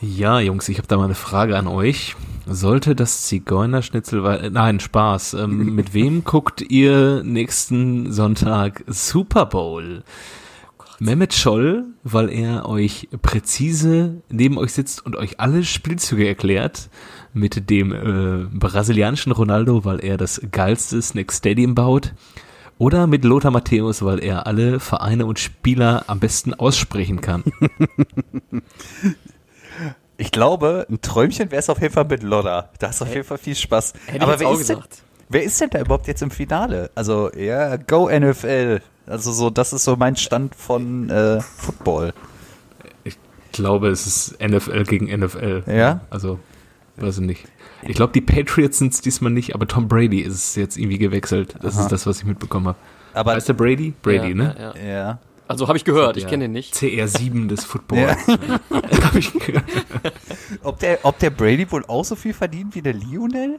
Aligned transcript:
Ja, 0.00 0.40
Jungs, 0.40 0.68
ich 0.68 0.78
habe 0.78 0.88
da 0.88 0.96
mal 0.96 1.04
eine 1.04 1.14
Frage 1.14 1.56
an 1.56 1.66
euch. 1.66 2.14
Sollte 2.46 2.94
das 2.94 3.22
Zigeunerschnitzel, 3.26 4.22
weil, 4.22 4.50
nein, 4.50 4.80
Spaß. 4.80 5.34
Ähm, 5.34 5.74
mit 5.74 5.94
wem 5.94 6.24
guckt 6.24 6.60
ihr 6.60 7.22
nächsten 7.24 8.12
Sonntag 8.12 8.84
Super 8.86 9.46
Bowl? 9.46 10.02
Mehmet 10.98 11.34
Scholl, 11.34 11.84
weil 12.02 12.30
er 12.30 12.68
euch 12.68 13.08
präzise 13.22 14.22
neben 14.30 14.58
euch 14.58 14.72
sitzt 14.72 15.04
und 15.04 15.16
euch 15.16 15.40
alle 15.40 15.64
Spielzüge 15.64 16.26
erklärt. 16.26 16.90
Mit 17.32 17.68
dem 17.68 17.92
äh, 17.92 18.46
brasilianischen 18.52 19.32
Ronaldo, 19.32 19.84
weil 19.84 20.04
er 20.04 20.16
das 20.16 20.40
geilste 20.52 21.02
Snack 21.02 21.32
Stadium 21.32 21.74
baut. 21.74 22.12
Oder 22.78 23.06
mit 23.06 23.24
Lothar 23.24 23.50
Matthäus, 23.50 24.04
weil 24.04 24.22
er 24.22 24.46
alle 24.46 24.80
Vereine 24.80 25.26
und 25.26 25.38
Spieler 25.38 26.04
am 26.08 26.20
besten 26.20 26.54
aussprechen 26.54 27.20
kann. 27.20 27.44
Ich 30.16 30.30
glaube, 30.30 30.86
ein 30.88 31.00
Träumchen 31.00 31.50
wäre 31.50 31.60
es 31.60 31.68
auf 31.68 31.80
jeden 31.80 31.92
Fall 31.92 32.04
mit 32.04 32.22
Lodder. 32.22 32.70
Da 32.78 32.88
hast 32.88 33.00
du 33.00 33.04
auf 33.04 33.12
jeden 33.12 33.26
Fall 33.26 33.38
viel 33.38 33.54
Spaß. 33.54 33.94
Hätte 34.06 34.16
ich 34.16 34.22
Aber 34.22 34.32
jetzt 34.32 34.40
wer 34.40 34.48
auch 34.48 34.58
ist, 34.58 34.68
denn, 34.68 34.78
wer 35.28 35.42
ist 35.42 35.60
denn 35.60 35.70
da 35.70 35.80
überhaupt 35.80 36.06
jetzt 36.06 36.22
im 36.22 36.30
Finale? 36.30 36.90
Also, 36.94 37.32
ja, 37.34 37.76
Go 37.76 38.08
NFL. 38.08 38.80
Also 39.06 39.32
so, 39.32 39.50
das 39.50 39.72
ist 39.72 39.84
so 39.84 39.96
mein 39.96 40.16
Stand 40.16 40.54
von 40.54 41.10
äh, 41.10 41.40
Football. 41.40 42.14
Ich 43.02 43.18
glaube, 43.52 43.88
es 43.88 44.06
ist 44.06 44.40
NFL 44.40 44.84
gegen 44.84 45.06
NFL. 45.06 45.64
Ja? 45.66 46.00
Also, 46.10 46.38
weiß 46.96 47.18
ich 47.18 47.24
nicht. 47.24 47.44
Ich 47.82 47.96
glaube, 47.96 48.12
die 48.12 48.20
Patriots 48.20 48.78
sind 48.78 48.94
es 48.94 49.00
diesmal 49.00 49.32
nicht, 49.32 49.54
aber 49.54 49.66
Tom 49.66 49.88
Brady 49.88 50.20
ist 50.20 50.34
es 50.34 50.54
jetzt 50.54 50.78
irgendwie 50.78 50.98
gewechselt. 50.98 51.56
Das 51.60 51.74
Aha. 51.74 51.82
ist 51.82 51.92
das, 51.92 52.06
was 52.06 52.18
ich 52.18 52.24
mitbekommen 52.24 52.68
habe. 52.68 52.78
Aber 53.12 53.32
Heißt 53.32 53.48
der 53.48 53.54
Brady? 53.54 53.92
Brady, 54.00 54.30
ja, 54.30 54.34
ne? 54.34 54.74
Ja, 54.76 54.86
ja. 54.86 55.18
Also 55.46 55.68
habe 55.68 55.76
ich 55.76 55.84
gehört, 55.84 56.16
ich 56.16 56.26
kenne 56.26 56.44
den 56.44 56.52
nicht. 56.52 56.74
CR7 56.74 57.48
des 57.48 57.64
Football. 57.66 57.98
Ja. 57.98 58.16
Hab 59.04 59.14
ich 59.14 59.32
gehört. 59.32 59.64
Ob 60.62 60.78
der, 60.78 61.00
ob 61.02 61.18
der 61.18 61.30
Brady 61.30 61.70
wohl 61.70 61.84
auch 61.86 62.04
so 62.04 62.16
viel 62.16 62.32
verdient 62.32 62.74
wie 62.74 62.82
der 62.82 62.94
Lionel? 62.94 63.58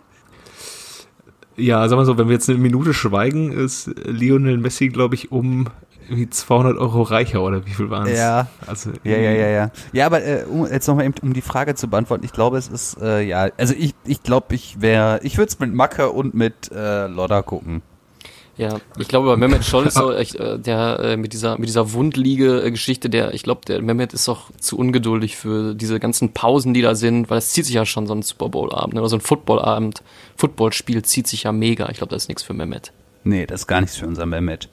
ja, 1.57 1.87
sag 1.87 1.95
mal 1.95 2.05
so, 2.05 2.17
wenn 2.17 2.27
wir 2.27 2.33
jetzt 2.33 2.49
eine 2.49 2.57
Minute 2.57 2.93
schweigen, 2.93 3.51
ist 3.51 3.89
Lionel 4.03 4.57
Messi, 4.57 4.89
glaube 4.89 5.15
ich, 5.15 5.31
um 5.31 5.67
irgendwie 6.07 6.29
200 6.29 6.77
Euro 6.77 7.01
reicher 7.01 7.41
oder 7.41 7.65
wie 7.65 7.71
viel 7.71 7.89
waren 7.89 8.07
es? 8.07 8.17
Ja. 8.17 8.47
Also, 8.67 8.91
Ja, 9.03 9.17
ja, 9.17 9.31
ja, 9.31 9.47
ja. 9.47 9.71
Ja, 9.91 10.05
aber 10.05 10.23
äh, 10.23 10.43
um, 10.43 10.67
jetzt 10.67 10.87
nochmal 10.87 11.05
eben, 11.05 11.15
um 11.21 11.33
die 11.33 11.41
Frage 11.41 11.75
zu 11.75 11.87
beantworten, 11.87 12.23
ich 12.23 12.33
glaube, 12.33 12.57
es 12.57 12.67
ist, 12.67 13.01
äh, 13.01 13.21
ja, 13.21 13.49
also 13.57 13.73
ich, 13.77 13.95
ich 14.05 14.21
glaube, 14.21 14.53
ich 14.53 14.81
wäre, 14.81 15.19
ich 15.23 15.37
würde 15.37 15.49
es 15.49 15.59
mit 15.59 15.73
Macke 15.73 16.11
und 16.11 16.33
mit 16.33 16.71
äh, 16.71 17.07
Lodder 17.07 17.41
gucken. 17.41 17.81
Ja, 18.57 18.79
ich 18.97 19.09
glaube, 19.09 19.27
bei 19.27 19.35
Mehmet 19.35 19.65
Scholl 19.65 19.87
ist 19.87 19.95
so, 19.95 20.13
echt, 20.15 20.35
äh, 20.35 20.57
der 20.57 20.99
äh, 20.99 21.17
mit 21.17 21.33
dieser 21.33 21.57
mit 21.57 21.67
dieser 21.67 21.91
Wundliege-Geschichte, 21.91 23.09
der, 23.09 23.33
ich 23.33 23.43
glaube, 23.43 23.61
der 23.67 23.81
Mehmet 23.81 24.13
ist 24.13 24.29
auch 24.29 24.49
zu 24.59 24.77
ungeduldig 24.77 25.35
für 25.35 25.75
diese 25.75 25.99
ganzen 25.99 26.31
Pausen, 26.31 26.73
die 26.73 26.81
da 26.81 26.95
sind, 26.95 27.29
weil 27.29 27.37
es 27.37 27.49
zieht 27.49 27.65
sich 27.65 27.75
ja 27.75 27.85
schon 27.85 28.07
so 28.07 28.15
ein 28.15 28.21
Super 28.21 28.49
Bowl-Abend 28.49 28.93
ne, 28.93 29.01
oder 29.01 29.09
so 29.09 29.17
ein 29.17 29.21
Football-Abend, 29.21 30.03
Footballspiel 30.37 31.03
zieht 31.03 31.27
sich 31.27 31.43
ja 31.43 31.51
mega. 31.51 31.89
Ich 31.89 31.97
glaube, 31.97 32.11
das 32.11 32.23
ist 32.23 32.27
nichts 32.29 32.43
für 32.43 32.53
Mehmet. 32.53 32.93
Nee, 33.25 33.45
das 33.45 33.61
ist 33.61 33.67
gar 33.67 33.81
nichts 33.81 33.97
für 33.97 34.07
unser 34.07 34.25
Mehmet. 34.25 34.69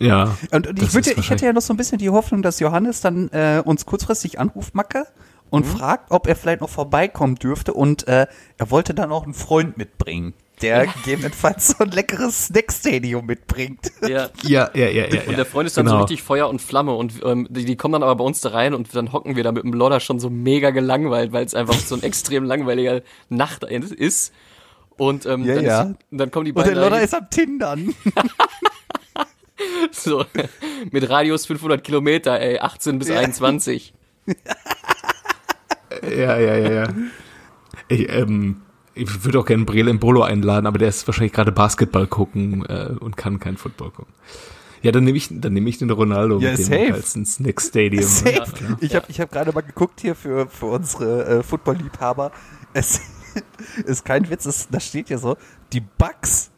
Ja. 0.00 0.36
Und, 0.50 0.66
und 0.66 0.82
ich, 0.82 0.94
würde, 0.94 1.12
ich 1.12 1.30
hätte 1.30 1.46
ja 1.46 1.52
noch 1.52 1.62
so 1.62 1.72
ein 1.72 1.76
bisschen 1.76 1.98
die 1.98 2.10
Hoffnung, 2.10 2.42
dass 2.42 2.60
Johannes 2.60 3.00
dann 3.00 3.28
äh, 3.28 3.62
uns 3.64 3.86
kurzfristig 3.86 4.38
anruft, 4.38 4.74
Macke, 4.74 5.06
und 5.50 5.64
fragt, 5.64 6.10
ob 6.10 6.26
er 6.26 6.36
vielleicht 6.36 6.60
noch 6.60 6.68
vorbeikommen 6.68 7.36
dürfte. 7.36 7.72
Und 7.72 8.06
äh, 8.06 8.26
er 8.58 8.70
wollte 8.70 8.94
dann 8.94 9.10
auch 9.12 9.24
einen 9.24 9.34
Freund 9.34 9.76
mitbringen, 9.76 10.34
der 10.62 10.86
gegebenenfalls 10.86 11.68
so 11.68 11.84
ein 11.84 11.90
leckeres 11.90 12.46
Snackstadium 12.46 13.26
mitbringt. 13.26 13.92
Ja. 14.02 14.30
Ja, 14.42 14.70
ja, 14.74 14.88
ja, 14.88 15.06
ja. 15.06 15.22
Und 15.26 15.36
der 15.36 15.44
Freund 15.44 15.66
ist 15.66 15.76
dann 15.76 15.86
genau. 15.86 15.98
so 15.98 16.02
richtig 16.02 16.22
Feuer 16.22 16.48
und 16.48 16.60
Flamme 16.60 16.94
und 16.94 17.14
ähm, 17.24 17.46
die, 17.50 17.64
die 17.64 17.76
kommen 17.76 17.92
dann 17.92 18.02
aber 18.02 18.16
bei 18.16 18.24
uns 18.24 18.40
da 18.40 18.50
rein 18.50 18.74
und 18.74 18.94
dann 18.94 19.12
hocken 19.12 19.36
wir 19.36 19.44
da 19.44 19.52
mit 19.52 19.64
dem 19.64 19.72
Lodder 19.72 20.00
schon 20.00 20.20
so 20.20 20.30
mega 20.30 20.70
gelangweilt, 20.70 21.32
weil 21.32 21.44
es 21.44 21.54
einfach 21.54 21.74
so 21.74 21.94
ein 21.94 22.02
extrem 22.02 22.44
langweiliger 22.44 23.02
Nacht 23.28 23.64
ist. 23.64 24.32
Und 24.96 25.26
ähm, 25.26 25.44
Ja, 25.44 25.54
dann, 25.54 25.64
ja. 25.64 25.82
Ist, 25.82 25.96
dann 26.10 26.30
kommen 26.30 26.44
die 26.44 26.52
Und 26.52 26.56
beiden 26.56 26.74
der 26.74 26.82
Lodder 26.82 27.00
ist 27.00 27.14
am 27.14 27.30
Tindern. 27.30 27.94
so 29.92 30.24
mit 30.90 31.08
Radius 31.08 31.46
500 31.46 31.82
Kilometer, 31.82 32.40
ey, 32.40 32.58
18 32.58 32.98
bis 32.98 33.10
21. 33.10 33.94
Ja, 36.02 36.38
ja, 36.38 36.56
ja, 36.56 36.70
ja. 36.70 36.88
Ich, 37.88 38.08
ähm, 38.10 38.62
ich 38.98 39.24
würde 39.24 39.38
auch 39.40 39.46
gerne 39.46 39.64
Brele 39.64 39.92
Bolo 39.94 40.22
einladen, 40.22 40.66
aber 40.66 40.78
der 40.78 40.88
ist 40.88 41.06
wahrscheinlich 41.06 41.32
gerade 41.32 41.52
Basketball 41.52 42.06
gucken 42.06 42.64
äh, 42.66 42.94
und 42.98 43.16
kann 43.16 43.38
kein 43.38 43.56
Football 43.56 43.90
gucken. 43.90 44.12
Ja, 44.82 44.92
dann 44.92 45.04
nehme 45.04 45.18
ich, 45.18 45.28
dann 45.30 45.52
nehme 45.52 45.68
ich 45.68 45.78
den 45.78 45.90
Ronaldo 45.90 46.38
Ja, 46.38 46.50
mit 46.50 46.58
dem 46.58 46.64
safe. 46.64 46.88
geilsten 46.90 47.26
Snack 47.26 47.60
Stadium. 47.60 48.04
Safe. 48.04 48.34
Ja. 48.36 48.44
Ich 48.80 48.94
habe 48.94 49.06
ich 49.08 49.20
hab 49.20 49.32
gerade 49.32 49.52
mal 49.52 49.62
geguckt 49.62 50.00
hier 50.00 50.14
für, 50.14 50.46
für 50.48 50.66
unsere 50.66 51.24
äh, 51.38 51.42
Football-Liebhaber. 51.42 52.30
Es 52.74 53.00
ist 53.84 54.04
kein 54.04 54.30
Witz, 54.30 54.46
es, 54.46 54.68
da 54.68 54.78
steht 54.78 55.10
ja 55.10 55.18
so, 55.18 55.36
die 55.72 55.80
Bucks 55.80 56.50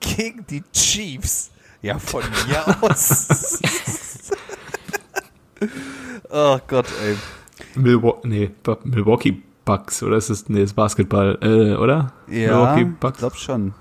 gegen 0.00 0.46
die 0.46 0.62
Chiefs. 0.72 1.50
Ja, 1.82 1.98
von 1.98 2.22
mir 2.46 2.82
aus. 2.82 3.60
oh 6.30 6.58
Gott, 6.68 6.86
ey. 7.04 7.16
Milwaukee, 7.74 8.28
nee, 8.28 8.50
Milwaukee 8.84 9.42
Bucks, 9.64 10.02
oder 10.02 10.16
ist 10.16 10.30
es, 10.30 10.48
nee, 10.48 10.62
ist 10.62 10.74
Basketball, 10.74 11.38
äh, 11.42 11.74
oder? 11.76 12.12
Ja, 12.28 12.34
Milwaukee 12.74 12.82
ich 12.82 12.98
Bucks. 13.00 13.18
glaube 13.18 13.36
schon. 13.36 13.74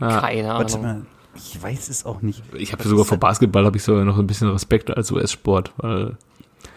Ja. 0.00 0.20
Keine 0.20 0.48
Warte 0.48 0.74
Ahnung. 0.78 0.82
mal, 1.00 1.06
ich 1.36 1.62
weiß 1.62 1.88
es 1.88 2.04
auch 2.04 2.20
nicht. 2.22 2.42
Ich 2.56 2.72
habe 2.72 2.82
sogar 2.82 3.02
ist 3.02 3.08
vor 3.08 3.18
Basketball 3.18 3.64
habe 3.64 3.76
ich 3.76 3.82
sogar 3.82 4.04
noch 4.04 4.18
ein 4.18 4.26
bisschen 4.26 4.48
Respekt 4.50 4.90
als 4.96 5.10
US-Sport, 5.12 5.72
weil 5.76 6.16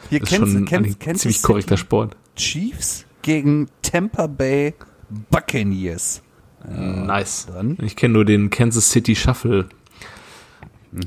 Hier 0.10 0.20
das 0.20 0.30
ist 0.32 0.36
kennst, 0.38 0.52
schon 0.54 0.66
du- 0.66 0.70
kennst, 0.70 0.90
ein 0.92 1.00
kennst 1.00 1.22
ziemlich 1.22 1.42
korrekter 1.42 1.78
Sport. 1.78 2.16
Chiefs 2.36 3.06
gegen 3.24 3.68
Tampa 3.82 4.28
Bay 4.28 4.74
Buccaneers. 5.32 6.22
nice. 6.70 7.48
dann. 7.52 7.78
Ich 7.82 7.96
kenne 7.96 8.14
nur 8.14 8.26
den 8.26 8.50
Kansas 8.50 8.90
City 8.92 9.16
Shuffle. 9.16 9.68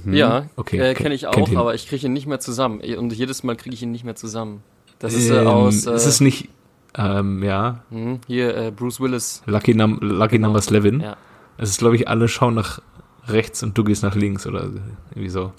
Ja, 0.06 0.44
Okay, 0.56 0.78
äh, 0.78 0.94
ke- 0.94 1.02
kenne 1.04 1.14
ich 1.14 1.26
auch, 1.26 1.56
aber 1.56 1.74
ich 1.74 1.88
kriege 1.88 2.06
ihn 2.06 2.12
nicht 2.12 2.26
mehr 2.26 2.38
zusammen. 2.40 2.80
Und 2.98 3.12
jedes 3.12 3.42
Mal 3.42 3.56
kriege 3.56 3.74
ich 3.74 3.82
ihn 3.82 3.90
nicht 3.90 4.04
mehr 4.04 4.14
zusammen. 4.14 4.62
Das 4.98 5.14
ist 5.14 5.30
ähm, 5.30 5.36
äh, 5.36 5.46
aus 5.46 5.86
äh, 5.86 5.94
ist 5.94 6.04
es 6.06 6.20
nicht, 6.20 6.48
ähm, 6.96 7.42
ja, 7.42 7.82
hm, 7.90 8.20
hier 8.26 8.56
äh, 8.56 8.70
Bruce 8.70 9.00
Willis. 9.00 9.42
Lucky, 9.46 9.74
Num 9.74 9.98
Lucky 10.00 10.36
Genau. 10.36 10.48
Number 10.52 10.60
11. 10.60 11.00
Ja. 11.02 11.16
Es 11.56 11.70
ist, 11.70 11.78
glaube 11.78 11.96
ich, 11.96 12.08
alle 12.08 12.28
schauen 12.28 12.54
nach 12.54 12.80
rechts 13.28 13.62
und 13.62 13.76
du 13.76 13.84
gehst 13.84 14.02
nach 14.02 14.14
links 14.14 14.46
oder 14.46 14.64
irgendwie 15.10 15.28
so. 15.28 15.52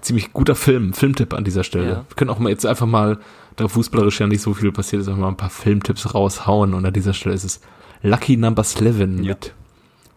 Ziemlich 0.00 0.32
guter 0.32 0.54
Film, 0.54 0.92
Filmtipp 0.92 1.32
an 1.32 1.44
dieser 1.44 1.64
Stelle. 1.64 1.86
Ja. 1.88 1.96
Wir 2.08 2.16
können 2.16 2.30
auch 2.30 2.38
mal 2.38 2.50
jetzt 2.50 2.66
einfach 2.66 2.86
mal, 2.86 3.18
da 3.56 3.68
fußballerisch 3.68 4.20
ja 4.20 4.26
nicht 4.26 4.42
so 4.42 4.52
viel 4.52 4.72
passiert 4.72 5.00
ist, 5.02 5.08
einfach 5.08 5.20
mal 5.22 5.28
ein 5.28 5.36
paar 5.36 5.48
Filmtipps 5.50 6.14
raushauen 6.14 6.74
und 6.74 6.84
an 6.84 6.92
dieser 6.92 7.14
Stelle 7.14 7.34
ist 7.34 7.44
es 7.44 7.60
Lucky 8.02 8.36
Number 8.36 8.62
11 8.62 8.98
Ja. 8.98 9.06
mit 9.06 9.54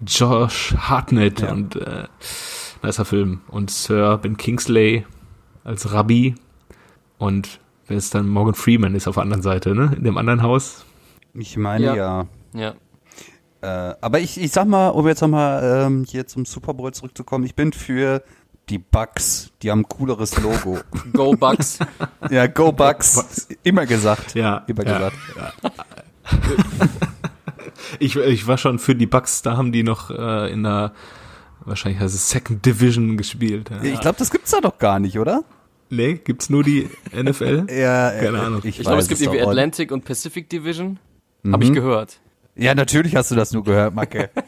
Josh 0.06 0.76
Hartnett 0.78 1.40
Ja. 1.42 1.52
und 1.54 1.76
äh, 1.78 2.04
nicer 2.84 3.06
Film. 3.06 3.42
Und 3.48 3.72
Sir 3.72 4.18
Ben 4.18 4.36
Kingsley 4.38 5.06
als 5.64 5.94
Rabbi 5.94 6.36
und 7.18 7.60
wer 7.88 7.98
ist 7.98 8.16
dann? 8.16 8.28
Morgan 8.28 8.56
Freeman 8.56 8.96
ist 8.96 9.08
auf 9.08 9.16
der 9.16 9.24
anderen 9.24 9.44
Seite, 9.44 9.76
ne? 9.76 9.94
In 9.96 10.04
dem 10.04 10.18
anderen 10.18 10.42
Haus. 10.42 10.86
Ich 11.34 11.58
meine 11.58 11.86
Ja. 11.86 11.96
ja. 11.96 12.26
Ja. 12.54 12.74
Äh, 13.62 13.96
aber 14.02 14.20
ich, 14.20 14.40
ich 14.40 14.52
sag 14.52 14.68
mal, 14.68 14.90
um 14.90 15.08
jetzt 15.08 15.22
nochmal 15.22 15.86
ähm, 15.88 16.06
hier 16.08 16.28
zum 16.28 16.46
Super 16.46 16.74
Bowl 16.74 16.94
zurückzukommen, 16.94 17.46
ich 17.46 17.56
bin 17.56 17.74
für 17.74 18.24
die 18.70 18.78
Bucks. 18.78 19.52
Die 19.62 19.72
haben 19.72 19.82
ein 19.82 19.90
cooleres 19.90 20.40
Logo. 20.42 20.80
Go 21.14 21.36
Bucks. 21.36 21.80
ja, 22.30 22.48
Go 22.48 22.72
Bucks. 22.72 23.48
Immer 23.64 23.86
gesagt. 23.86 24.36
Ja. 24.36 24.64
Immer 24.68 24.86
ja. 24.86 24.98
gesagt. 24.98 25.18
Ich, 28.00 28.16
ich 28.16 28.48
war 28.48 28.58
schon 28.58 28.80
für 28.80 28.96
die 28.96 29.06
Bucks, 29.06 29.42
da 29.42 29.58
haben 29.58 29.72
die 29.72 29.84
noch 29.84 30.10
äh, 30.10 30.52
in 30.52 30.64
der, 30.64 30.94
wahrscheinlich 31.64 32.02
heißt 32.02 32.14
es 32.14 32.30
Second 32.30 32.66
Division 32.66 33.18
gespielt. 33.18 33.70
Ja. 33.70 33.84
Ich 33.84 34.00
glaube, 34.00 34.18
das 34.18 34.32
gibt's 34.32 34.52
da 34.52 34.62
doch 34.62 34.78
gar 34.78 35.00
nicht, 35.00 35.20
oder? 35.20 35.44
Nee, 35.90 36.14
gibt's 36.16 36.50
nur 36.50 36.64
die 36.64 36.90
NFL? 37.14 37.68
Ja, 37.72 38.12
Keine 38.12 38.40
Ahnung. 38.42 38.62
Ich 38.64 38.80
glaube, 38.80 39.00
es 39.00 39.08
gibt 39.08 39.22
irgendwie. 39.22 39.42
Atlantic 39.42 39.92
und 39.92 40.06
Pacific 40.06 40.50
Division. 40.50 41.00
Mhm. 41.44 41.54
Habe 41.54 41.64
ich 41.64 41.74
gehört. 41.74 42.20
Ja, 42.56 42.74
natürlich 42.74 43.16
hast 43.16 43.32
du 43.32 43.36
das 43.36 43.52
nur 43.52 43.64
gehört, 43.64 43.94
Macke. 43.94 44.30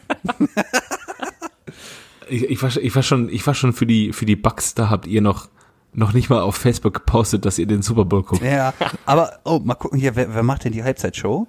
Ich, 2.32 2.44
ich, 2.44 2.62
war, 2.62 2.70
ich 2.76 2.94
war 2.94 3.02
schon, 3.02 3.28
ich 3.28 3.44
war 3.44 3.54
schon 3.54 3.72
für 3.72 3.86
die, 3.86 4.12
für 4.12 4.24
die 4.24 4.36
Bucks, 4.36 4.74
da 4.74 4.88
habt 4.88 5.08
ihr 5.08 5.20
noch, 5.20 5.48
noch 5.92 6.12
nicht 6.12 6.30
mal 6.30 6.40
auf 6.42 6.54
Facebook 6.54 6.94
gepostet, 6.94 7.44
dass 7.44 7.58
ihr 7.58 7.66
den 7.66 7.82
Super 7.82 8.04
Bowl 8.04 8.22
guckt. 8.22 8.40
ja, 8.42 8.72
aber, 9.04 9.40
oh, 9.44 9.58
mal 9.58 9.74
gucken 9.74 9.98
hier, 9.98 10.14
wer, 10.14 10.32
wer 10.32 10.44
macht 10.44 10.64
denn 10.64 10.72
die 10.72 10.84
Halbzeitshow? 10.84 11.48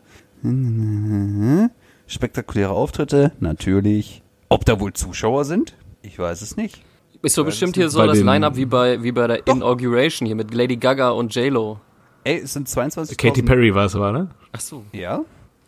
Spektakuläre 2.07 2.71
Auftritte, 2.71 3.31
natürlich. 3.39 4.23
Ob 4.49 4.65
da 4.65 4.79
wohl 4.79 4.93
Zuschauer 4.93 5.45
sind? 5.45 5.75
Ich 6.01 6.17
weiß 6.17 6.41
es 6.41 6.57
nicht. 6.57 6.81
Ist 7.23 7.35
so 7.35 7.44
bestimmt 7.44 7.77
es 7.77 7.81
hier 7.81 7.89
so 7.89 8.00
Bei 8.00 8.07
das 8.07 8.19
Line-Up 8.19 8.56
wie 8.56 8.65
bei, 8.65 9.01
wie 9.03 9.12
bei 9.12 9.27
der 9.27 9.45
Inauguration 9.47 10.25
hier 10.25 10.35
mit 10.35 10.53
Lady 10.53 10.77
Gaga 10.77 11.09
und 11.12 11.33
J-Lo. 11.35 11.79
Ey, 12.23 12.39
es 12.39 12.53
sind 12.53 12.68
22 12.68 13.18
Katy 13.18 13.41
Perry 13.44 13.73
war 13.73 13.85
es, 13.85 13.95
war, 13.97 14.12
ne? 14.12 14.29
Ach 14.51 14.59
so. 14.59 14.83
Ja? 14.91 15.21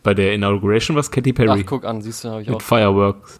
Bei 0.03 0.13
der 0.13 0.33
Inauguration 0.33 0.95
war 0.95 1.01
es 1.01 1.11
Katy 1.11 1.31
Ach, 1.31 1.35
Perry. 1.35 1.63
guck 1.63 1.85
an, 1.85 2.01
siehst 2.01 2.23
du, 2.23 2.29
habe 2.29 2.41
ich 2.41 2.47
mit 2.47 2.57
auch. 2.57 2.61
Fireworks. 2.61 3.39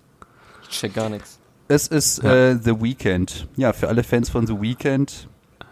Ich 0.63 0.69
check 0.79 0.93
gar 0.93 1.09
nichts. 1.09 1.39
Es 1.67 1.87
ist 1.87 2.21
Ja. 2.23 2.33
äh, 2.51 2.55
The 2.61 2.81
Weeknd. 2.81 3.47
Ja, 3.55 3.73
für 3.73 3.87
alle 3.87 4.03
Fans 4.03 4.29
von 4.29 4.45
The 4.47 4.59
Weeknd, 4.61 5.27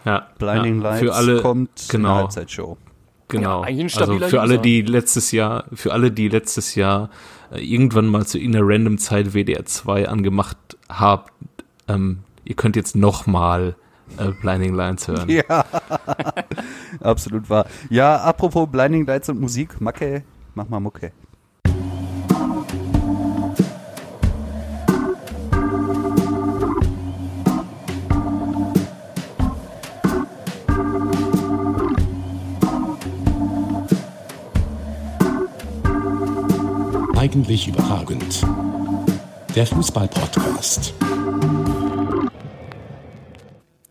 Ja. 0.06 0.28
Blinding 0.40 0.82
ja. 0.82 0.90
Lights 0.90 1.00
Für 1.02 1.14
alle, 1.14 1.42
kommt 1.42 1.88
genau. 1.90 2.10
eine 2.10 2.18
Halbzeitshow. 2.20 2.78
Genau. 3.28 3.64
Ja, 3.66 3.86
also 4.02 4.20
für 4.20 4.42
alle, 4.42 4.56
User. 4.56 4.62
die 4.62 4.82
letztes 4.82 5.32
Jahr, 5.32 5.66
für 5.74 5.94
alle, 5.94 6.12
die 6.12 6.28
letztes 6.28 6.76
Jahr 6.76 7.10
äh, 7.52 7.62
irgendwann 7.64 8.08
mal 8.08 8.26
zu 8.26 8.38
irgendeiner 8.38 8.66
random 8.68 8.98
Zeit 8.98 9.34
WDR 9.34 9.64
2 9.66 10.10
angemacht 10.10 10.58
habt, 10.90 11.32
ähm, 11.88 12.20
ihr 12.51 12.56
könnt 12.56 12.75
jetzt 12.75 12.98
nochmal 12.98 13.77
äh, 14.18 14.31
Blinding 14.42 14.75
Lines 14.75 15.07
hören. 15.07 15.30
Ja, 15.30 15.63
absolut 17.00 17.50
wahr. 17.50 17.65
Ja, 17.89 18.18
apropos 18.18 18.68
Blinding 18.69 19.06
Lights 19.06 19.30
und 19.30 19.39
Musik, 19.39 19.80
Macke, 19.80 20.24
mach 20.53 20.68
mal 20.68 20.81
Mucke. 20.81 21.13
Eigentlich 37.15 37.69
überragend. 37.69 38.45
Der 39.56 39.65
Fußball-Podcast. 39.68 40.94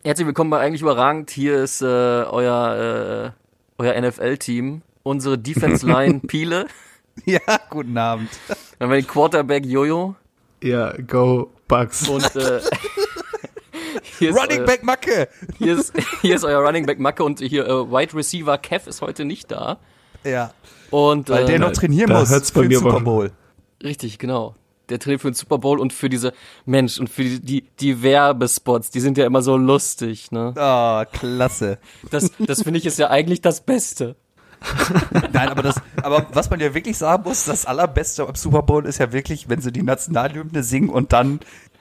Herzlich 0.03 0.27
willkommen 0.27 0.49
bei 0.49 0.61
Eigentlich 0.61 0.81
Überragend. 0.81 1.31
Hier 1.31 1.63
ist 1.63 1.83
äh, 1.83 1.85
euer, 1.85 3.35
äh, 3.79 3.83
euer 3.83 4.01
NFL-Team. 4.01 4.81
Unsere 5.03 5.37
Defense-Line 5.37 6.21
Piele. 6.27 6.69
Ja, 7.27 7.41
guten 7.69 7.99
Abend. 7.99 8.31
Dann 8.49 8.57
haben 8.81 8.95
wir 8.95 9.03
den 9.03 9.07
Quarterback 9.07 9.67
Jojo. 9.67 10.15
Ja, 10.63 10.95
go 11.07 11.51
Bugs. 11.69 12.09
Und 12.09 12.35
äh, 12.35 12.63
hier, 14.19 14.31
ist, 14.31 14.39
Running 14.39 14.63
äh, 14.63 14.65
Back 14.65 14.85
Macke. 14.85 15.29
hier, 15.59 15.79
ist, 15.79 15.93
hier 16.23 16.37
ist 16.37 16.45
euer 16.45 16.67
Running 16.67 16.87
Back 16.87 16.99
Macke 16.99 17.23
und 17.23 17.41
hier 17.41 17.67
äh, 17.67 17.91
Wide 17.91 18.15
Receiver 18.15 18.57
Kev 18.57 18.89
ist 18.89 19.03
heute 19.03 19.27
nicht 19.27 19.51
da. 19.51 19.81
Ja, 20.25 20.55
Und 20.89 21.29
weil 21.29 21.43
äh, 21.43 21.47
der 21.47 21.59
noch 21.59 21.73
trainieren 21.73 22.09
da 22.09 22.21
muss 22.21 22.31
hört's 22.31 22.53
bei 22.53 22.63
mir 22.63 22.79
Super 22.79 23.01
Bowl. 23.01 23.33
Richtig, 23.83 24.19
genau. 24.19 24.55
Der 24.91 24.99
trainiert 24.99 25.23
für 25.23 25.31
den 25.31 25.35
Super 25.35 25.59
Bowl 25.59 25.79
und 25.81 25.93
für 25.93 26.09
diese 26.09 26.33
Mensch 26.67 26.99
und 26.99 27.09
für 27.09 27.23
die, 27.23 27.41
die, 27.41 27.65
die 27.81 28.03
Werbespots, 28.03 28.91
die 28.91 29.01
sind 29.01 29.17
ja 29.17 29.27
immer 29.27 29.43
so 29.43 29.57
lustig, 29.57 30.33
ne? 30.33 30.53
Ah, 30.57 31.05
klasse. 31.11 31.79
Das, 32.11 32.31
das 32.39 32.63
finde 32.63 32.79
ich 32.79 32.87
ist 32.87 32.99
ja 32.99 33.11
eigentlich 33.11 33.41
das 33.41 33.61
Beste. 33.61 34.17
Nein, 35.33 35.49
aber 35.49 35.63
das, 35.63 35.77
aber 36.03 36.27
was 36.33 36.51
man 36.51 36.61
ja 36.61 36.75
wirklich 36.75 36.99
sagen 36.99 37.23
muss, 37.25 37.45
das 37.45 37.65
allerbeste 37.65 38.27
am 38.27 38.35
Super 38.35 38.63
Bowl 38.63 38.87
ist 38.87 38.99
ja 38.99 39.13
wirklich, 39.13 39.49
wenn 39.49 39.61
sie 39.61 39.73
die 39.73 39.83
Nationalhymne 39.83 40.63
singen 40.63 40.91
und 40.91 41.13
dann 41.13 41.41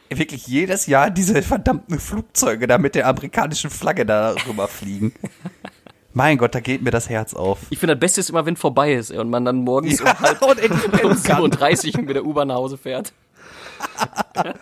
wirklich 0.09 0.47
jedes 0.47 0.87
Jahr 0.87 1.11
diese 1.11 1.41
verdammten 1.41 1.99
Flugzeuge 1.99 2.67
da 2.67 2.77
mit 2.77 2.95
der 2.95 3.07
amerikanischen 3.07 3.69
Flagge 3.69 4.05
da 4.05 4.35
rüber 4.47 4.67
fliegen. 4.67 5.13
Mein 6.13 6.37
Gott, 6.37 6.55
da 6.55 6.59
geht 6.59 6.81
mir 6.81 6.91
das 6.91 7.09
Herz 7.09 7.33
auf. 7.33 7.59
Ich 7.69 7.77
finde, 7.79 7.95
das 7.95 7.99
Beste 7.99 8.21
ist 8.21 8.29
immer, 8.29 8.45
wenn 8.45 8.55
vorbei 8.55 8.93
ist 8.93 9.11
ey, 9.11 9.19
und 9.19 9.29
man 9.29 9.45
dann 9.45 9.57
morgens 9.57 10.01
um 10.01 10.07
halb 10.07 10.41
und 10.41 10.59
endlich 10.59 10.85
um 10.85 10.91
pennen 10.91 11.23
kann. 11.23 11.37
37 11.37 11.97
mit 11.97 12.15
der 12.15 12.25
U-Bahn 12.25 12.47
nach 12.47 12.55
Hause 12.55 12.77
fährt. 12.77 13.13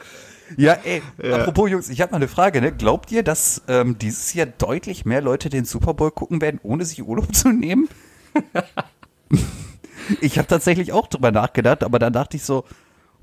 Ja, 0.55 0.77
ey, 0.83 1.01
apropos 1.29 1.69
Jungs, 1.69 1.89
ich 1.89 1.99
habe 1.99 2.11
mal 2.11 2.17
eine 2.17 2.29
Frage, 2.29 2.61
ne? 2.61 2.71
Glaubt 2.71 3.11
ihr, 3.11 3.21
dass 3.21 3.63
ähm, 3.67 3.97
dieses 3.97 4.33
Jahr 4.33 4.45
deutlich 4.45 5.03
mehr 5.03 5.21
Leute 5.21 5.49
den 5.49 5.65
Super 5.65 5.94
Bowl 5.94 6.11
gucken 6.11 6.41
werden, 6.41 6.59
ohne 6.63 6.85
sich 6.85 7.03
Urlaub 7.03 7.35
zu 7.35 7.50
nehmen? 7.50 7.89
ich 10.21 10.38
habe 10.38 10.47
tatsächlich 10.47 10.93
auch 10.93 11.07
drüber 11.07 11.31
nachgedacht, 11.31 11.83
aber 11.83 12.00
dann 12.00 12.13
dachte 12.13 12.38
ich 12.38 12.43
so, 12.43 12.63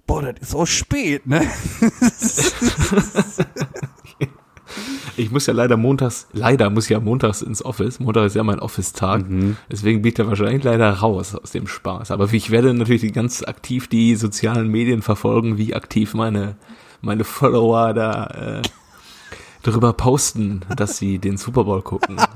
boah, 0.07 0.21
das 0.23 0.35
ist 0.41 0.51
so 0.51 0.67
spät, 0.67 1.27
ne? 1.27 1.41
Ich 5.17 5.31
muss 5.31 5.47
ja 5.47 5.55
leider 5.55 5.77
montags, 5.77 6.27
leider 6.33 6.71
muss 6.71 6.85
ich 6.85 6.91
ja 6.91 7.01
montags 7.01 7.43
ins 7.43 7.65
Office. 7.65 8.01
Montag 8.01 8.27
ist 8.27 8.37
ja 8.37 8.43
mein 8.43 8.59
Office-Tag. 8.59 9.25
Deswegen 9.71 10.03
bin 10.03 10.09
ich 10.09 10.15
da 10.15 10.27
wahrscheinlich 10.27 10.65
leider 10.65 10.91
raus 10.91 11.35
aus 11.35 11.53
dem 11.53 11.67
Spaß. 11.67 12.11
Aber 12.11 12.33
ich 12.33 12.51
werde 12.51 12.75
natürlich 12.75 13.13
ganz 13.13 13.43
aktiv 13.43 13.89
die 13.89 14.17
sozialen 14.17 14.69
Medien 14.69 15.03
verfolgen, 15.03 15.57
wie 15.59 15.75
aktiv 15.75 16.15
meine, 16.15 16.57
meine 17.01 17.25
Follower 17.25 17.95
da 17.95 18.27
äh, 18.59 18.63
darüber 19.63 19.93
posten, 19.93 20.61
dass 20.77 20.99
sie 20.99 21.19
den 21.19 21.37
Super 21.37 21.65
Bowl 21.65 21.83
gucken. 21.83 22.17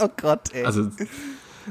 Oh 0.00 0.08
Gott, 0.20 0.52
ey. 0.52 0.64
Also 0.64 0.88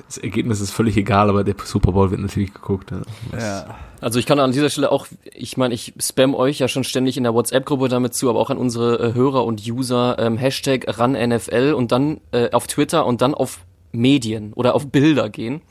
das 0.08 0.18
Ergebnis 0.18 0.62
ist 0.62 0.72
völlig 0.72 0.98
egal, 0.98 1.30
aber 1.30 1.44
der 1.44 1.56
Super 1.64 1.92
Bowl 1.92 2.12
wird 2.12 2.22
natürlich 2.22 2.54
geguckt. 2.54 2.92
Ja. 2.92 3.38
ja. 3.38 3.76
Also 4.02 4.20
ich 4.20 4.26
kann 4.26 4.40
an 4.40 4.52
dieser 4.52 4.70
Stelle 4.70 4.92
auch, 4.92 5.08
ich 5.34 5.56
meine, 5.56 5.74
ich 5.74 5.94
spam 6.00 6.36
euch 6.36 6.60
ja 6.60 6.68
schon 6.68 6.84
ständig 6.84 7.16
in 7.18 7.24
der 7.24 7.34
WhatsApp-Gruppe 7.34 7.88
damit 7.88 8.14
zu, 8.14 8.30
aber 8.30 8.40
auch 8.40 8.50
an 8.50 8.58
unsere 8.58 9.00
äh, 9.00 9.14
Hörer 9.14 9.46
und 9.46 9.66
User 9.66 10.18
ähm, 10.20 10.38
Hashtag 10.38 11.00
RunNFL 11.00 11.74
und 11.74 11.92
dann 11.92 12.20
äh, 12.32 12.52
auf 12.52 12.68
Twitter 12.68 13.06
und 13.06 13.22
dann 13.22 13.34
auf 13.34 13.60
Medien 13.92 14.54
oder 14.54 14.76
auf 14.76 14.88
Bilder 14.88 15.30
gehen. 15.30 15.62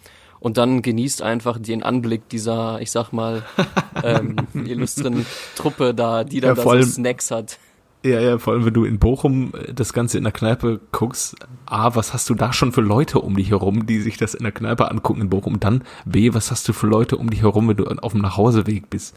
Und 0.40 0.56
dann 0.56 0.82
genießt 0.82 1.22
einfach 1.22 1.58
den 1.58 1.84
Anblick 1.84 2.28
dieser, 2.28 2.80
ich 2.80 2.90
sag 2.90 3.12
mal, 3.12 3.44
ähm, 4.02 4.36
illustren 4.54 5.24
Truppe 5.54 5.94
da, 5.94 6.24
die 6.24 6.40
da, 6.40 6.48
Ja, 6.48 6.54
da 6.54 6.62
so 6.62 6.82
Snacks 6.82 7.30
hat. 7.30 7.58
Ja, 8.04 8.20
ja, 8.20 8.38
vor 8.38 8.52
allem, 8.52 8.64
wenn 8.64 8.74
du 8.74 8.84
in 8.84 8.98
Bochum 8.98 9.52
äh, 9.54 9.72
das 9.72 9.92
Ganze 9.92 10.18
in 10.18 10.24
der 10.24 10.32
Kneipe 10.32 10.80
guckst, 10.90 11.36
A, 11.66 11.94
was 11.94 12.12
hast 12.12 12.28
du 12.30 12.34
da 12.34 12.52
schon 12.52 12.72
für 12.72 12.80
Leute 12.80 13.20
um 13.20 13.36
dich 13.36 13.50
herum, 13.50 13.86
die 13.86 14.00
sich 14.00 14.16
das 14.16 14.34
in 14.34 14.42
der 14.42 14.52
Kneipe 14.52 14.90
angucken 14.90 15.20
in 15.20 15.30
Bochum? 15.30 15.60
Dann, 15.60 15.84
B, 16.04 16.34
was 16.34 16.50
hast 16.50 16.68
du 16.68 16.72
für 16.72 16.88
Leute 16.88 17.16
um 17.16 17.30
dich 17.30 17.42
herum, 17.42 17.68
wenn 17.68 17.76
du 17.76 17.84
auf 17.84 18.12
dem 18.12 18.22
Nachhauseweg 18.22 18.90
bist? 18.90 19.14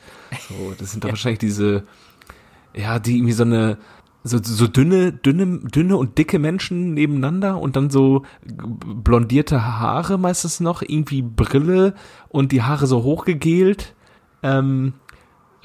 So, 0.49 0.73
das 0.77 0.91
sind 0.91 1.03
da 1.03 1.09
wahrscheinlich 1.09 1.39
diese, 1.39 1.83
ja, 2.75 2.99
die 2.99 3.17
irgendwie 3.17 3.33
so 3.33 3.43
eine, 3.43 3.77
so, 4.23 4.39
so 4.41 4.67
dünne, 4.67 5.11
dünne, 5.13 5.59
dünne 5.59 5.97
und 5.97 6.17
dicke 6.17 6.37
Menschen 6.37 6.93
nebeneinander 6.93 7.59
und 7.59 7.75
dann 7.75 7.89
so 7.89 8.23
blondierte 8.43 9.65
Haare 9.79 10.19
meistens 10.19 10.59
noch, 10.59 10.83
irgendwie 10.83 11.23
Brille 11.23 11.95
und 12.29 12.51
die 12.51 12.61
Haare 12.61 12.85
so 12.85 13.03
hochgegelt. 13.03 13.95
Ähm, 14.43 14.93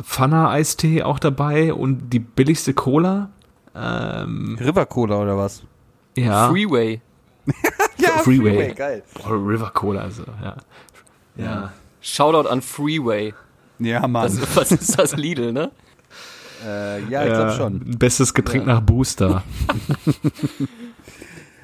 Pfanner-Eistee 0.03 1.03
auch 1.03 1.19
dabei 1.19 1.73
und 1.75 2.11
die 2.11 2.19
billigste 2.19 2.75
Cola. 2.75 3.31
Ähm, 3.75 4.57
River 4.61 4.87
Cola 4.87 5.21
oder 5.21 5.37
was? 5.37 5.63
ja. 6.17 6.49
Freeway. 6.49 7.01
Ja, 7.99 8.19
Freeway. 8.23 8.73
geil. 8.73 9.03
Oh, 9.29 9.35
River 9.35 9.71
Cola, 9.75 10.01
also, 10.01 10.23
ja. 10.43 10.57
Ja. 11.37 11.73
Shoutout 12.01 12.49
an 12.49 12.63
Freeway. 12.63 13.35
Ja, 13.79 14.09
Mann. 14.09 14.25
Was, 14.25 14.57
was 14.57 14.73
ist 14.73 14.99
das 14.99 15.15
Lidl, 15.17 15.53
ne? 15.53 15.71
äh, 16.67 17.05
ja, 17.11 17.27
ich 17.27 17.33
glaube 17.35 17.53
schon. 17.53 17.81
Bestes 17.99 18.33
Getränk 18.33 18.67
nach 18.67 18.81
Booster. 18.81 19.43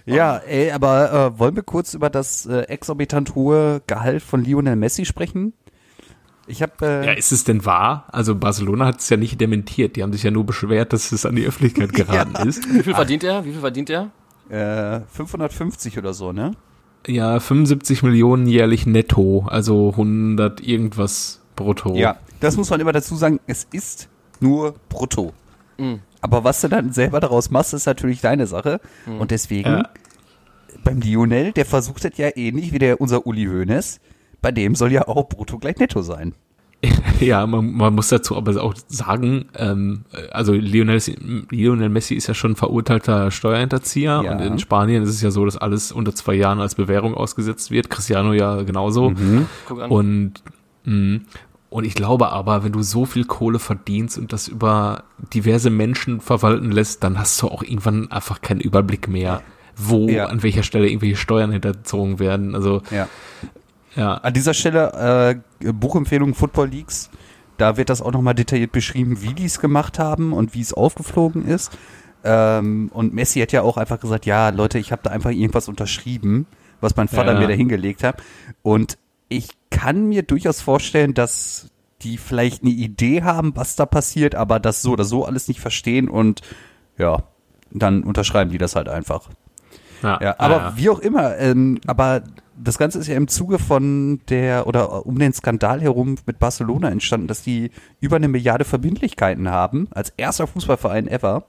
Ja, 0.06 0.36
ey, 0.36 0.70
aber 0.70 1.12
äh, 1.34 1.38
wollen 1.40 1.56
wir 1.56 1.64
kurz 1.64 1.92
über 1.92 2.10
das 2.10 2.46
äh, 2.46 2.60
exorbitant 2.68 3.34
hohe 3.34 3.82
Gehalt 3.88 4.22
von 4.22 4.44
Lionel 4.44 4.76
Messi 4.76 5.04
sprechen? 5.04 5.52
Ich 6.48 6.62
habe 6.62 6.72
äh, 6.86 7.06
Ja, 7.06 7.12
ist 7.12 7.32
es 7.32 7.44
denn 7.44 7.64
wahr? 7.64 8.06
Also 8.12 8.34
Barcelona 8.36 8.86
hat 8.86 9.00
es 9.00 9.08
ja 9.08 9.16
nicht 9.16 9.40
dementiert. 9.40 9.96
Die 9.96 10.02
haben 10.02 10.12
sich 10.12 10.22
ja 10.22 10.30
nur 10.30 10.44
beschwert, 10.46 10.92
dass 10.92 11.10
es 11.12 11.26
an 11.26 11.34
die 11.36 11.44
Öffentlichkeit 11.46 11.92
geraten 11.92 12.48
ist. 12.48 12.64
Wie 12.72 12.82
viel 12.82 12.94
verdient 12.94 13.24
er? 13.24 13.44
Wie 13.44 13.52
viel 13.52 13.60
verdient 13.60 13.90
er? 13.90 14.10
äh, 14.48 15.00
550 15.08 15.98
oder 15.98 16.14
so, 16.14 16.32
ne? 16.32 16.52
Ja, 17.08 17.40
75 17.40 18.02
Millionen 18.04 18.46
jährlich 18.46 18.86
netto, 18.86 19.44
also 19.48 19.90
100 19.90 20.60
irgendwas 20.60 21.40
brutto. 21.56 21.94
Ja, 21.96 22.18
das 22.40 22.56
muss 22.56 22.70
man 22.70 22.80
immer 22.80 22.92
dazu 22.92 23.16
sagen, 23.16 23.40
es 23.46 23.66
ist 23.72 24.08
nur 24.40 24.74
brutto. 24.88 25.32
Mhm. 25.78 26.00
Aber 26.20 26.44
was 26.44 26.60
du 26.60 26.68
dann 26.68 26.92
selber 26.92 27.20
daraus 27.20 27.50
machst, 27.50 27.74
ist 27.74 27.86
natürlich 27.86 28.20
deine 28.20 28.46
Sache. 28.46 28.80
Und 29.18 29.30
deswegen, 29.30 29.68
Ja. 29.68 29.88
beim 30.84 31.00
Lionel, 31.00 31.52
der 31.52 31.64
versucht 31.66 32.04
das 32.04 32.16
ja 32.16 32.28
ähnlich 32.36 32.72
wie 32.72 32.78
der 32.78 33.00
unser 33.00 33.26
Uli 33.26 33.46
Hoeneß, 33.46 34.00
bei 34.42 34.52
dem 34.52 34.74
soll 34.74 34.92
ja 34.92 35.08
auch 35.08 35.28
brutto 35.28 35.58
gleich 35.58 35.76
netto 35.78 36.02
sein. 36.02 36.34
Ja, 37.20 37.46
man, 37.46 37.72
man 37.72 37.94
muss 37.94 38.08
dazu 38.08 38.36
aber 38.36 38.62
auch 38.62 38.74
sagen, 38.88 39.46
ähm, 39.56 40.04
also 40.30 40.52
Lionel, 40.52 41.00
Lionel 41.50 41.88
Messi 41.88 42.14
ist 42.14 42.26
ja 42.26 42.34
schon 42.34 42.54
verurteilter 42.56 43.30
Steuerhinterzieher 43.30 44.20
Ja. 44.22 44.32
und 44.32 44.40
in 44.40 44.58
Spanien 44.58 45.02
ist 45.02 45.08
es 45.08 45.22
ja 45.22 45.30
so, 45.30 45.44
dass 45.46 45.56
alles 45.56 45.90
unter 45.92 46.14
zwei 46.14 46.34
Jahren 46.34 46.60
als 46.60 46.74
Bewährung 46.74 47.14
ausgesetzt 47.14 47.70
wird. 47.70 47.88
Cristiano 47.88 48.34
ja 48.34 48.62
genauso. 48.62 49.08
An. 49.08 49.46
Und, 49.88 50.34
mh, 50.84 51.20
und 51.70 51.84
ich 51.84 51.94
glaube 51.94 52.28
aber, 52.30 52.62
wenn 52.64 52.72
du 52.72 52.82
so 52.82 53.06
viel 53.06 53.24
Kohle 53.24 53.58
verdienst 53.58 54.18
und 54.18 54.32
das 54.34 54.46
über 54.46 55.04
diverse 55.32 55.70
Menschen 55.70 56.20
verwalten 56.20 56.70
lässt, 56.70 57.02
dann 57.02 57.18
hast 57.18 57.40
du 57.40 57.48
auch 57.48 57.62
irgendwann 57.62 58.10
einfach 58.12 58.42
keinen 58.42 58.60
Überblick 58.60 59.08
mehr, 59.08 59.42
wo, 59.76 60.08
Ja. 60.08 60.26
an 60.26 60.42
welcher 60.42 60.62
Stelle 60.62 60.88
irgendwelche 60.88 61.16
Steuern 61.16 61.50
hinterzogen 61.52 62.18
werden. 62.18 62.54
Also, 62.54 62.82
Ja. 62.90 63.08
Ja. 63.96 64.14
An 64.14 64.32
dieser 64.32 64.54
Stelle 64.54 65.40
äh, 65.60 65.72
Buchempfehlung 65.72 66.34
Football 66.34 66.68
Leagues. 66.68 67.10
Da 67.56 67.76
wird 67.78 67.88
das 67.88 68.02
auch 68.02 68.12
nochmal 68.12 68.34
detailliert 68.34 68.72
beschrieben, 68.72 69.22
wie 69.22 69.32
die 69.32 69.46
es 69.46 69.60
gemacht 69.60 69.98
haben 69.98 70.32
und 70.34 70.54
wie 70.54 70.60
es 70.60 70.74
aufgeflogen 70.74 71.46
ist. 71.46 71.76
Ähm, 72.22 72.90
und 72.92 73.14
Messi 73.14 73.40
hat 73.40 73.52
ja 73.52 73.62
auch 73.62 73.78
einfach 73.78 73.98
gesagt, 73.98 74.26
ja, 74.26 74.50
Leute, 74.50 74.78
ich 74.78 74.92
habe 74.92 75.02
da 75.02 75.10
einfach 75.10 75.30
irgendwas 75.30 75.68
unterschrieben, 75.68 76.46
was 76.80 76.96
mein 76.96 77.08
Vater 77.08 77.32
Ja. 77.32 77.40
mir 77.40 77.48
da 77.48 77.54
hingelegt 77.54 78.02
hat. 78.02 78.22
Und 78.62 78.98
ich 79.28 79.48
kann 79.70 80.08
mir 80.08 80.22
durchaus 80.22 80.60
vorstellen, 80.60 81.14
dass 81.14 81.70
die 82.02 82.18
vielleicht 82.18 82.62
eine 82.62 82.72
Idee 82.72 83.22
haben, 83.22 83.56
was 83.56 83.74
da 83.76 83.86
passiert, 83.86 84.34
aber 84.34 84.60
das 84.60 84.82
so 84.82 84.92
oder 84.92 85.04
so 85.04 85.24
alles 85.24 85.48
nicht 85.48 85.60
verstehen 85.60 86.08
und 86.08 86.42
ja, 86.98 87.22
dann 87.70 88.02
unterschreiben 88.04 88.50
die 88.50 88.58
das 88.58 88.76
halt 88.76 88.88
einfach. 88.88 89.30
Ja, 90.02 90.38
aber 90.38 90.56
ja. 90.56 90.72
wie 90.76 90.90
auch 90.90 90.98
immer, 90.98 91.36
ähm, 91.38 91.80
aber 91.86 92.22
das 92.62 92.78
Ganze 92.78 92.98
ist 92.98 93.06
ja 93.06 93.16
im 93.16 93.28
Zuge 93.28 93.58
von 93.58 94.20
der 94.28 94.66
oder 94.66 95.06
um 95.06 95.18
den 95.18 95.32
Skandal 95.32 95.80
herum 95.80 96.16
mit 96.26 96.38
Barcelona 96.38 96.90
entstanden, 96.90 97.26
dass 97.26 97.42
die 97.42 97.70
über 98.00 98.16
eine 98.16 98.28
Milliarde 98.28 98.64
Verbindlichkeiten 98.64 99.50
haben, 99.50 99.88
als 99.90 100.10
erster 100.16 100.46
Fußballverein 100.46 101.08
ever. 101.08 101.46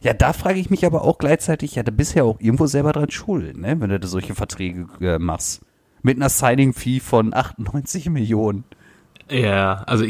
Ja, 0.00 0.14
da 0.14 0.32
frage 0.32 0.58
ich 0.58 0.70
mich 0.70 0.86
aber 0.86 1.02
auch 1.02 1.18
gleichzeitig, 1.18 1.74
ja, 1.74 1.82
da 1.82 1.90
bist 1.90 2.14
ja 2.14 2.24
auch 2.24 2.40
irgendwo 2.40 2.66
selber 2.66 2.92
dran 2.92 3.10
schuld, 3.10 3.58
ne, 3.58 3.78
wenn 3.80 3.90
du 3.90 4.00
da 4.00 4.08
solche 4.08 4.34
Verträge 4.34 4.86
äh, 5.00 5.18
machst. 5.18 5.60
Mit 6.02 6.16
einer 6.16 6.30
Signing-Fee 6.30 7.00
von 7.00 7.34
98 7.34 8.08
Millionen. 8.08 8.64
Ja, 9.30 9.82
also 9.86 10.04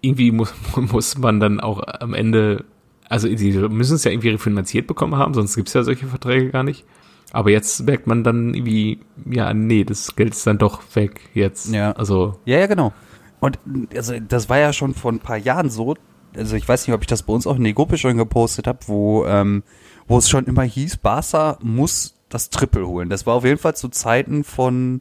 irgendwie 0.00 0.32
muss, 0.32 0.52
muss 0.76 1.16
man 1.18 1.38
dann 1.38 1.60
auch 1.60 1.82
am 2.00 2.14
Ende, 2.14 2.64
also 3.08 3.28
sie 3.28 3.52
müssen 3.52 3.94
es 3.94 4.04
ja 4.04 4.10
irgendwie 4.10 4.30
refinanziert 4.30 4.88
bekommen 4.88 5.16
haben, 5.16 5.34
sonst 5.34 5.54
gibt 5.54 5.68
es 5.68 5.74
ja 5.74 5.84
solche 5.84 6.08
Verträge 6.08 6.50
gar 6.50 6.64
nicht. 6.64 6.84
Aber 7.32 7.50
jetzt 7.50 7.80
merkt 7.84 8.06
man 8.06 8.24
dann 8.24 8.54
irgendwie, 8.54 9.00
ja, 9.28 9.52
nee, 9.52 9.84
das 9.84 10.16
Geld 10.16 10.32
ist 10.34 10.46
dann 10.46 10.58
doch 10.58 10.82
weg 10.94 11.20
jetzt. 11.34 11.72
Ja. 11.72 11.92
Also. 11.92 12.38
Ja, 12.44 12.58
ja, 12.58 12.66
genau. 12.66 12.92
Und 13.40 13.58
also 13.94 14.18
das 14.18 14.48
war 14.48 14.58
ja 14.58 14.72
schon 14.72 14.94
vor 14.94 15.12
ein 15.12 15.20
paar 15.20 15.36
Jahren 15.36 15.70
so. 15.70 15.94
Also 16.34 16.56
ich 16.56 16.68
weiß 16.68 16.86
nicht, 16.86 16.94
ob 16.94 17.02
ich 17.02 17.06
das 17.06 17.22
bei 17.22 17.32
uns 17.32 17.46
auch 17.46 17.56
in 17.56 17.64
die 17.64 17.74
Gruppe 17.74 17.98
schon 17.98 18.16
gepostet 18.16 18.66
habe, 18.66 18.78
wo, 18.86 19.24
ähm, 19.26 19.62
wo 20.06 20.18
es 20.18 20.28
schon 20.28 20.46
immer 20.46 20.62
hieß, 20.62 20.98
Barca 20.98 21.58
muss 21.62 22.14
das 22.28 22.50
Triple 22.50 22.86
holen. 22.86 23.08
Das 23.08 23.26
war 23.26 23.34
auf 23.34 23.44
jeden 23.44 23.58
Fall 23.58 23.76
zu 23.76 23.88
Zeiten 23.88 24.44
von, 24.44 25.00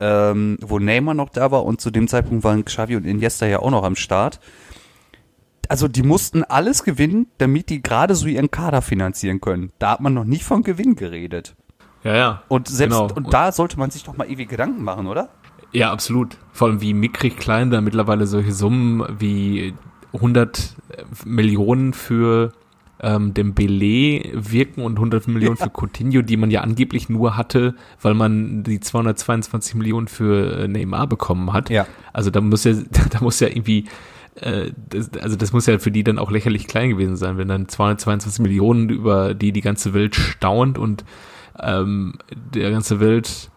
ähm, 0.00 0.58
wo 0.60 0.78
Neymar 0.78 1.14
noch 1.14 1.30
da 1.30 1.50
war 1.50 1.64
und 1.64 1.80
zu 1.80 1.90
dem 1.90 2.08
Zeitpunkt 2.08 2.44
waren 2.44 2.64
Xavi 2.64 2.96
und 2.96 3.06
Iniesta 3.06 3.46
ja 3.46 3.60
auch 3.60 3.70
noch 3.70 3.84
am 3.84 3.96
Start. 3.96 4.40
Also 5.68 5.88
die 5.88 6.02
mussten 6.02 6.44
alles 6.44 6.84
gewinnen, 6.84 7.26
damit 7.38 7.70
die 7.70 7.82
gerade 7.82 8.14
so 8.14 8.26
ihren 8.26 8.50
Kader 8.50 8.82
finanzieren 8.82 9.40
können. 9.40 9.72
Da 9.78 9.92
hat 9.92 10.00
man 10.00 10.14
noch 10.14 10.24
nicht 10.24 10.44
von 10.44 10.62
Gewinn 10.62 10.94
geredet. 10.94 11.56
Ja, 12.06 12.16
ja. 12.16 12.42
Und 12.48 12.68
selbst 12.68 12.96
genau. 12.96 13.12
und 13.12 13.32
da 13.32 13.50
sollte 13.50 13.78
man 13.78 13.90
sich 13.90 14.04
doch 14.04 14.16
mal 14.16 14.30
ewig 14.30 14.48
Gedanken 14.48 14.84
machen, 14.84 15.06
oder? 15.06 15.28
Ja, 15.72 15.92
absolut. 15.92 16.36
Vor 16.52 16.68
allem 16.68 16.80
wie 16.80 16.94
mickrig 16.94 17.36
klein 17.36 17.70
da 17.70 17.80
mittlerweile 17.80 18.26
solche 18.26 18.52
Summen 18.52 19.04
wie 19.18 19.74
100 20.12 20.76
Millionen 21.24 21.92
für 21.92 22.52
ähm, 23.00 23.34
Dembele 23.34 24.22
wirken 24.32 24.82
und 24.82 24.94
100 24.96 25.28
Millionen 25.28 25.56
ja. 25.58 25.64
für 25.64 25.70
Coutinho, 25.70 26.22
die 26.22 26.36
man 26.36 26.50
ja 26.50 26.60
angeblich 26.60 27.08
nur 27.08 27.36
hatte, 27.36 27.74
weil 28.00 28.14
man 28.14 28.62
die 28.62 28.80
222 28.80 29.74
Millionen 29.74 30.08
für 30.08 30.60
äh, 30.60 30.68
Neymar 30.68 31.08
bekommen 31.08 31.52
hat. 31.52 31.68
Ja. 31.70 31.86
Also 32.12 32.30
da 32.30 32.40
muss 32.40 32.64
ja, 32.64 32.72
da 33.10 33.20
muss 33.20 33.40
ja 33.40 33.48
irgendwie 33.48 33.86
äh, 34.36 34.70
das, 34.88 35.10
also 35.20 35.36
das 35.36 35.52
muss 35.52 35.66
ja 35.66 35.78
für 35.78 35.90
die 35.90 36.04
dann 36.04 36.18
auch 36.18 36.30
lächerlich 36.30 36.68
klein 36.68 36.90
gewesen 36.90 37.16
sein, 37.16 37.36
wenn 37.36 37.48
dann 37.48 37.68
222 37.68 38.40
Millionen 38.40 38.88
über 38.88 39.34
die 39.34 39.52
die 39.52 39.60
ganze 39.60 39.92
Welt 39.92 40.14
staunt 40.14 40.78
und 40.78 41.04
ähm, 41.60 42.14
der 42.30 42.70
ganze 42.70 43.00
Welt, 43.00 43.50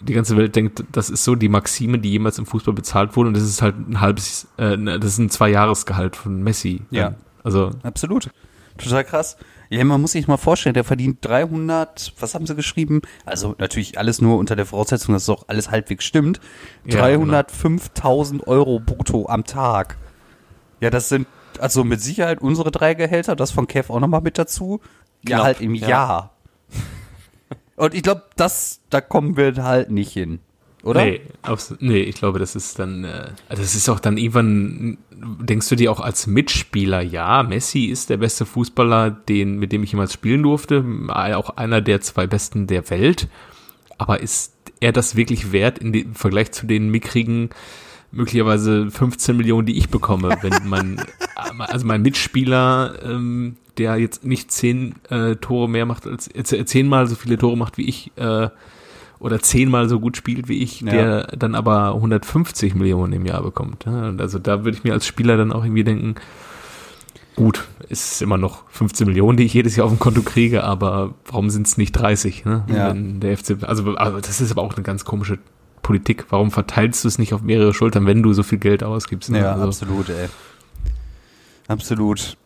die 0.00 0.12
ganze 0.14 0.36
Welt 0.36 0.56
denkt, 0.56 0.84
das 0.92 1.10
ist 1.10 1.24
so 1.24 1.34
die 1.34 1.48
Maxime, 1.48 1.98
die 1.98 2.10
jemals 2.10 2.38
im 2.38 2.46
Fußball 2.46 2.74
bezahlt 2.74 3.16
wurde 3.16 3.28
und 3.28 3.34
das 3.34 3.44
ist 3.44 3.62
halt 3.62 3.76
ein 3.76 4.00
halbes, 4.00 4.48
äh, 4.58 4.76
ne, 4.76 4.98
das 4.98 5.12
ist 5.12 5.18
ein 5.18 5.30
Zweijahresgehalt 5.30 6.16
von 6.16 6.42
Messi. 6.42 6.82
Ja. 6.90 7.14
Also. 7.42 7.70
Absolut. 7.82 8.30
Total 8.78 9.04
krass. 9.04 9.36
Ja, 9.70 9.84
man 9.84 10.00
muss 10.00 10.12
sich 10.12 10.28
mal 10.28 10.36
vorstellen, 10.36 10.74
der 10.74 10.84
verdient 10.84 11.18
300, 11.22 12.14
was 12.18 12.34
haben 12.34 12.46
sie 12.46 12.54
geschrieben? 12.54 13.02
Also 13.24 13.54
natürlich 13.58 13.98
alles 13.98 14.20
nur 14.20 14.38
unter 14.38 14.56
der 14.56 14.66
Voraussetzung, 14.66 15.14
dass 15.14 15.24
es 15.24 15.28
auch 15.28 15.44
alles 15.48 15.70
halbwegs 15.70 16.04
stimmt. 16.04 16.40
305.000 16.88 18.30
genau. 18.30 18.44
Euro 18.46 18.80
brutto 18.80 19.26
am 19.28 19.44
Tag. 19.44 19.96
Ja, 20.80 20.90
das 20.90 21.08
sind 21.08 21.26
also 21.58 21.84
mit 21.84 22.00
Sicherheit 22.00 22.40
unsere 22.40 22.70
drei 22.70 22.94
Gehälter, 22.94 23.36
das 23.36 23.50
von 23.52 23.66
Kev 23.66 23.92
auch 23.92 24.00
nochmal 24.00 24.20
mit 24.20 24.38
dazu. 24.38 24.80
Ja, 25.26 25.36
Knapp, 25.36 25.44
halt 25.44 25.60
im 25.60 25.74
ja. 25.74 26.30
Und 27.76 27.94
ich 27.94 28.02
glaube, 28.02 28.24
das, 28.36 28.80
da 28.90 29.00
kommen 29.00 29.36
wir 29.36 29.54
halt 29.62 29.90
nicht 29.90 30.12
hin. 30.12 30.40
Oder? 30.84 31.02
Nee, 31.02 31.22
aufs, 31.42 31.74
nee, 31.80 32.02
ich 32.02 32.16
glaube, 32.16 32.38
das 32.38 32.54
ist 32.54 32.78
dann, 32.78 33.04
äh, 33.04 33.30
das 33.48 33.74
ist 33.74 33.88
auch 33.88 34.00
dann 34.00 34.18
irgendwann, 34.18 34.98
denkst 35.10 35.70
du 35.70 35.76
dir 35.76 35.90
auch 35.90 36.00
als 36.00 36.26
Mitspieler, 36.26 37.00
ja, 37.00 37.42
Messi 37.42 37.86
ist 37.86 38.10
der 38.10 38.18
beste 38.18 38.44
Fußballer, 38.44 39.10
den, 39.10 39.58
mit 39.58 39.72
dem 39.72 39.82
ich 39.82 39.92
jemals 39.92 40.12
spielen 40.12 40.42
durfte, 40.42 40.84
auch 41.08 41.56
einer 41.56 41.80
der 41.80 42.02
zwei 42.02 42.26
besten 42.26 42.66
der 42.66 42.90
Welt. 42.90 43.28
Aber 43.96 44.20
ist 44.20 44.52
er 44.80 44.92
das 44.92 45.16
wirklich 45.16 45.52
wert 45.52 45.78
in 45.78 45.94
im 45.94 46.14
Vergleich 46.14 46.52
zu 46.52 46.66
den 46.66 46.90
mickrigen, 46.90 47.48
möglicherweise 48.12 48.90
15 48.90 49.36
Millionen, 49.38 49.66
die 49.66 49.78
ich 49.78 49.88
bekomme, 49.88 50.36
wenn 50.42 50.68
man, 50.68 51.02
also 51.58 51.86
mein 51.86 52.02
Mitspieler 52.02 52.98
ähm, 53.02 53.56
der 53.78 53.96
jetzt 53.96 54.24
nicht 54.24 54.52
zehn 54.52 54.94
äh, 55.10 55.36
Tore 55.36 55.68
mehr 55.68 55.86
macht, 55.86 56.06
als 56.06 56.28
äh, 56.28 56.64
zehnmal 56.64 57.06
so 57.06 57.14
viele 57.14 57.38
Tore 57.38 57.56
macht 57.56 57.78
wie 57.78 57.88
ich, 57.88 58.12
äh, 58.16 58.48
oder 59.18 59.40
zehnmal 59.40 59.88
so 59.88 60.00
gut 60.00 60.16
spielt 60.16 60.48
wie 60.48 60.62
ich, 60.62 60.82
ja. 60.82 60.90
der 60.90 61.22
dann 61.36 61.54
aber 61.54 61.94
150 61.94 62.74
Millionen 62.74 63.12
im 63.12 63.26
Jahr 63.26 63.42
bekommt. 63.42 63.84
Ja? 63.86 64.08
Und 64.08 64.20
also 64.20 64.38
da 64.38 64.64
würde 64.64 64.76
ich 64.76 64.84
mir 64.84 64.92
als 64.92 65.06
Spieler 65.06 65.36
dann 65.36 65.52
auch 65.52 65.64
irgendwie 65.64 65.84
denken, 65.84 66.16
gut, 67.36 67.66
ist 67.88 68.22
immer 68.22 68.36
noch 68.36 68.68
15 68.70 69.06
Millionen, 69.06 69.36
die 69.36 69.44
ich 69.44 69.54
jedes 69.54 69.76
Jahr 69.76 69.86
auf 69.86 69.92
dem 69.92 69.98
Konto 69.98 70.22
kriege, 70.22 70.64
aber 70.64 71.14
warum 71.26 71.50
sind 71.50 71.66
es 71.66 71.76
nicht 71.76 71.92
30? 71.92 72.44
Ne? 72.44 72.64
Ja. 72.68 72.90
Wenn 72.90 73.20
der 73.20 73.36
FC, 73.36 73.62
also, 73.62 73.94
also 73.94 74.20
das 74.20 74.40
ist 74.40 74.50
aber 74.50 74.62
auch 74.62 74.74
eine 74.74 74.82
ganz 74.82 75.04
komische 75.04 75.38
Politik. 75.82 76.26
Warum 76.30 76.50
verteilst 76.50 77.04
du 77.04 77.08
es 77.08 77.18
nicht 77.18 77.34
auf 77.34 77.42
mehrere 77.42 77.74
Schultern, 77.74 78.06
wenn 78.06 78.22
du 78.22 78.32
so 78.32 78.42
viel 78.42 78.58
Geld 78.58 78.82
ausgibst? 78.82 79.30
Ne? 79.30 79.40
Ja, 79.40 79.52
also, 79.52 79.66
absolut, 79.66 80.08
ey. 80.08 80.28
Absolut. 81.68 82.36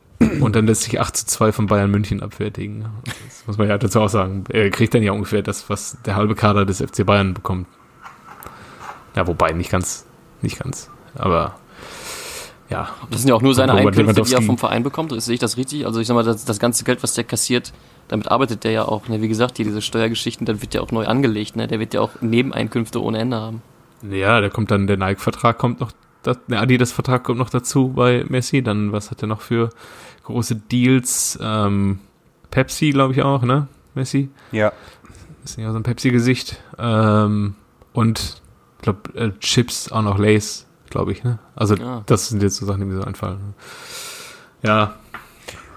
Und 0.40 0.56
dann 0.56 0.66
lässt 0.66 0.82
sich 0.82 1.00
8 1.00 1.16
zu 1.16 1.26
2 1.26 1.52
von 1.52 1.66
Bayern 1.66 1.90
München 1.90 2.22
abfertigen. 2.22 2.86
Das 3.04 3.46
muss 3.46 3.58
man 3.58 3.68
ja 3.68 3.78
dazu 3.78 4.00
auch 4.00 4.08
sagen. 4.08 4.44
Er 4.48 4.70
kriegt 4.70 4.94
dann 4.94 5.02
ja 5.02 5.12
ungefähr 5.12 5.42
das, 5.42 5.70
was 5.70 5.96
der 6.04 6.16
halbe 6.16 6.34
Kader 6.34 6.66
des 6.66 6.80
FC 6.80 7.06
Bayern 7.06 7.34
bekommt. 7.34 7.68
Ja, 9.14 9.26
wobei 9.26 9.52
nicht 9.52 9.70
ganz, 9.70 10.06
nicht 10.42 10.58
ganz. 10.58 10.90
Aber 11.14 11.56
ja. 12.70 12.88
Das 13.10 13.20
sind 13.20 13.28
ja 13.28 13.34
auch 13.34 13.42
nur 13.42 13.54
seine 13.54 13.72
Einkünfte, 13.72 14.22
die 14.22 14.34
er 14.34 14.42
vom 14.42 14.58
Verein 14.58 14.82
bekommt. 14.82 15.12
Sehe 15.22 15.34
ich 15.34 15.40
das 15.40 15.56
richtig? 15.56 15.86
Also 15.86 16.00
ich 16.00 16.06
sag 16.06 16.14
mal, 16.14 16.24
das, 16.24 16.44
das 16.44 16.58
ganze 16.58 16.84
Geld, 16.84 17.02
was 17.02 17.14
der 17.14 17.24
kassiert, 17.24 17.72
damit 18.08 18.30
arbeitet 18.30 18.64
der 18.64 18.72
ja 18.72 18.84
auch. 18.84 19.08
Ne? 19.08 19.22
Wie 19.22 19.28
gesagt, 19.28 19.56
hier 19.56 19.64
diese 19.64 19.82
Steuergeschichten, 19.82 20.46
dann 20.46 20.60
wird 20.60 20.74
ja 20.74 20.82
auch 20.82 20.92
neu 20.92 21.06
angelegt. 21.06 21.56
Ne? 21.56 21.66
Der 21.66 21.80
wird 21.80 21.94
ja 21.94 22.00
auch 22.00 22.10
Nebeneinkünfte 22.20 23.02
ohne 23.02 23.18
Ende 23.18 23.38
haben. 23.38 23.62
Ja, 24.02 24.40
der 24.40 24.50
kommt 24.50 24.70
dann, 24.70 24.86
der 24.86 24.96
Nike-Vertrag 24.96 25.58
kommt 25.58 25.80
noch, 25.80 25.92
der 26.24 26.60
Adidas-Vertrag 26.60 27.24
kommt 27.24 27.38
noch 27.38 27.50
dazu 27.50 27.88
bei 27.88 28.24
Messi. 28.28 28.62
Dann, 28.62 28.92
was 28.92 29.10
hat 29.10 29.22
er 29.22 29.28
noch 29.28 29.40
für 29.40 29.70
große 30.28 30.56
Deals. 30.56 31.38
Ähm, 31.40 32.00
Pepsi, 32.50 32.90
glaube 32.90 33.14
ich 33.14 33.22
auch, 33.22 33.42
ne? 33.42 33.66
Messi. 33.94 34.28
Ja. 34.52 34.72
Ist 35.42 35.58
ja 35.58 35.72
so 35.72 35.78
ein 35.78 35.82
Pepsi-Gesicht. 35.82 36.62
Ähm, 36.78 37.54
und 37.92 38.42
ich 38.76 38.82
glaube, 38.82 39.14
äh, 39.14 39.30
Chips 39.40 39.90
auch 39.90 40.02
noch 40.02 40.18
Lace, 40.18 40.66
glaube 40.90 41.12
ich, 41.12 41.24
ne? 41.24 41.38
Also 41.56 41.76
ja. 41.76 42.02
das 42.06 42.28
sind 42.28 42.42
jetzt 42.42 42.56
so 42.56 42.66
Sachen, 42.66 42.80
die 42.80 42.86
mir 42.86 42.96
so 42.96 43.04
einfallen. 43.04 43.54
Ja. 44.62 44.94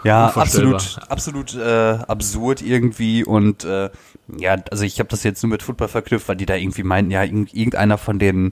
Ja, 0.03 0.29
absolut, 0.29 0.98
absolut 1.10 1.53
äh, 1.55 2.00
absurd 2.08 2.63
irgendwie 2.63 3.24
und 3.24 3.63
äh, 3.65 3.91
ja, 4.36 4.55
also 4.72 4.84
ich 4.84 4.98
habe 4.98 5.10
das 5.10 5.22
jetzt 5.22 5.43
nur 5.43 5.51
mit 5.51 5.62
Football 5.62 5.89
verknüpft, 5.89 6.27
weil 6.27 6.38
die 6.38 6.48
da 6.48 6.55
irgendwie 6.55 6.81
meinten, 6.81 7.12
ja, 7.12 7.24
irgendeiner 7.24 8.00
von 8.00 8.17
den 8.17 8.51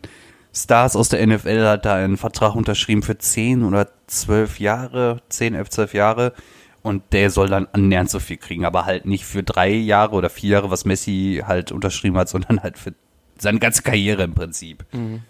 Stars 0.53 0.95
aus 0.95 1.09
der 1.09 1.25
NFL 1.25 1.65
hat 1.65 1.85
da 1.85 1.95
einen 1.95 2.17
Vertrag 2.17 2.55
unterschrieben 2.55 3.03
für 3.03 3.17
10 3.17 3.63
oder 3.63 3.89
12 4.07 4.59
Jahre, 4.59 5.21
10, 5.29 5.55
11, 5.55 5.69
12 5.69 5.93
Jahre. 5.93 6.33
Und 6.81 7.03
der 7.11 7.29
soll 7.29 7.49
dann 7.49 7.67
annähernd 7.73 8.09
so 8.09 8.19
viel 8.19 8.37
kriegen, 8.37 8.65
aber 8.65 8.85
halt 8.85 9.05
nicht 9.05 9.25
für 9.25 9.43
drei 9.43 9.69
Jahre 9.69 10.15
oder 10.15 10.29
vier 10.29 10.51
Jahre, 10.51 10.71
was 10.71 10.85
Messi 10.85 11.43
halt 11.45 11.71
unterschrieben 11.71 12.17
hat, 12.17 12.29
sondern 12.29 12.63
halt 12.63 12.77
für 12.77 12.93
seine 13.37 13.59
ganze 13.59 13.83
Karriere 13.83 14.23
im 14.23 14.33
Prinzip. 14.33 14.85
Mhm. 14.93 15.21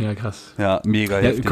Ja, 0.00 0.14
krass. 0.14 0.54
Ja, 0.58 0.82
mega 0.84 1.20
ja, 1.20 1.28
heftig. 1.28 1.50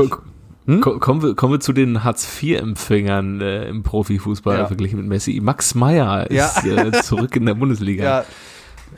Hm? 0.67 0.81
Kommen, 0.81 1.23
wir, 1.23 1.37
kommen 1.37 1.53
wir 1.53 1.61
zu 1.61 1.73
den 1.73 2.03
Hartz-IV-Empfängern 2.03 3.41
äh, 3.41 3.69
im 3.69 3.85
Profifußball 3.85 4.59
ja. 4.59 4.67
verglichen 4.67 4.99
mit 4.99 5.07
Messi. 5.07 5.39
Max 5.41 5.77
Meyer 5.77 6.29
ist 6.29 6.65
ja. 6.65 6.87
äh, 6.87 6.93
zurück 7.03 7.37
in 7.37 7.47
der 7.47 7.55
Bundesliga. 7.55 8.03
Ja. 8.03 8.25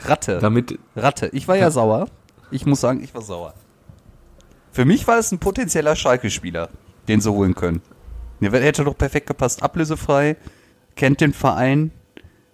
Ratte. 0.07 0.39
Damit, 0.39 0.79
Ratte. 0.97 1.29
Ich 1.35 1.47
war 1.47 1.57
ja, 1.57 1.63
ja 1.63 1.71
sauer. 1.71 2.09
Ich 2.51 2.65
muss 2.65 2.81
sagen, 2.81 3.05
ich 3.05 3.15
war 3.15 3.21
sauer. 3.21 3.53
Für 4.79 4.85
mich 4.85 5.09
war 5.09 5.19
es 5.19 5.33
ein 5.33 5.41
potenzieller 5.41 5.97
Schalke-Spieler, 5.97 6.69
den 7.09 7.21
sie 7.21 7.33
holen 7.33 7.57
können. 7.57 7.83
Der 8.41 8.53
hätte 8.53 8.85
doch 8.85 8.97
perfekt 8.97 9.27
gepasst, 9.27 9.65
ablösefrei, 9.65 10.37
kennt 10.95 11.21
den 11.21 11.33
Verein. 11.33 11.91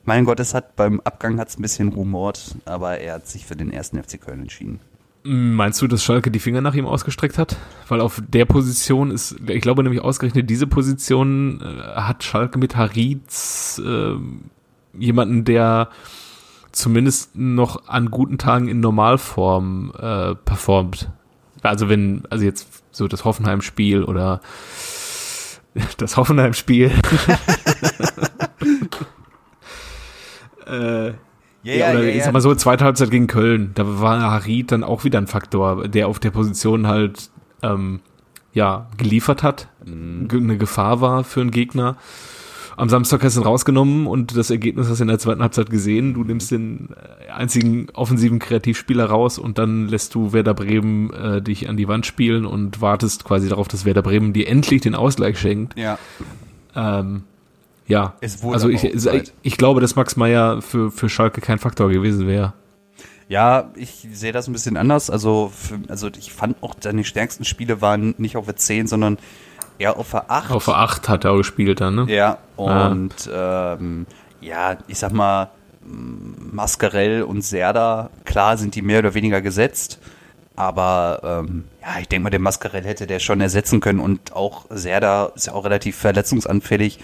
Mein 0.05 0.25
Gott, 0.25 0.41
es 0.41 0.55
hat 0.55 0.75
beim 0.75 1.01
Abgang 1.01 1.39
hat 1.39 1.51
es 1.51 1.59
ein 1.59 1.61
bisschen 1.61 1.89
rumort, 1.89 2.55
aber 2.65 2.97
er 2.99 3.17
hat 3.17 3.27
sich 3.27 3.45
für 3.45 3.57
den 3.57 3.71
ersten 3.71 4.03
FC 4.03 4.19
Köln 4.19 4.41
entschieden. 4.41 4.81
Meinst 5.23 5.83
du, 5.83 5.87
dass 5.87 6.03
Schalke 6.03 6.31
die 6.31 6.39
Finger 6.39 6.63
nach 6.63 6.75
ihm 6.75 6.87
ausgestreckt 6.87 7.37
hat? 7.37 7.59
Weil 7.89 8.01
auf 8.01 8.23
der 8.27 8.47
Position 8.47 9.11
ist, 9.11 9.37
ich 9.47 9.61
glaube 9.61 9.83
nämlich 9.83 10.01
ausgerechnet 10.01 10.49
diese 10.49 10.67
Position 10.67 11.61
äh, 11.61 12.01
hat 12.01 12.25
Schalke 12.25 12.59
mit 12.59 12.75
Haritz 12.75 13.79
äh, 13.85 14.15
jemanden, 14.99 15.45
der 15.45 15.91
zumindest 16.73 17.37
noch 17.37 17.87
an 17.87 18.11
guten 18.11 18.39
Tagen 18.39 18.69
in 18.69 18.81
Normalform 18.81 19.93
äh, 19.99 20.35
performt. 20.37 21.11
Also 21.71 21.89
wenn, 21.89 22.23
also 22.31 22.45
jetzt 22.45 22.69
so 22.91 23.09
das 23.09 23.25
Hoffenheim-Spiel 23.25 24.05
oder 24.05 24.41
das 25.97 26.17
Hoffenheim-Spiel. 26.17 26.91
äh, 30.67 31.13
Ja, 31.63 31.91
oder 31.93 32.03
ich 32.05 32.23
sag 32.23 32.33
mal 32.33 32.41
so, 32.41 32.55
zweite 32.55 32.85
Halbzeit 32.85 33.11
gegen 33.11 33.27
Köln, 33.27 33.73
da 33.75 34.01
war 34.01 34.21
Harid 34.21 34.71
dann 34.73 34.85
auch 34.85 35.05
wieder 35.05 35.19
ein 35.19 35.27
Faktor, 35.27 35.89
der 35.89 36.09
auf 36.09 36.19
der 36.19 36.31
Position 36.31 36.87
halt 36.87 37.31
ähm, 37.63 38.01
ja 38.53 38.87
geliefert 38.97 39.43
hat, 39.43 39.69
Mhm. 39.85 40.29
eine 40.31 40.57
Gefahr 40.59 41.01
war 41.01 41.25
für 41.25 41.41
einen 41.41 41.51
Gegner. 41.51 41.97
Am 42.77 42.89
Samstag 42.89 43.23
hast 43.23 43.37
du 43.37 43.41
ihn 43.41 43.47
rausgenommen 43.47 44.07
und 44.07 44.37
das 44.37 44.51
Ergebnis 44.51 44.89
hast 44.89 44.99
du 44.99 45.05
in 45.05 45.09
der 45.09 45.19
zweiten 45.19 45.43
Halbzeit 45.43 45.71
gesehen. 45.71 46.15
Du 46.15 46.25
nimmst 46.25 46.51
den 46.51 46.89
äh, 47.29 47.31
einzigen 47.31 47.89
offensiven 47.95 48.39
Kreativspieler 48.39 49.07
raus 49.07 49.39
und 49.39 49.59
dann 49.59 49.89
lässt 49.89 50.15
du 50.15 50.33
Werder 50.33 50.55
Bremen 50.55 51.13
äh, 51.13 51.43
dich 51.43 51.69
an 51.69 51.77
die 51.77 51.89
Wand 51.89 52.07
spielen 52.07 52.47
und 52.47 52.81
wartest 52.81 53.25
quasi 53.25 53.49
darauf, 53.49 53.69
dass 53.69 53.85
Werder 53.85 54.03
Bremen 54.03 54.33
dir 54.33 54.49
endlich 54.49 54.81
den 54.81 54.95
Ausgleich 54.95 55.39
schenkt. 55.39 55.79
Ja. 55.79 55.99
Ähm, 56.75 57.23
ja, 57.87 58.15
also 58.21 58.71
ich, 58.71 58.83
ich, 58.83 59.33
ich 59.43 59.57
glaube, 59.59 59.81
dass 59.81 59.95
Max 59.95 60.17
Meyer 60.17 60.63
für, 60.63 60.91
für 60.91 61.09
Schalke 61.09 61.41
kein 61.41 61.59
Faktor 61.59 61.91
gewesen 61.91 62.27
wäre. 62.27 62.55
Ja, 63.29 63.71
ich 63.75 64.07
sehe 64.13 64.33
das 64.33 64.49
ein 64.49 64.53
bisschen 64.53 64.77
anders. 64.77 65.11
Also, 65.11 65.51
für, 65.55 65.79
also 65.89 66.09
ich 66.09 66.33
fand 66.33 66.63
auch, 66.63 66.75
seine 66.81 67.05
stärksten 67.05 67.45
Spiele 67.45 67.81
waren 67.81 68.15
nicht 68.19 68.37
auf 68.37 68.47
der 68.47 68.57
10, 68.57 68.87
sondern 68.87 69.19
eher 69.79 69.97
auf 69.97 70.11
der 70.11 70.31
8. 70.31 70.51
Auf 70.51 70.65
der 70.67 70.77
8 70.77 71.09
hat 71.09 71.25
er 71.25 71.33
auch 71.33 71.39
gespielt 71.39 71.81
dann, 71.81 71.95
ne? 71.95 72.07
Ja, 72.09 72.39
und 72.57 73.15
ähm, 73.33 74.07
ja, 74.41 74.77
ich 74.87 74.99
sag 74.99 75.13
mal, 75.13 75.51
Mascarell 75.85 77.23
und 77.23 77.43
Serda, 77.43 78.11
klar 78.25 78.57
sind 78.57 78.75
die 78.75 78.83
mehr 78.83 79.01
oder 79.01 79.15
weniger 79.15 79.41
gesetzt, 79.41 79.99
aber 80.57 81.45
ähm, 81.45 81.65
ja, 81.83 82.01
ich 82.01 82.09
denke 82.09 82.25
mal, 82.25 82.31
den 82.31 82.43
Mascarell 82.43 82.85
hätte 82.85 83.07
der 83.07 83.19
schon 83.19 83.41
ersetzen 83.41 83.81
können 83.81 84.01
und 84.01 84.33
auch 84.33 84.67
Serda 84.71 85.27
ist 85.35 85.47
ja 85.47 85.53
auch 85.53 85.65
relativ 85.65 85.97
verletzungsanfällig. 85.97 86.99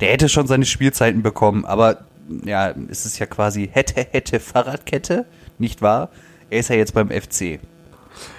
Der 0.00 0.12
hätte 0.12 0.28
schon 0.28 0.46
seine 0.46 0.64
Spielzeiten 0.64 1.22
bekommen, 1.22 1.64
aber 1.64 1.98
ja, 2.44 2.72
es 2.88 3.06
ist 3.06 3.18
ja 3.18 3.26
quasi 3.26 3.68
hätte, 3.72 4.06
hätte 4.10 4.38
Fahrradkette, 4.38 5.26
nicht 5.58 5.82
wahr? 5.82 6.10
Er 6.50 6.60
ist 6.60 6.68
ja 6.68 6.76
jetzt 6.76 6.94
beim 6.94 7.10
FC. 7.10 7.60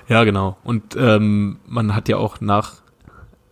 Ja, 0.07 0.23
genau. 0.23 0.57
Und 0.63 0.95
ähm, 0.97 1.59
man 1.65 1.95
hat 1.95 2.09
ja 2.09 2.17
auch 2.17 2.41
nach 2.41 2.75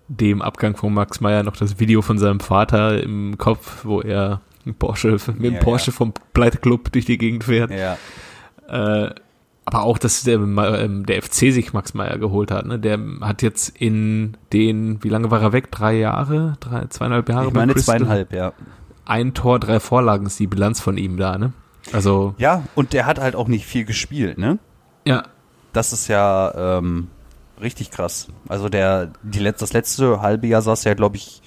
dem 0.10 0.42
Abgang 0.42 0.76
von 0.76 0.94
Max 0.94 1.22
Meyer 1.22 1.44
noch 1.44 1.56
das 1.56 1.80
Video 1.80 2.02
von 2.02 2.18
seinem 2.18 2.40
Vater 2.40 3.02
im 3.02 3.38
Kopf, 3.38 3.86
wo 3.86 4.02
er 4.02 4.42
Porsche, 4.78 5.18
mit 5.38 5.46
dem 5.46 5.54
Ja, 5.54 5.60
Porsche 5.62 5.92
ja. 5.92 5.98
vom 5.98 6.14
Pleiteclub 6.34 6.92
durch 6.92 7.06
die 7.06 7.18
Gegend 7.18 7.46
fährt. 7.46 7.72
Ja. 7.72 7.98
Äh, 8.68 9.14
aber 9.66 9.84
auch, 9.84 10.00
dass 10.00 10.24
der, 10.24 10.40
ähm, 10.40 11.06
der 11.06 11.22
FC 11.22 11.52
sich 11.54 11.74
Max 11.74 11.94
Meyer 11.94 12.18
geholt 12.18 12.50
hat. 12.50 12.66
Ne? 12.66 12.80
Der 12.80 13.00
hat 13.22 13.44
jetzt 13.44 13.70
in 13.80 14.36
den, 14.52 15.04
wie 15.04 15.10
lange 15.10 15.30
war 15.30 15.42
er 15.42 15.54
weg? 15.54 15.70
Drei 15.72 15.94
Jahre? 15.94 16.58
Drei, 16.60 16.86
zweieinhalb 16.88 17.30
Jahre? 17.30 17.48
Ich 17.48 17.54
meine 17.54 17.76
zweieinhalb, 17.76 18.34
ja. 18.34 18.54
Ein 19.06 19.36
Tor, 19.36 19.60
drei 19.60 19.80
Vorlagen 19.80 20.26
ist 20.26 20.40
die 20.40 20.48
Bilanz 20.48 20.80
von 20.80 20.98
ihm 20.98 21.18
da. 21.18 21.38
Ne? 21.38 21.54
Also, 21.94 22.34
Ja, 22.40 22.64
und 22.74 22.94
der 22.94 23.06
hat 23.06 23.20
halt 23.20 23.36
auch 23.36 23.48
nicht 23.48 23.66
viel 23.66 23.86
gespielt, 23.86 24.38
ne? 24.40 24.58
ja, 25.06 25.24
Das 25.72 25.94
ist 25.94 26.08
ja 26.08 26.78
ähm, 26.80 27.08
richtig 27.62 27.92
krass. 27.92 28.28
Also 28.48 28.70
der, 28.70 29.12
die 29.24 29.40
letz, 29.40 29.60
das 29.60 29.74
letzte 29.74 30.22
halbe 30.22 30.48
Jahr 30.48 30.62
saß 30.62 30.84
ja, 30.84 30.94
glaube 30.94 31.18
ich, 31.18 31.42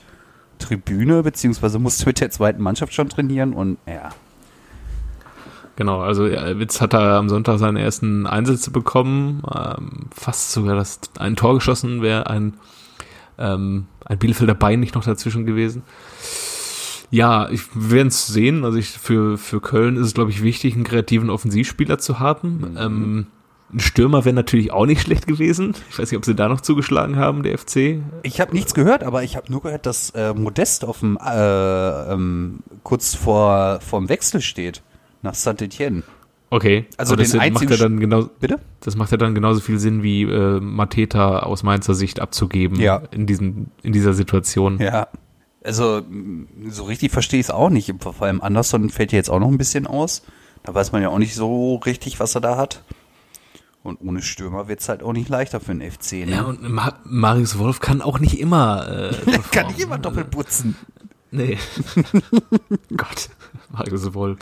Tribüne, 0.58 1.22
beziehungsweise 1.22 1.78
musste 1.78 2.06
mit 2.06 2.20
der 2.20 2.30
zweiten 2.30 2.62
Mannschaft 2.62 2.94
schon 2.94 3.08
trainieren 3.08 3.52
und 3.52 3.78
ja. 3.86 4.10
Genau, 5.76 6.00
also 6.00 6.26
ja, 6.26 6.58
Witz 6.58 6.80
hat 6.80 6.92
er 6.92 7.16
am 7.16 7.28
Sonntag 7.28 7.58
seine 7.58 7.80
ersten 7.80 8.26
Einsätze 8.26 8.70
bekommen, 8.70 9.42
ähm, 9.52 10.10
fast 10.14 10.52
sogar 10.52 10.76
das 10.76 11.00
ein 11.18 11.34
Tor 11.34 11.54
geschossen, 11.54 12.02
wäre 12.02 12.28
ein, 12.28 12.54
ähm, 13.38 13.86
ein 14.04 14.18
Bielefelder 14.18 14.54
Bein 14.54 14.80
nicht 14.80 14.94
noch 14.94 15.04
dazwischen 15.04 15.46
gewesen. 15.46 15.82
Ja, 17.10 17.50
ich 17.50 17.62
werden 17.74 18.08
es 18.08 18.26
sehen. 18.26 18.64
Also 18.64 18.78
ich, 18.78 18.88
für, 18.88 19.36
für 19.36 19.60
Köln 19.60 19.96
ist 19.96 20.06
es, 20.06 20.14
glaube 20.14 20.30
ich, 20.30 20.42
wichtig, 20.42 20.74
einen 20.74 20.84
kreativen 20.84 21.28
Offensivspieler 21.28 21.98
zu 21.98 22.18
haben. 22.18 22.74
Ähm, 22.78 23.26
ein 23.72 23.80
Stürmer 23.80 24.24
wäre 24.24 24.34
natürlich 24.34 24.72
auch 24.72 24.86
nicht 24.86 25.00
schlecht 25.02 25.26
gewesen. 25.26 25.74
Ich 25.90 25.98
weiß 25.98 26.10
nicht, 26.10 26.18
ob 26.18 26.24
sie 26.24 26.34
da 26.34 26.48
noch 26.48 26.60
zugeschlagen 26.60 27.16
haben, 27.16 27.42
der 27.42 27.56
FC. 27.58 28.00
Ich 28.22 28.40
habe 28.40 28.52
nichts 28.52 28.74
gehört, 28.74 29.02
aber 29.02 29.22
ich 29.22 29.36
habe 29.36 29.50
nur 29.50 29.62
gehört, 29.62 29.86
dass 29.86 30.10
äh, 30.10 30.34
Modest 30.34 30.84
auf 30.84 31.00
dem 31.00 31.16
äh, 31.16 32.12
ähm, 32.12 32.60
kurz 32.82 33.14
vor 33.14 33.80
vorm 33.80 34.08
Wechsel 34.08 34.40
steht 34.40 34.82
nach 35.22 35.34
Saint-Etienne. 35.34 36.02
Okay, 36.50 36.84
Also 36.98 37.14
aber 37.14 37.22
das 37.22 37.32
macht 37.32 37.70
er 37.70 37.78
dann 37.78 37.98
genau, 37.98 38.28
Bitte? 38.38 38.58
Das 38.80 38.94
macht 38.94 39.10
ja 39.10 39.16
dann 39.16 39.34
genauso 39.34 39.60
viel 39.60 39.78
Sinn, 39.78 40.02
wie 40.02 40.24
äh, 40.24 40.60
Mateta 40.60 41.38
aus 41.38 41.62
Mainzer 41.62 41.94
Sicht 41.94 42.20
abzugeben 42.20 42.78
Ja. 42.78 43.02
in, 43.10 43.26
diesem, 43.26 43.68
in 43.82 43.94
dieser 43.94 44.12
Situation. 44.12 44.78
Ja. 44.78 45.08
Also 45.64 45.98
m, 45.98 46.48
so 46.68 46.84
richtig 46.84 47.10
verstehe 47.10 47.40
ich 47.40 47.46
es 47.46 47.50
auch 47.50 47.70
nicht. 47.70 47.94
Vor 48.00 48.20
allem 48.20 48.42
Anderson 48.42 48.90
fällt 48.90 49.12
ja 49.12 49.16
jetzt 49.16 49.30
auch 49.30 49.38
noch 49.40 49.48
ein 49.48 49.56
bisschen 49.56 49.86
aus. 49.86 50.22
Da 50.62 50.74
weiß 50.74 50.92
man 50.92 51.00
ja 51.00 51.08
auch 51.08 51.18
nicht 51.18 51.34
so 51.34 51.76
richtig, 51.76 52.20
was 52.20 52.34
er 52.34 52.42
da 52.42 52.58
hat. 52.58 52.82
Und 53.82 54.00
ohne 54.00 54.22
Stürmer 54.22 54.68
wird 54.68 54.80
es 54.80 54.88
halt 54.88 55.02
auch 55.02 55.12
nicht 55.12 55.28
leichter 55.28 55.58
für 55.58 55.74
den 55.74 55.90
FC. 55.90 56.12
Ne? 56.12 56.30
Ja, 56.30 56.42
und 56.42 56.68
Ma 56.68 56.94
Marius 57.04 57.58
Wolf 57.58 57.80
kann 57.80 58.00
auch 58.00 58.20
nicht 58.20 58.38
immer. 58.38 59.10
Äh, 59.10 59.38
Kann 59.50 59.66
nicht 59.66 59.80
immer 59.80 59.98
doppelt 59.98 60.30
putzen. 60.30 60.76
Nee. 61.32 61.58
Gott, 62.96 63.30
Marius 63.72 64.14
Wolf. 64.14 64.38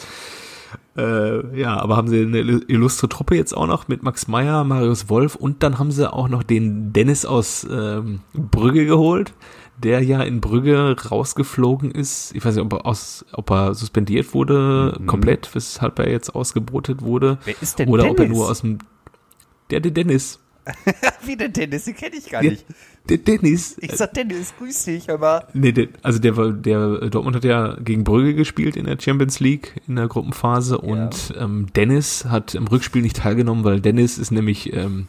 Äh, 0.96 1.58
ja, 1.58 1.78
aber 1.80 1.96
haben 1.96 2.08
sie 2.08 2.20
eine 2.20 2.38
illustre 2.38 3.08
Truppe 3.08 3.36
jetzt 3.36 3.56
auch 3.56 3.66
noch 3.66 3.88
mit 3.88 4.02
Max 4.02 4.28
Meyer, 4.28 4.64
Marius 4.64 5.08
Wolf 5.08 5.36
und 5.36 5.62
dann 5.62 5.78
haben 5.78 5.90
sie 5.90 6.12
auch 6.12 6.28
noch 6.28 6.42
den 6.42 6.92
Dennis 6.92 7.24
aus 7.24 7.66
ähm, 7.70 8.20
Brügge 8.34 8.86
geholt, 8.86 9.32
der 9.78 10.02
ja 10.02 10.20
in 10.22 10.40
Brügge 10.40 10.96
rausgeflogen 11.10 11.90
ist. 11.90 12.34
Ich 12.34 12.44
weiß 12.44 12.56
nicht, 12.56 12.64
ob 12.64 12.72
er, 12.72 12.86
aus, 12.86 13.24
ob 13.32 13.50
er 13.50 13.74
suspendiert 13.74 14.34
wurde, 14.34 15.00
komplett, 15.06 15.48
weshalb 15.54 15.98
er 16.00 16.10
jetzt 16.10 16.34
ausgebotet 16.34 17.02
wurde. 17.02 17.38
Wer 17.44 17.54
ist 17.60 17.78
denn 17.78 17.88
Oder 17.88 18.04
ob 18.10 18.18
er 18.18 18.24
Dennis? 18.24 18.38
nur 18.38 18.50
aus 18.50 18.60
dem. 18.60 18.78
Der, 19.70 19.80
der 19.80 19.92
Dennis. 19.92 20.38
Wie 21.24 21.36
der 21.36 21.48
Dennis, 21.48 21.84
den 21.84 21.96
kenne 21.96 22.16
ich 22.16 22.28
gar 22.28 22.42
Der, 22.42 22.52
nicht. 22.52 22.66
der 23.08 23.16
Dennis. 23.18 23.76
Ich 23.80 23.92
sag 23.92 24.12
Dennis, 24.14 24.52
grüß 24.58 24.84
dich, 24.84 25.10
aber. 25.10 25.48
Nee, 25.54 25.72
der, 25.72 25.88
also 26.02 26.18
der 26.18 26.36
war, 26.36 26.50
der 26.52 27.08
Dortmund 27.08 27.34
hat 27.36 27.44
ja 27.44 27.76
gegen 27.80 28.04
Brügge 28.04 28.34
gespielt 28.34 28.76
in 28.76 28.84
der 28.84 28.98
Champions 29.00 29.40
League 29.40 29.80
in 29.88 29.96
der 29.96 30.06
Gruppenphase 30.08 30.78
und 30.78 31.34
ähm, 31.38 31.66
Dennis 31.74 32.26
hat 32.26 32.54
im 32.54 32.66
Rückspiel 32.66 33.00
nicht 33.02 33.16
teilgenommen, 33.16 33.64
weil 33.64 33.80
Dennis 33.80 34.18
ist 34.18 34.30
nämlich 34.32 34.72
ähm, 34.74 35.08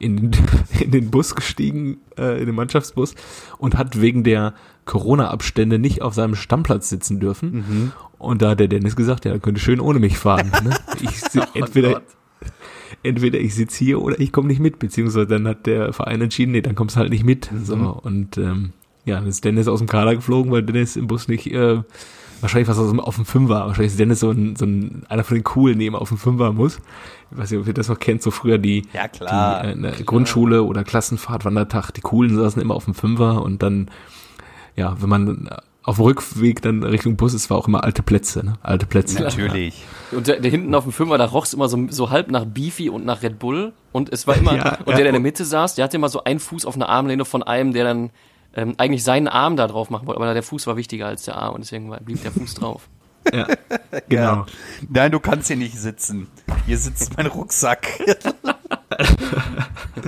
in, 0.00 0.16
den, 0.16 0.30
in 0.80 0.90
den 0.90 1.10
Bus 1.10 1.34
gestiegen, 1.36 1.98
äh, 2.18 2.40
in 2.40 2.46
den 2.46 2.54
Mannschaftsbus 2.56 3.14
und 3.58 3.78
hat 3.78 4.00
wegen 4.00 4.24
der 4.24 4.54
Corona-Abstände 4.86 5.78
nicht 5.78 6.02
auf 6.02 6.14
seinem 6.14 6.34
Stammplatz 6.34 6.88
sitzen 6.88 7.20
dürfen. 7.20 7.92
Und 8.18 8.42
da 8.42 8.50
hat 8.50 8.60
der 8.60 8.66
Dennis 8.68 8.96
gesagt, 8.96 9.24
ja, 9.24 9.30
er 9.30 9.38
könnte 9.38 9.60
schön 9.60 9.78
ohne 9.80 10.00
mich 10.00 10.18
fahren. 10.18 10.50
Ne? 10.64 10.70
Ich, 11.00 11.20
si- 11.20 11.40
entweder, 11.54 11.92
Gott. 11.94 12.02
Entweder 13.02 13.38
ich 13.38 13.54
sitze 13.54 13.84
hier 13.84 14.02
oder 14.02 14.18
ich 14.20 14.32
komme 14.32 14.48
nicht 14.48 14.60
mit, 14.60 14.78
beziehungsweise 14.78 15.26
dann 15.26 15.46
hat 15.46 15.66
der 15.66 15.92
Verein 15.92 16.20
entschieden, 16.20 16.52
nee, 16.52 16.62
dann 16.62 16.74
kommst 16.74 16.96
du 16.96 17.00
halt 17.00 17.10
nicht 17.10 17.24
mit. 17.24 17.50
So, 17.64 17.74
und 17.74 18.38
ähm, 18.38 18.72
ja, 19.04 19.16
dann 19.16 19.26
ist 19.26 19.44
Dennis 19.44 19.68
aus 19.68 19.78
dem 19.78 19.88
Kader 19.88 20.14
geflogen, 20.14 20.52
weil 20.52 20.62
Dennis 20.62 20.96
im 20.96 21.06
Bus 21.06 21.28
nicht, 21.28 21.46
äh, 21.46 21.82
wahrscheinlich 22.40 22.68
was 22.68 22.78
aus 22.78 22.90
dem, 22.90 23.00
auf 23.00 23.16
dem 23.16 23.24
Fünfer, 23.24 23.66
wahrscheinlich 23.66 23.92
ist 23.92 24.00
Dennis 24.00 24.20
so 24.20 24.30
ein, 24.30 24.56
so 24.56 24.64
ein 24.64 25.02
einer 25.08 25.24
von 25.24 25.36
den 25.36 25.44
coolen, 25.44 25.78
die 25.78 25.86
immer 25.86 26.00
auf 26.00 26.08
dem 26.08 26.18
Fünfer 26.18 26.52
muss. 26.52 26.80
Ich 27.30 27.38
weiß 27.38 27.50
nicht, 27.50 27.60
ob 27.60 27.66
ihr 27.66 27.74
das 27.74 27.88
noch 27.88 27.98
kennt, 27.98 28.22
so 28.22 28.30
früher 28.30 28.58
die, 28.58 28.86
Ja, 28.92 29.08
klar, 29.08 29.62
die 29.62 29.78
äh, 29.78 29.82
der 29.96 30.04
Grundschule 30.04 30.62
oder 30.62 30.84
Klassenfahrt, 30.84 31.44
Wandertag, 31.44 31.92
die 31.92 32.00
coolen 32.00 32.34
saßen 32.34 32.60
immer 32.60 32.74
auf 32.74 32.84
dem 32.84 32.94
Fünfer 32.94 33.42
und 33.42 33.62
dann, 33.62 33.90
ja, 34.76 34.96
wenn 35.00 35.08
man 35.08 35.48
auf 35.90 35.96
dem 35.96 36.04
Rückweg 36.04 36.62
dann 36.62 36.82
Richtung 36.82 37.16
Bus 37.16 37.34
ist, 37.34 37.50
war 37.50 37.58
auch 37.58 37.68
immer 37.68 37.84
alte 37.84 38.02
Plätze, 38.02 38.44
ne? 38.44 38.54
Alte 38.62 38.86
Plätze. 38.86 39.22
Natürlich. 39.22 39.84
Und 40.12 40.26
der, 40.26 40.40
der 40.40 40.50
hinten 40.50 40.74
auf 40.74 40.84
dem 40.84 40.92
Fünfer, 40.92 41.18
da 41.18 41.24
roch's 41.24 41.52
immer 41.52 41.68
so, 41.68 41.86
so 41.90 42.10
halb 42.10 42.30
nach 42.30 42.44
Beefy 42.44 42.88
und 42.88 43.04
nach 43.04 43.22
Red 43.22 43.38
Bull. 43.38 43.72
Und 43.92 44.12
es 44.12 44.26
war 44.26 44.36
immer, 44.36 44.54
Ja, 44.56 44.78
und 44.78 44.88
ja. 44.88 44.94
der, 44.94 44.96
der 44.96 45.06
in 45.06 45.12
der 45.12 45.20
Mitte 45.20 45.44
saß, 45.44 45.74
der 45.74 45.84
hatte 45.84 45.96
immer 45.96 46.08
so 46.08 46.24
einen 46.24 46.40
Fuß 46.40 46.64
auf 46.64 46.76
einer 46.76 46.88
Armlehne 46.88 47.24
von 47.24 47.42
einem, 47.42 47.72
der 47.72 47.84
dann 47.84 48.10
ähm, 48.54 48.74
eigentlich 48.78 49.04
seinen 49.04 49.28
Arm 49.28 49.56
da 49.56 49.66
drauf 49.66 49.90
machen 49.90 50.06
wollte. 50.06 50.20
Aber 50.20 50.32
der 50.32 50.42
Fuß 50.42 50.66
war 50.66 50.76
wichtiger 50.76 51.06
als 51.06 51.24
der 51.24 51.36
Arm 51.36 51.54
und 51.56 51.62
deswegen 51.62 51.90
blieb 52.04 52.22
der 52.22 52.32
Fuß 52.32 52.54
drauf. 52.54 52.88
Ja, 53.34 53.46
genau. 54.08 54.22
Ja. 54.22 54.46
Nein, 54.88 55.12
du 55.12 55.20
kannst 55.20 55.48
hier 55.48 55.56
nicht 55.58 55.78
sitzen. 55.78 56.28
Hier 56.64 56.78
sitzt 56.78 57.18
mein 57.18 57.26
Rucksack. 57.26 57.86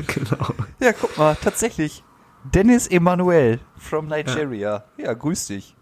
genau. 0.07 0.47
ja, 0.81 0.93
guck 0.99 1.19
mal, 1.19 1.37
tatsächlich. 1.37 2.03
Dennis 2.45 2.87
Emanuel 2.87 3.61
from 3.79 4.09
Nigeria. 4.09 4.85
Ja, 4.97 5.13
grüß 5.13 5.47
dich. 5.47 5.75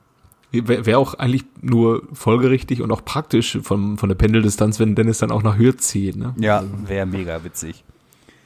Wäre 0.52 0.84
wär 0.84 0.98
auch 0.98 1.14
eigentlich 1.14 1.44
nur 1.60 2.02
folgerichtig 2.12 2.82
und 2.82 2.90
auch 2.90 3.04
praktisch 3.04 3.58
von, 3.62 3.98
von 3.98 4.08
der 4.08 4.16
Pendeldistanz, 4.16 4.80
wenn 4.80 4.96
Dennis 4.96 5.18
dann 5.18 5.30
auch 5.30 5.44
nach 5.44 5.58
Hürth 5.58 5.80
zieht, 5.80 6.16
ne? 6.16 6.34
Ja, 6.38 6.64
wäre 6.86 7.06
mega 7.06 7.44
witzig. 7.44 7.84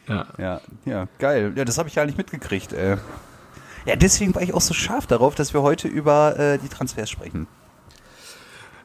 Ja. 0.06 0.26
Ja, 0.36 0.60
ja, 0.84 1.08
geil. 1.18 1.54
Ja, 1.56 1.64
das 1.64 1.78
habe 1.78 1.88
ich 1.88 1.94
ja 1.94 2.04
nicht 2.04 2.18
mitgekriegt, 2.18 2.74
ey. 2.74 2.98
Ja, 3.86 3.96
deswegen 3.96 4.34
war 4.34 4.42
ich 4.42 4.52
auch 4.52 4.60
so 4.60 4.74
scharf 4.74 5.06
darauf, 5.06 5.34
dass 5.34 5.54
wir 5.54 5.62
heute 5.62 5.88
über 5.88 6.38
äh, 6.38 6.58
die 6.58 6.68
Transfers 6.68 7.10
sprechen. 7.10 7.46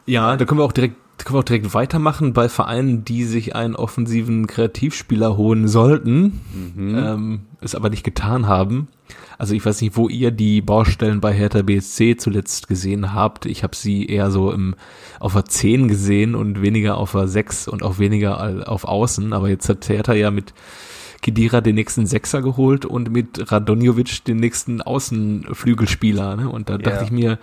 Ja, 0.06 0.38
da 0.38 0.46
können 0.46 0.60
wir 0.60 0.66
auch 0.66 0.72
direkt, 0.72 0.96
können 1.18 1.36
wir 1.36 1.40
auch 1.40 1.44
direkt 1.44 1.74
weitermachen 1.74 2.34
bei 2.34 2.48
Vereinen, 2.48 3.04
die 3.04 3.26
sich 3.26 3.56
einen 3.56 3.76
offensiven 3.76 4.48
Kreativspieler 4.48 5.38
holen 5.38 5.68
sollten, 5.68 6.42
ähm, 6.78 7.42
es 7.62 7.76
aber 7.76 7.90
nicht 7.90 8.04
getan 8.04 8.48
haben. 8.48 8.88
Also 9.38 9.54
ich 9.54 9.66
weiß 9.66 9.82
nicht, 9.82 9.96
wo 9.96 10.10
ihr 10.10 10.32
die 10.32 10.62
Baustellen 10.62 11.22
bei 11.22 11.34
Hertha 11.34 11.62
BSC 11.62 12.18
zuletzt 12.18 12.68
gesehen 12.68 13.14
habt. 13.14 13.46
Ich 13.46 13.64
habe 13.64 13.76
sie 13.76 14.06
eher 14.06 14.32
so 14.32 14.52
im 14.52 14.76
auf 15.20 15.34
der 15.34 15.46
10 15.46 15.88
gesehen 15.88 16.36
und 16.36 16.62
weniger 16.62 16.98
auf 16.98 17.14
der 17.14 17.28
6 17.28 17.68
und 17.68 17.84
auch 17.84 18.00
weniger 18.00 18.70
auf 18.70 18.84
Außen. 18.86 19.34
Aber 19.34 19.50
jetzt 19.50 19.70
hat 19.70 19.88
Hertha 19.90 20.14
ja 20.14 20.32
mit 20.32 20.54
Kedira 21.22 21.62
den 21.62 21.76
nächsten 21.76 22.06
Sechser 22.06 22.42
geholt 22.42 22.86
und 22.86 23.12
mit 23.12 23.52
Radonjovic 23.52 24.24
den 24.26 24.38
nächsten 24.38 24.82
Außenflügelspieler. 24.82 26.36
Ne? 26.36 26.50
Und 26.50 26.70
da 26.70 26.74
Ja. 26.74 26.80
dachte 26.80 27.04
ich 27.06 27.12
mir, 27.12 27.40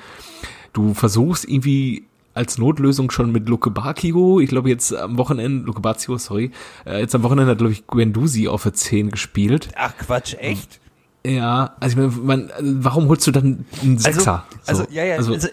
du 0.73 0.95
versuchst 0.95 1.47
irgendwie 1.49 2.05
als 2.35 2.59
Notlösung 2.59 3.11
schon 3.11 3.33
mit 3.33 3.49
Luke 3.49 3.71
Bakio, 3.71 4.41
ich 4.41 4.51
glaube 4.51 4.69
jetzt 4.69 4.95
am 4.95 5.17
Wochenende, 5.17 5.65
Luke 5.65 5.81
Bazio, 5.81 6.19
sorry, 6.19 6.51
äh, 6.85 7.01
jetzt 7.01 7.15
am 7.15 7.23
Wochenende 7.23 7.51
hat 7.53 7.59
glaube 7.59 7.73
ich 7.73 7.87
Guendouzi 7.87 8.47
auf 8.49 8.63
der 8.65 8.75
10 8.75 9.11
gespielt. 9.11 9.71
Ach 9.75 9.97
Quatsch, 9.97 10.35
echt? 10.39 10.79
Ja, 11.27 11.75
also 11.81 11.93
ich 12.01 12.17
meine, 12.17 12.23
man, 12.23 12.51
also 12.53 12.85
warum 12.85 13.09
holst 13.09 13.27
du 13.27 13.33
dann 13.33 13.65
einen 13.83 13.99
Sechser? 13.99 14.45
Also, 14.67 14.83
So. 14.83 14.85
also 14.85 14.95
ja, 14.95 15.05
ja, 15.05 15.17
also, 15.17 15.33
also, 15.33 15.49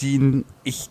die, 0.00 0.44
ich, 0.62 0.90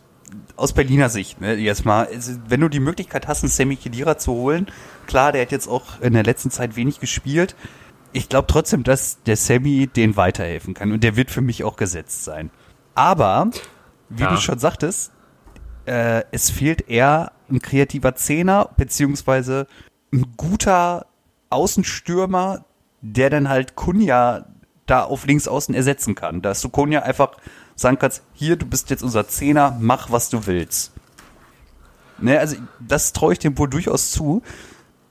aus 0.58 0.74
Berliner 0.74 1.10
Sicht, 1.10 1.40
ne, 1.40 1.54
jetzt 1.56 1.86
mal, 1.86 2.08
also, 2.08 2.34
wenn 2.50 2.60
du 2.60 2.68
die 2.68 2.80
Möglichkeit 2.82 3.28
hast, 3.28 3.44
einen 3.44 3.52
Sammy 3.52 3.78
Khedira 3.78 4.18
zu 4.18 4.34
holen, 4.34 4.68
klar, 5.06 5.32
der 5.32 5.44
hat 5.44 5.52
jetzt 5.52 5.68
auch 5.70 6.02
in 6.02 6.14
der 6.14 6.24
letzten 6.24 6.52
Zeit 6.52 6.76
wenig 6.76 7.00
gespielt. 7.00 7.56
Ich 8.12 8.28
glaube 8.28 8.48
trotzdem, 8.48 8.84
dass 8.84 9.22
der 9.24 9.38
Sammy 9.38 9.88
den 9.88 10.18
weiterhelfen 10.18 10.74
kann 10.74 10.92
und 10.92 11.04
der 11.04 11.16
wird 11.16 11.32
für 11.32 11.42
mich 11.42 11.64
auch 11.64 11.78
gesetzt 11.78 12.24
sein. 12.26 12.50
Aber, 12.96 13.50
wie 14.10 14.24
Ja. 14.24 14.30
du 14.32 14.38
schon 14.38 14.60
sagtest, 14.60 15.12
äh, 15.86 16.24
es 16.32 16.50
fehlt 16.50 16.90
eher 16.90 17.32
ein 17.50 17.62
kreativer 17.62 18.16
Zehner, 18.16 18.70
beziehungsweise 18.76 19.68
ein 20.12 20.26
guter 20.36 21.06
Außenstürmer, 21.50 22.66
der 23.02 23.30
dann 23.30 23.50
halt 23.50 23.76
Kunja 23.76 24.46
da 24.86 25.04
auf 25.04 25.26
links 25.26 25.48
außen 25.48 25.76
ersetzen 25.76 26.16
kann. 26.16 26.42
Dass 26.42 26.62
du 26.62 26.70
Kunja 26.70 27.04
einfach 27.04 27.32
sagen 27.76 28.00
kannst, 28.00 28.24
hier, 28.34 28.56
du 28.56 28.66
bist 28.66 28.90
jetzt 28.90 29.04
unser 29.04 29.28
Zehner, 29.28 29.78
mach, 29.80 30.12
was 30.12 30.30
du 30.30 30.46
willst. 30.48 30.94
Ne, 32.20 32.40
also 32.40 32.56
das 32.80 33.14
traue 33.14 33.34
ich 33.34 33.40
dem 33.40 33.58
wohl 33.58 33.70
durchaus 33.70 34.12
zu. 34.12 34.42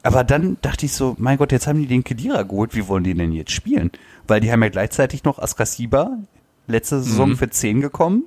Aber 0.02 0.24
dann 0.24 0.56
dachte 0.62 0.86
ich 0.86 0.92
so, 0.92 1.16
mein 1.18 1.36
Gott, 1.36 1.52
jetzt 1.52 1.66
haben 1.66 1.80
die 1.80 1.86
den 1.86 2.04
Kedira 2.04 2.42
geholt, 2.42 2.74
wie 2.74 2.86
wollen 2.86 3.04
die 3.04 3.14
denn 3.14 3.32
jetzt 3.32 3.50
spielen? 3.50 3.90
Weil 4.26 4.40
die 4.40 4.52
haben 4.52 4.62
ja 4.62 4.68
gleichzeitig 4.68 5.24
noch 5.24 5.38
Askasiba, 5.38 6.18
letzte 6.66 7.02
Saison 7.02 7.36
für 7.36 7.50
10 7.50 7.80
gekommen. 7.80 8.24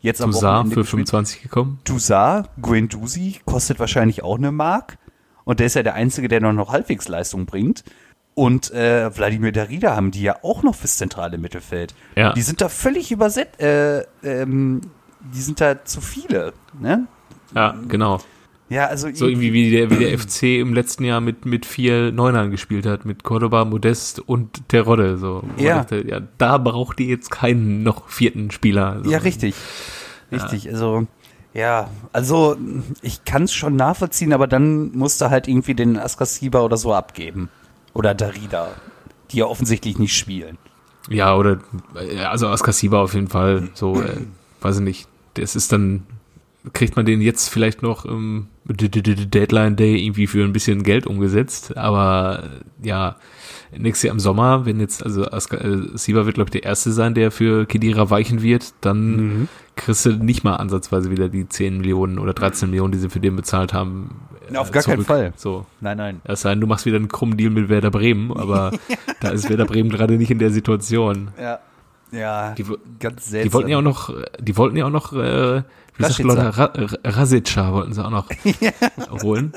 Jetzt 0.00 0.22
am 0.22 0.32
Wochenende 0.32 0.74
für 0.74 0.80
gespielt. 0.80 1.08
25 1.08 1.42
gekommen. 1.42 1.78
Toussaint, 1.84 2.48
Guendouzi 2.60 3.40
kostet 3.44 3.78
wahrscheinlich 3.78 4.22
auch 4.22 4.38
eine 4.38 4.50
Mark. 4.50 4.98
Und 5.44 5.60
der 5.60 5.66
ist 5.66 5.74
ja 5.74 5.82
der 5.82 5.94
Einzige, 5.94 6.28
der 6.28 6.40
noch, 6.40 6.52
noch 6.52 6.72
halbwegs 6.72 7.06
Leistung 7.08 7.46
bringt. 7.46 7.84
Und 8.40 8.70
äh, 8.70 9.14
Wladimir 9.14 9.52
Darida 9.52 9.94
haben 9.94 10.12
die 10.12 10.22
ja 10.22 10.36
auch 10.42 10.62
noch 10.62 10.74
fürs 10.74 10.96
zentrale 10.96 11.36
Mittelfeld. 11.36 11.94
Ja. 12.16 12.32
Die 12.32 12.40
sind 12.40 12.62
da 12.62 12.70
völlig 12.70 13.12
übersetzt. 13.12 13.60
Äh, 13.60 14.06
ähm, 14.22 14.80
die 15.20 15.42
sind 15.42 15.60
da 15.60 15.84
zu 15.84 16.00
viele. 16.00 16.54
Ne? 16.80 17.06
Ja, 17.54 17.74
genau. 17.86 18.18
Ja, 18.70 18.86
also 18.86 19.10
So 19.12 19.28
irgendwie 19.28 19.52
wie 19.52 19.70
der, 19.70 19.90
wie 19.90 19.96
der 19.96 20.18
FC 20.18 20.44
im 20.58 20.72
letzten 20.72 21.04
Jahr 21.04 21.20
mit, 21.20 21.44
mit 21.44 21.66
vier 21.66 22.12
Neunern 22.12 22.50
gespielt 22.50 22.86
hat, 22.86 23.04
mit 23.04 23.24
Cordoba, 23.24 23.66
Modest 23.66 24.20
und 24.20 24.66
Terodde. 24.68 25.18
So. 25.18 25.42
Ja. 25.58 25.80
Dachte, 25.80 26.02
ja, 26.08 26.20
da 26.38 26.56
braucht 26.56 26.98
ihr 27.00 27.08
jetzt 27.08 27.30
keinen 27.30 27.82
noch 27.82 28.08
vierten 28.08 28.50
Spieler. 28.50 29.02
So. 29.04 29.10
Ja, 29.10 29.18
richtig. 29.18 29.54
Richtig, 30.32 30.70
also 30.70 31.06
ja, 31.52 31.90
also 32.14 32.56
ich 33.02 33.26
kann 33.26 33.42
es 33.42 33.52
schon 33.52 33.76
nachvollziehen, 33.76 34.32
aber 34.32 34.46
dann 34.46 34.96
musst 34.96 35.20
du 35.20 35.28
halt 35.28 35.46
irgendwie 35.46 35.74
den 35.74 35.98
Askasiba 35.98 36.60
oder 36.60 36.78
so 36.78 36.94
abgeben. 36.94 37.50
Oder 37.94 38.14
Darida, 38.14 38.68
die 39.30 39.38
ja 39.38 39.46
offensichtlich 39.46 39.98
nicht 39.98 40.16
spielen. 40.16 40.58
Ja, 41.08 41.34
oder, 41.36 41.58
äh, 41.94 42.24
also 42.24 42.48
Askasiba 42.48 43.02
auf 43.02 43.14
jeden 43.14 43.28
Fall, 43.28 43.68
so, 43.74 44.00
äh, 44.00 44.26
weiß 44.60 44.78
ich 44.78 44.84
nicht. 44.84 45.08
Das 45.34 45.56
ist 45.56 45.72
dann, 45.72 46.04
kriegt 46.72 46.96
man 46.96 47.06
den 47.06 47.20
jetzt 47.20 47.48
vielleicht 47.48 47.82
noch 47.82 48.04
im 48.04 48.48
Deadline 48.66 49.76
Day 49.76 50.04
irgendwie 50.04 50.26
für 50.26 50.44
ein 50.44 50.52
bisschen 50.52 50.82
Geld 50.82 51.06
umgesetzt, 51.06 51.76
aber 51.76 52.44
äh, 52.82 52.88
ja, 52.88 53.16
nächstes 53.76 54.04
Jahr 54.04 54.14
im 54.14 54.20
Sommer, 54.20 54.66
wenn 54.66 54.80
jetzt, 54.80 55.04
also 55.04 55.24
Askasiba 55.24 56.26
wird, 56.26 56.34
glaube 56.34 56.48
ich, 56.48 56.60
der 56.60 56.64
Erste 56.64 56.92
sein, 56.92 57.14
der 57.14 57.30
für 57.30 57.66
Kedira 57.66 58.10
weichen 58.10 58.42
wird, 58.42 58.74
dann 58.80 59.48
kriegst 59.76 60.04
du 60.04 60.10
nicht 60.10 60.44
mal 60.44 60.56
ansatzweise 60.56 61.10
wieder 61.10 61.28
die 61.28 61.48
10 61.48 61.78
Millionen 61.78 62.18
oder 62.18 62.34
13 62.34 62.68
Millionen, 62.68 62.92
die 62.92 62.98
sie 62.98 63.08
für 63.08 63.20
den 63.20 63.36
bezahlt 63.36 63.72
haben. 63.72 64.10
Äh, 64.52 64.58
Auf 64.58 64.70
gar 64.70 64.82
keinen 64.82 65.04
Fall. 65.04 65.32
So. 65.36 65.66
Nein, 65.80 65.96
nein. 65.96 66.20
Es 66.24 66.42
sei 66.42 66.50
denn, 66.50 66.60
du 66.60 66.66
machst 66.66 66.86
wieder 66.86 66.96
einen 66.96 67.08
krummen 67.08 67.36
Deal 67.36 67.50
mit 67.50 67.68
Werder 67.68 67.90
Bremen, 67.90 68.32
aber 68.36 68.72
da 69.20 69.30
ist 69.30 69.48
Werder 69.48 69.66
Bremen 69.66 69.90
gerade 69.90 70.14
nicht 70.14 70.30
in 70.30 70.38
der 70.38 70.50
Situation. 70.50 71.28
Ja. 71.40 71.58
Ja, 72.12 72.54
Die, 72.54 72.64
ganz 72.98 73.26
seltsam. 73.26 73.48
die 73.48 73.52
wollten 73.54 73.68
ja 73.70 73.78
auch 73.78 73.82
noch, 73.82 74.12
die 74.40 74.56
wollten 74.56 74.76
ja 74.76 74.86
auch 74.86 74.90
noch, 74.90 75.12
äh, 75.12 75.62
wie 75.96 76.02
sagt. 76.02 76.18
Leute, 76.18 76.58
Ra 76.58 76.64
Ra- 76.64 76.88
Rasica 77.04 77.72
wollten 77.72 77.92
sie 77.92 78.04
auch 78.04 78.10
noch 78.10 78.26
holen. 79.22 79.52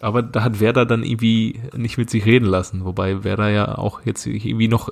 Aber 0.00 0.22
da 0.22 0.44
hat 0.44 0.60
Werder 0.60 0.86
dann 0.86 1.02
irgendwie 1.02 1.60
nicht 1.76 1.98
mit 1.98 2.10
sich 2.10 2.26
reden 2.26 2.44
lassen, 2.44 2.84
wobei 2.84 3.24
Werder 3.24 3.48
ja 3.48 3.76
auch 3.76 4.02
jetzt 4.04 4.24
irgendwie 4.26 4.68
noch, 4.68 4.88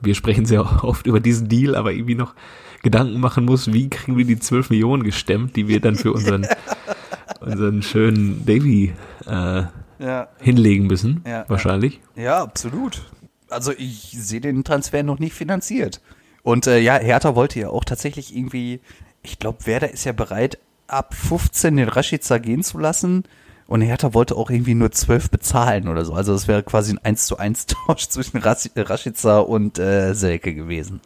wir 0.00 0.14
sprechen 0.16 0.46
sehr 0.46 0.82
oft 0.84 1.06
über 1.06 1.20
diesen 1.20 1.48
Deal, 1.48 1.76
aber 1.76 1.92
irgendwie 1.92 2.14
noch 2.16 2.34
Gedanken 2.82 3.20
machen 3.20 3.44
muss, 3.44 3.72
wie 3.72 3.88
kriegen 3.88 4.16
wir 4.16 4.24
die 4.24 4.38
12 4.38 4.70
Millionen 4.70 5.04
gestemmt, 5.04 5.54
die 5.54 5.68
wir 5.68 5.80
dann 5.80 5.94
für 5.94 6.12
unseren, 6.12 6.46
unseren 7.40 7.82
schönen 7.82 8.44
Davy 8.46 8.94
äh, 9.26 9.62
ja. 9.98 10.28
hinlegen 10.40 10.86
müssen, 10.86 11.22
Ja, 11.26 11.44
wahrscheinlich. 11.48 12.00
ja, 12.16 12.42
absolut. 12.42 13.02
Also 13.48 13.72
ich 13.76 14.16
sehe 14.18 14.40
den 14.40 14.64
Transfer 14.64 15.02
noch 15.02 15.18
nicht 15.18 15.34
finanziert. 15.34 16.00
Und 16.42 16.66
äh, 16.66 16.78
ja, 16.78 16.96
Hertha 16.98 17.34
wollte 17.34 17.60
ja 17.60 17.68
auch 17.70 17.84
tatsächlich 17.84 18.36
irgendwie, 18.36 18.80
ich 19.22 19.38
glaube, 19.38 19.66
Werder 19.66 19.90
ist 19.92 20.04
ja 20.04 20.12
bereit, 20.12 20.58
ab 20.88 21.14
15 21.14 21.76
den 21.76 21.88
Rashica 21.88 22.38
gehen 22.38 22.62
zu 22.62 22.78
lassen. 22.78 23.24
Und 23.68 23.80
Hertha 23.80 24.14
wollte 24.14 24.36
auch 24.36 24.48
irgendwie 24.50 24.74
nur 24.74 24.92
12 24.92 25.30
bezahlen 25.30 25.88
oder 25.88 26.04
so. 26.04 26.12
Also 26.14 26.32
es 26.34 26.46
wäre 26.46 26.62
quasi 26.62 26.92
ein 26.92 26.98
1 27.04 27.26
zu 27.26 27.36
1 27.38 27.66
Tausch 27.66 28.08
zwischen 28.08 28.38
Ras- 28.38 28.70
Rashica 28.76 29.38
und 29.40 29.78
äh, 29.80 30.14
Selke 30.14 30.54
gewesen. 30.54 31.00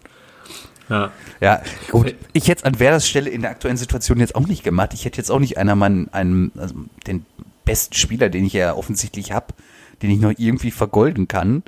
Ja. 0.90 1.12
Ja, 1.40 1.62
gut. 1.90 2.14
Ich 2.32 2.48
hätte 2.48 2.66
an 2.66 2.78
Werders 2.78 3.08
Stelle 3.08 3.30
in 3.30 3.42
der 3.42 3.52
aktuellen 3.52 3.76
Situation 3.76 4.18
jetzt 4.18 4.34
auch 4.34 4.46
nicht 4.46 4.64
gemacht. 4.64 4.92
Ich 4.92 5.04
hätte 5.04 5.18
jetzt 5.18 5.30
auch 5.30 5.38
nicht 5.38 5.56
einer 5.56 5.76
meinen, 5.76 6.12
einen, 6.12 6.52
also 6.58 6.74
den 7.06 7.24
besten 7.64 7.94
Spieler, 7.94 8.28
den 8.28 8.44
ich 8.44 8.52
ja 8.52 8.74
offensichtlich 8.74 9.32
habe, 9.32 9.54
den 10.02 10.10
ich 10.10 10.20
noch 10.20 10.34
irgendwie 10.36 10.72
vergolden 10.72 11.28
kann, 11.28 11.62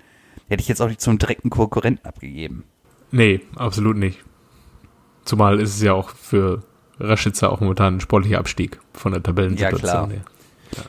hätte 0.49 0.61
ich 0.61 0.69
jetzt 0.69 0.83
auch 0.83 0.89
nicht 0.89 1.01
zum 1.01 1.19
direkten 1.19 1.51
Konkurrenten 1.51 2.05
abgegeben. 2.05 2.65
Nee, 3.13 3.41
absolut 3.55 3.97
nicht. 3.97 4.19
Zumal 5.25 5.61
ist 5.61 5.77
es 5.77 5.83
ja 5.83 5.93
auch 5.93 6.11
für 6.11 6.65
Raschitzer 6.99 7.53
auch 7.53 7.61
momentan 7.61 7.97
ein 7.97 8.01
sportlicher 8.01 8.39
Abstieg 8.39 8.81
von 8.93 9.13
der 9.13 9.23
Tabellensituation 9.23 9.87
Ja, 9.87 9.93
klar. 9.93 10.11
her. 10.11 10.23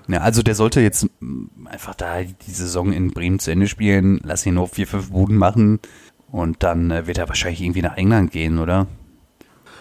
Ja, 0.08 0.22
also 0.22 0.42
der 0.42 0.56
sollte 0.56 0.80
jetzt 0.80 1.08
mm, 1.20 1.68
einfach 1.68 1.94
da 1.94 2.24
die 2.24 2.52
Saison 2.52 2.94
in 2.94 3.12
Bremen 3.12 3.40
zu 3.40 3.52
Ende 3.52 3.68
spielen, 3.68 4.22
lass 4.24 4.46
ihn 4.46 4.54
noch 4.56 4.70
vier, 4.70 4.88
fünf 4.88 5.12
Buden 5.12 5.36
machen 5.36 5.80
und 6.34 6.64
dann 6.64 6.90
äh, 6.92 7.06
wird 7.08 7.20
er 7.20 7.30
wahrscheinlich 7.30 7.62
irgendwie 7.62 7.84
nach 7.84 7.96
England 7.96 8.32
gehen, 8.32 8.58
oder? 8.60 8.88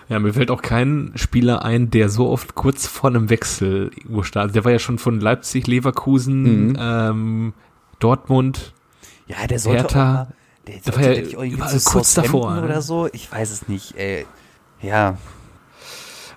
Ja, 0.09 0.19
mir 0.19 0.35
fällt 0.35 0.51
auch 0.51 0.61
kein 0.61 1.13
Spieler 1.15 1.65
ein, 1.65 1.91
der 1.91 2.11
so 2.11 2.29
oft 2.29 2.55
kurz 2.55 2.87
vor 2.87 3.09
einem 3.09 3.31
Wechsel 3.31 3.91
irgendwo 3.97 4.23
startet. 4.23 4.55
Der 4.55 4.65
war 4.65 4.71
ja 4.73 4.79
schon 4.79 4.99
von 4.99 5.19
Leipzig, 5.19 5.67
Leverkusen, 5.67 6.69
Mhm. 6.69 6.77
ähm, 6.79 7.53
Dortmund. 7.99 8.75
Ja, 9.27 9.47
der 9.47 9.59
sollte 9.59 9.83
Hertha, 9.83 10.05
mal, 10.05 10.27
der 10.67 10.75
sollte, 10.83 11.01
war 11.01 11.09
ja 11.47 11.53
überall 11.55 11.81
kurz 11.85 12.15
davor, 12.15 12.55
ne? 12.55 12.63
oder 12.65 12.83
so. 12.83 13.09
Ich 13.13 13.33
weiß 13.33 13.51
es 13.51 13.69
nicht, 13.69 13.97
ey. 13.97 14.27
Ja, 14.83 15.17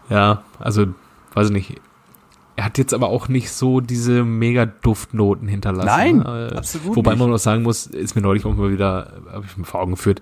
Ja, 0.09 0.43
also, 0.59 0.85
weiß 1.33 1.47
ich 1.47 1.53
nicht. 1.53 1.81
Er 2.57 2.63
hat 2.65 2.77
jetzt 2.77 2.93
aber 2.93 3.09
auch 3.09 3.27
nicht 3.27 3.51
so 3.51 3.81
diese 3.81 4.23
mega 4.23 4.65
Duftnoten 4.65 5.47
hinterlassen. 5.47 5.87
Nein, 5.87 6.17
ne? 6.19 6.49
Äh, 6.53 6.57
absolut 6.57 6.95
Wobei 6.95 7.11
nicht. 7.11 7.19
man 7.19 7.33
auch 7.33 7.37
sagen 7.37 7.63
muss, 7.63 7.85
ist 7.85 8.15
mir 8.15 8.21
neulich 8.21 8.45
auch 8.45 8.55
mal 8.55 8.71
wieder, 8.71 9.11
habe 9.31 9.45
ich 9.45 9.57
mir 9.57 9.65
vor 9.65 9.81
Augen 9.81 9.91
geführt, 9.91 10.21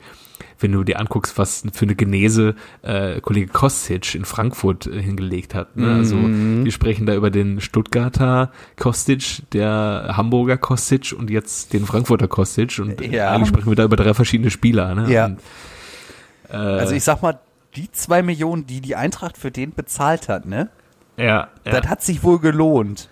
wenn 0.60 0.72
du 0.72 0.84
dir 0.84 1.00
anguckst, 1.00 1.38
was 1.38 1.64
für 1.74 1.86
eine 1.86 1.94
Genese 1.94 2.56
äh, 2.82 3.22
Kollege 3.22 3.52
Kostic 3.52 4.16
in 4.16 4.26
Frankfurt 4.26 4.88
äh, 4.88 5.00
hingelegt 5.02 5.54
hat. 5.54 5.76
Ne? 5.78 5.94
Also 5.94 6.16
Mhm. 6.16 6.66
wir 6.66 6.72
sprechen 6.72 7.06
da 7.06 7.14
über 7.14 7.30
den 7.30 7.62
Stuttgarter 7.62 8.52
Kostic, 8.78 9.44
der 9.52 10.14
Hamburger 10.18 10.58
Kostic 10.58 11.14
und 11.16 11.30
jetzt 11.30 11.74
den 11.74 11.86
Frankfurter 11.86 12.28
Kostic 12.28 12.80
und 12.80 13.00
Ja. 13.02 13.32
eigentlich 13.32 13.50
sprechen 13.50 13.70
wir 13.70 13.76
da 13.76 13.84
über 13.84 13.96
drei 13.96 14.14
verschiedene 14.16 14.50
Spieler. 14.50 14.96
Ne? 14.96 15.12
Ja. 15.12 15.26
Und, 15.26 15.40
äh, 16.50 16.56
Also 16.56 16.96
ich 16.96 17.04
sag 17.04 17.22
mal, 17.22 17.40
die 17.76 17.92
zwei 17.92 18.24
Millionen, 18.24 18.66
die 18.66 18.82
die 18.82 18.96
Eintracht 18.96 19.38
für 19.38 19.52
den 19.52 19.74
bezahlt 19.74 20.30
hat, 20.30 20.46
ne? 20.48 20.70
Ja, 21.18 21.26
ja. 21.26 21.48
Das 21.66 21.88
hat 21.90 22.02
sich 22.02 22.24
wohl 22.24 22.40
gelohnt. 22.40 23.10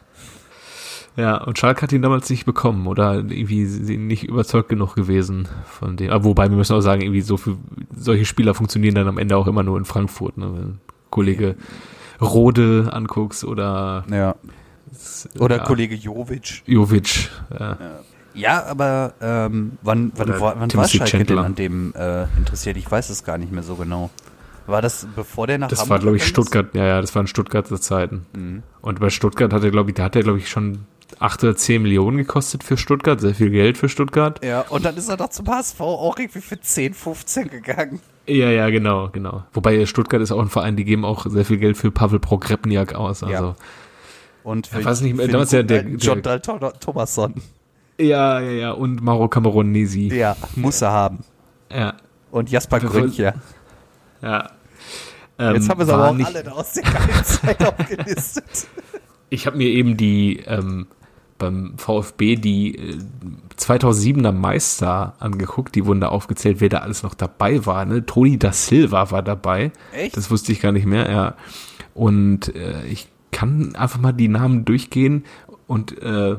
Ja, 1.18 1.38
und 1.44 1.60
Schalke 1.60 1.82
hat 1.82 1.92
ihn 1.92 2.02
damals 2.02 2.30
nicht 2.30 2.46
bekommen 2.46 2.88
oder 2.88 3.16
irgendwie 3.16 3.66
nicht 3.98 4.24
überzeugt 4.24 4.70
genug 4.70 4.96
gewesen 4.96 5.48
von 5.66 5.98
dem. 5.98 6.10
Aber 6.10 6.24
wobei 6.24 6.50
wir 6.50 6.56
müssen 6.56 6.74
auch 6.74 6.80
sagen, 6.82 7.02
irgendwie 7.02 7.20
so 7.22 7.36
viel, 7.36 7.58
solche 7.94 8.24
Spieler 8.26 8.54
funktionieren 8.54 8.96
dann 8.96 9.08
am 9.10 9.18
Ende 9.18 9.36
auch 9.36 9.48
immer 9.48 9.62
nur 9.62 9.78
in 9.78 9.84
Frankfurt. 9.84 10.38
Ne? 10.38 10.50
Wenn 10.54 10.80
Kollege 11.10 11.56
Rode 12.22 12.90
anguckst 12.94 13.44
oder 13.44 14.06
Ja. 14.10 14.36
Oder 15.40 15.58
ja, 15.58 15.64
Kollege 15.64 15.96
Jovic. 15.96 16.64
Jovic. 16.66 17.30
Ja. 17.60 17.78
Ja, 18.34 18.64
aber 18.66 19.14
ähm, 19.22 19.74
wann, 19.82 20.14
wann, 20.16 20.40
war- 20.40 20.56
wann 20.58 20.74
war 20.74 20.88
Schalke 20.88 21.18
denn 21.18 21.28
Chandler. 21.28 21.44
an 21.44 21.56
dem 21.56 21.94
äh, 21.94 22.24
interessiert? 22.38 22.78
Ich 22.78 22.90
weiß 22.90 23.10
es 23.10 23.26
gar 23.26 23.38
nicht 23.38 23.52
mehr 23.52 23.64
so 23.64 23.76
genau. 23.76 24.10
War 24.68 24.82
das 24.82 25.08
bevor 25.16 25.48
der 25.48 25.58
nach 25.58 25.68
Das 25.70 25.80
Hamburg 25.82 25.90
war, 25.92 26.00
glaube 26.00 26.18
ich? 26.18 26.26
Stuttgart. 26.26 26.74
Ja, 26.74 26.86
ja, 26.86 27.02
das 27.02 27.14
waren 27.16 27.28
Stuttgarter 27.28 27.80
Zeiten. 27.82 28.26
Mhm. 28.34 28.64
Und 28.82 29.00
bei 29.00 29.10
Stuttgart 29.10 29.52
hat 29.54 29.64
er, 29.64 29.72
glaube 29.72 29.90
ich, 29.90 29.96
da 29.96 30.04
hat 30.04 30.16
er, 30.16 30.24
glaube 30.24 30.38
ich, 30.40 30.50
schon 30.50 30.86
8 31.20 31.44
oder 31.44 31.56
10 31.56 31.82
Millionen 31.82 32.18
gekostet 32.18 32.64
für 32.64 32.78
Stuttgart. 32.78 33.20
Sehr 33.20 33.36
viel 33.36 33.50
Geld 33.50 33.78
für 33.78 33.90
Stuttgart. 33.90 34.44
Ja, 34.46 34.62
und 34.62 34.86
dann 34.86 34.96
ist 34.96 35.10
er 35.10 35.18
doch 35.18 35.30
zum 35.30 35.48
HSV 35.48 35.82
auch 35.82 36.18
irgendwie 36.18 36.42
für 36.42 36.60
10, 36.60 36.94
15 36.94 37.50
gegangen. 37.50 38.00
Ja, 38.28 38.50
ja, 38.50 38.70
genau, 38.70 39.10
genau. 39.10 39.44
Wobei 39.52 39.86
Stuttgart 39.86 40.22
ist 40.22 40.32
auch 40.32 40.40
ein 40.40 40.48
Verein, 40.50 40.76
die 40.78 40.86
geben 40.86 41.04
auch 41.06 41.26
sehr 41.28 41.44
viel 41.44 41.58
Geld 41.58 41.76
für 41.76 41.92
Pavel 41.92 42.20
Progrebniak 42.20 42.94
aus. 42.94 43.24
Also. 43.24 43.34
Ja. 43.34 43.56
Und 44.44 44.70
Ich 44.78 44.86
weiß 44.86 45.02
nicht 45.02 45.16
mehr, 45.18 45.26
für 45.26 45.32
damals 45.32 45.50
der- 45.50 45.60
alten 45.62 45.74
der- 45.74 45.84
John 45.98 46.22
Dalton 46.22 46.60
Thomasson. 46.80 47.34
Ja, 48.00 48.40
ja, 48.40 48.52
ja. 48.52 48.72
Und 48.72 49.04
Mauro 49.04 49.28
Cameronesi. 49.28 50.08
Ja, 50.16 50.36
muss 50.56 50.82
er 50.82 50.92
haben. 50.92 51.20
Ja, 51.72 51.94
Und 52.32 52.50
Jasper 52.50 52.80
Grüncher. 52.80 53.34
Ja. 54.22 54.52
Ähm, 55.40 55.56
Jetzt 55.56 55.70
haben 55.70 55.80
wir 55.80 55.86
es 55.86 55.90
aber 55.90 56.10
auch 56.10 56.14
nicht, 56.14 56.28
alle 56.28 56.44
da 56.44 56.52
aus 56.52 56.74
der 56.74 56.84
geilen 56.84 57.24
Zeit 57.24 57.66
aufgelistet. 57.66 58.68
Ich 59.30 59.48
habe 59.48 59.58
mir 59.58 59.68
eben 59.68 59.98
die 59.98 60.38
ähm, 60.46 60.88
beim 61.42 61.74
VfB 61.78 62.36
die 62.36 62.76
äh, 62.76 62.98
2007er 63.58 64.32
Meister 64.32 65.16
angeguckt. 65.20 65.76
Die 65.76 65.86
wurden 65.86 66.02
da 66.02 66.10
aufgezählt, 66.10 66.62
wer 66.62 66.70
da 66.70 66.80
alles 66.80 67.02
noch 67.04 67.16
dabei 67.16 67.66
war. 67.66 67.84
Ne? 67.86 68.06
Toni 68.06 68.38
da 68.38 68.54
Silva 68.54 69.10
war 69.12 69.24
dabei. 69.24 69.72
Echt? 69.92 70.16
Das 70.16 70.30
wusste 70.30 70.52
ich 70.52 70.62
gar 70.62 70.72
nicht 70.72 70.86
mehr. 70.86 71.10
Ja. 71.10 71.36
Und 71.94 72.56
äh, 72.56 72.86
ich 72.86 73.08
kann 73.32 73.76
einfach 73.76 74.00
mal 74.00 74.12
die 74.12 74.28
Namen 74.28 74.66
durchgehen 74.66 75.26
und 75.68 76.00
äh, 76.02 76.38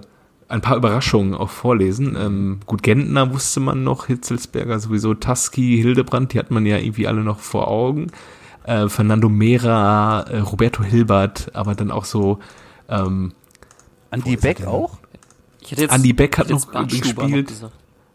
ein 0.52 0.60
paar 0.60 0.76
Überraschungen 0.76 1.34
auch 1.34 1.48
vorlesen. 1.48 2.16
Ähm, 2.18 2.60
gut, 2.66 2.82
Gentner 2.82 3.32
wusste 3.32 3.60
man 3.60 3.84
noch, 3.84 4.06
Hitzelsberger 4.06 4.78
sowieso, 4.78 5.14
Taski, 5.14 5.78
Hildebrand, 5.80 6.34
die 6.34 6.38
hat 6.38 6.50
man 6.50 6.66
ja 6.66 6.76
irgendwie 6.76 7.06
alle 7.06 7.22
noch 7.22 7.38
vor 7.38 7.68
Augen. 7.68 8.08
Äh, 8.64 8.88
Fernando 8.88 9.28
Mera, 9.28 10.20
äh, 10.22 10.38
Roberto 10.40 10.84
Hilbert, 10.84 11.50
aber 11.54 11.74
dann 11.74 11.90
auch 11.90 12.04
so 12.04 12.38
ähm, 12.88 13.32
er 14.10 14.36
Beck 14.36 14.66
auch? 14.66 14.98
Andi 15.88 16.12
Beck 16.12 16.36
hat 16.36 16.50
noch 16.50 16.70
gespielt. 16.86 17.52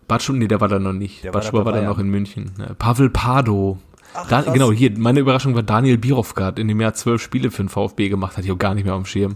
Batschun, 0.07 0.37
nee, 0.37 0.47
der 0.47 0.61
war 0.61 0.67
da 0.67 0.79
noch 0.79 0.93
nicht. 0.93 1.23
Der 1.23 1.33
war 1.33 1.41
da 1.41 1.51
war 1.65 1.73
dann 1.73 1.85
noch 1.85 1.99
in 1.99 2.09
München. 2.09 2.51
Ja, 2.59 2.73
Pavel 2.75 3.09
Pardo. 3.09 3.79
Da, 4.13 4.41
krass. 4.41 4.53
genau, 4.53 4.71
hier, 4.71 4.97
meine 4.97 5.19
Überraschung 5.19 5.53
war 5.55 5.63
Daniel 5.63 5.97
Birovka, 5.97 6.49
in 6.49 6.67
dem 6.67 6.81
Jahr 6.81 6.93
zwölf 6.93 7.21
Spiele 7.21 7.51
für 7.51 7.63
den 7.63 7.69
VfB 7.69 8.09
gemacht, 8.09 8.37
hatte 8.37 8.47
ich 8.47 8.51
auch 8.51 8.57
gar 8.57 8.73
nicht 8.73 8.85
mehr 8.85 8.95
auf 8.95 9.03
dem 9.03 9.05
Schirm. 9.05 9.35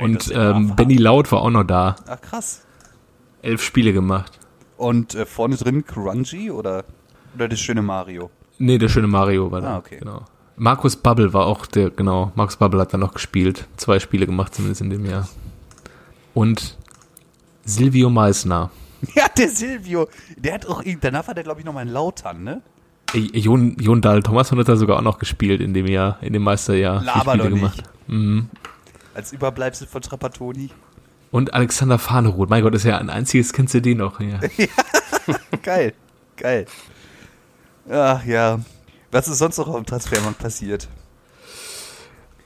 Und 0.00 0.34
da 0.34 0.56
ähm. 0.56 0.74
Benny 0.74 0.96
Laut 0.96 1.30
war 1.30 1.42
auch 1.42 1.50
noch 1.50 1.64
da. 1.64 1.96
Ach, 2.06 2.20
krass. 2.20 2.62
Elf 3.42 3.62
Spiele 3.62 3.92
gemacht. 3.92 4.38
Und 4.76 5.14
äh, 5.14 5.26
vorne 5.26 5.56
drin 5.56 5.84
Grungy 5.86 6.50
oder, 6.50 6.84
oder 7.34 7.48
das 7.48 7.60
schöne 7.60 7.82
Mario? 7.82 8.30
Nee, 8.58 8.78
der 8.78 8.88
schöne 8.88 9.06
Mario 9.06 9.50
war 9.50 9.60
da. 9.60 9.74
Ah, 9.74 9.78
okay. 9.78 9.98
Genau. 9.98 10.24
Markus 10.56 10.96
Bubble 10.96 11.32
war 11.32 11.46
auch 11.46 11.66
der, 11.66 11.90
genau, 11.90 12.32
Markus 12.34 12.56
Bubble 12.56 12.80
hat 12.80 12.94
da 12.94 12.98
noch 12.98 13.12
gespielt. 13.12 13.66
Zwei 13.76 14.00
Spiele 14.00 14.26
gemacht, 14.26 14.54
zumindest 14.54 14.80
in 14.80 14.90
dem 14.90 15.04
Jahr. 15.04 15.28
Und 16.34 16.76
Silvio 17.64 18.10
Meissner. 18.10 18.70
Ja, 19.14 19.26
der 19.28 19.50
Silvio. 19.50 20.08
Der 20.38 20.54
hat 20.54 20.66
auch, 20.66 20.82
danach 21.02 21.26
war 21.28 21.34
der, 21.34 21.44
glaube 21.44 21.60
ich, 21.60 21.66
nochmal 21.66 21.86
in 21.86 21.92
Lautern, 21.92 22.42
ne? 22.42 22.62
Jon, 23.20 23.76
Jon 23.78 24.00
Dahl 24.00 24.22
Thomas 24.22 24.52
hat 24.52 24.68
da 24.68 24.76
sogar 24.76 24.96
auch 24.98 25.02
noch 25.02 25.18
gespielt 25.18 25.60
in 25.60 25.74
dem 25.74 25.86
Jahr, 25.86 26.18
in 26.20 26.32
dem 26.32 26.42
Meisterjahr. 26.42 27.02
Laber 27.02 27.32
Spiele 27.34 27.50
doch 27.50 27.56
nicht. 27.70 27.82
Mhm. 28.08 28.48
Als 29.14 29.32
Überbleibsel 29.32 29.86
von 29.86 30.02
Trapattoni. 30.02 30.70
Und 31.30 31.54
Alexander 31.54 31.98
Fahneroth. 31.98 32.48
Mein 32.50 32.62
Gott, 32.62 32.74
ist 32.74 32.84
ja 32.84 32.98
ein 32.98 33.10
einziges, 33.10 33.52
kennst 33.52 33.74
du 33.74 33.80
den 33.82 33.98
noch? 33.98 34.20
Ja. 34.20 34.38
Geil, 35.62 35.92
geil. 36.36 36.66
Ach 37.90 38.24
ja. 38.24 38.60
Was 39.10 39.26
ist 39.28 39.38
sonst 39.38 39.58
noch 39.58 39.68
auf 39.68 39.76
dem 39.76 39.86
Transfermarkt 39.86 40.38
passiert? 40.38 40.88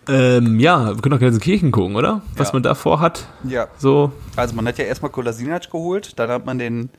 ähm, 0.09 0.59
ja, 0.59 0.95
wir 0.95 1.03
können 1.03 1.15
auch 1.15 1.19
Gelsenkirchen 1.21 1.71
gucken, 1.71 1.95
oder? 1.97 2.23
Was 2.37 2.49
Ja. 2.49 2.55
man 2.55 2.63
da 2.63 2.75
vorhat. 2.75 3.27
Ja. 3.45 3.69
So, 3.79 4.13
Also 4.37 4.55
man 4.55 4.67
hat 4.67 4.79
ja 4.79 4.85
erstmal 4.85 5.11
Kolasinac 5.11 5.71
geholt, 5.71 6.19
dann 6.19 6.31
hat 6.31 6.47
man 6.47 6.59
den 6.59 6.91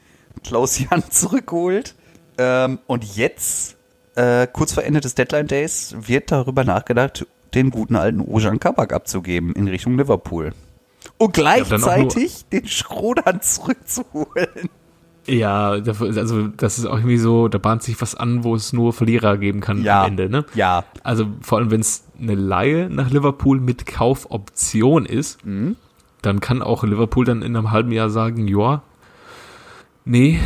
Klaus 0.44 0.80
Jan 0.80 1.04
zurückgeholt. 1.10 1.96
Ähm, 2.44 2.80
und 2.88 3.04
jetzt, 3.16 3.78
äh, 4.16 4.48
kurz 4.48 4.74
vor 4.74 4.84
Ende 4.84 5.00
des 5.00 5.14
Deadline 5.14 5.46
Days, 5.48 5.96
wird 6.00 6.32
darüber 6.32 6.64
nachgedacht, 6.64 7.28
den 7.54 7.70
guten 7.70 7.96
alten 7.96 8.22
Ojan 8.22 8.60
Kabak 8.60 8.94
abzugeben 8.94 9.54
in 9.54 9.68
Richtung 9.68 9.96
Liverpool. 9.98 10.54
Und 11.20 11.34
gleichzeitig 11.34 12.46
den 12.52 12.68
Schrodern 12.68 13.42
zurückzuholen. 13.42 14.70
ja, 15.28 15.70
also 15.70 16.48
das 16.48 16.80
ist 16.80 16.86
auch 16.86 16.96
irgendwie 16.98 17.18
so, 17.18 17.48
da 17.48 17.60
bahnt 17.60 17.84
sich 17.84 18.02
was 18.02 18.16
an, 18.16 18.44
wo 18.44 18.56
es 18.56 18.74
nur 18.74 18.92
Verlierer 18.92 19.38
geben 19.38 19.60
kann 19.60 19.88
am 19.88 20.08
Ende, 20.08 20.30
ne? 20.30 20.46
Ja. 20.56 20.84
Also 21.04 21.28
vor 21.42 21.60
allem, 21.60 21.70
wenn 21.70 21.82
es 21.82 22.06
eine 22.20 22.34
Laie 22.34 22.90
nach 22.90 23.12
Liverpool 23.12 23.60
mit 23.60 23.86
Kaufoption 23.86 25.06
ist, 25.06 25.46
Mhm. 25.46 25.76
dann 26.24 26.40
kann 26.40 26.64
auch 26.64 26.84
Liverpool 26.84 27.26
dann 27.26 27.44
in 27.44 27.56
einem 27.56 27.70
halben 27.72 27.92
Jahr 27.92 28.10
sagen, 28.10 28.48
ja, 28.48 28.82
nee, 30.06 30.40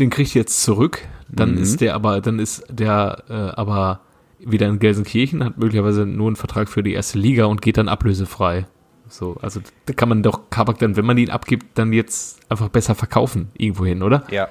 den 0.00 0.10
kriegt 0.10 0.34
jetzt 0.34 0.62
zurück. 0.62 1.02
Dann 1.28 1.52
Mhm. 1.56 1.58
ist 1.62 1.80
der 1.80 1.94
aber, 1.94 2.20
dann 2.20 2.38
ist 2.38 2.64
der 2.70 3.22
äh, 3.28 3.32
aber 3.32 4.00
wieder 4.38 4.68
in 4.68 4.78
Gelsenkirchen, 4.78 5.42
hat 5.44 5.58
möglicherweise 5.58 6.06
nur 6.06 6.26
einen 6.28 6.36
Vertrag 6.36 6.68
für 6.68 6.82
die 6.82 6.92
erste 6.92 7.18
Liga 7.18 7.46
und 7.46 7.62
geht 7.62 7.78
dann 7.78 7.88
ablösefrei. 7.88 8.66
So, 9.08 9.36
also 9.40 9.60
da 9.86 9.92
kann 9.92 10.08
man 10.08 10.22
doch 10.22 10.50
Kabak 10.50 10.78
dann, 10.78 10.96
wenn 10.96 11.04
man 11.06 11.16
ihn 11.18 11.30
abgibt, 11.30 11.78
dann 11.78 11.92
jetzt 11.92 12.40
einfach 12.50 12.68
besser 12.68 12.94
verkaufen 12.94 13.48
irgendwohin, 13.56 14.02
oder? 14.02 14.24
Ja. 14.30 14.48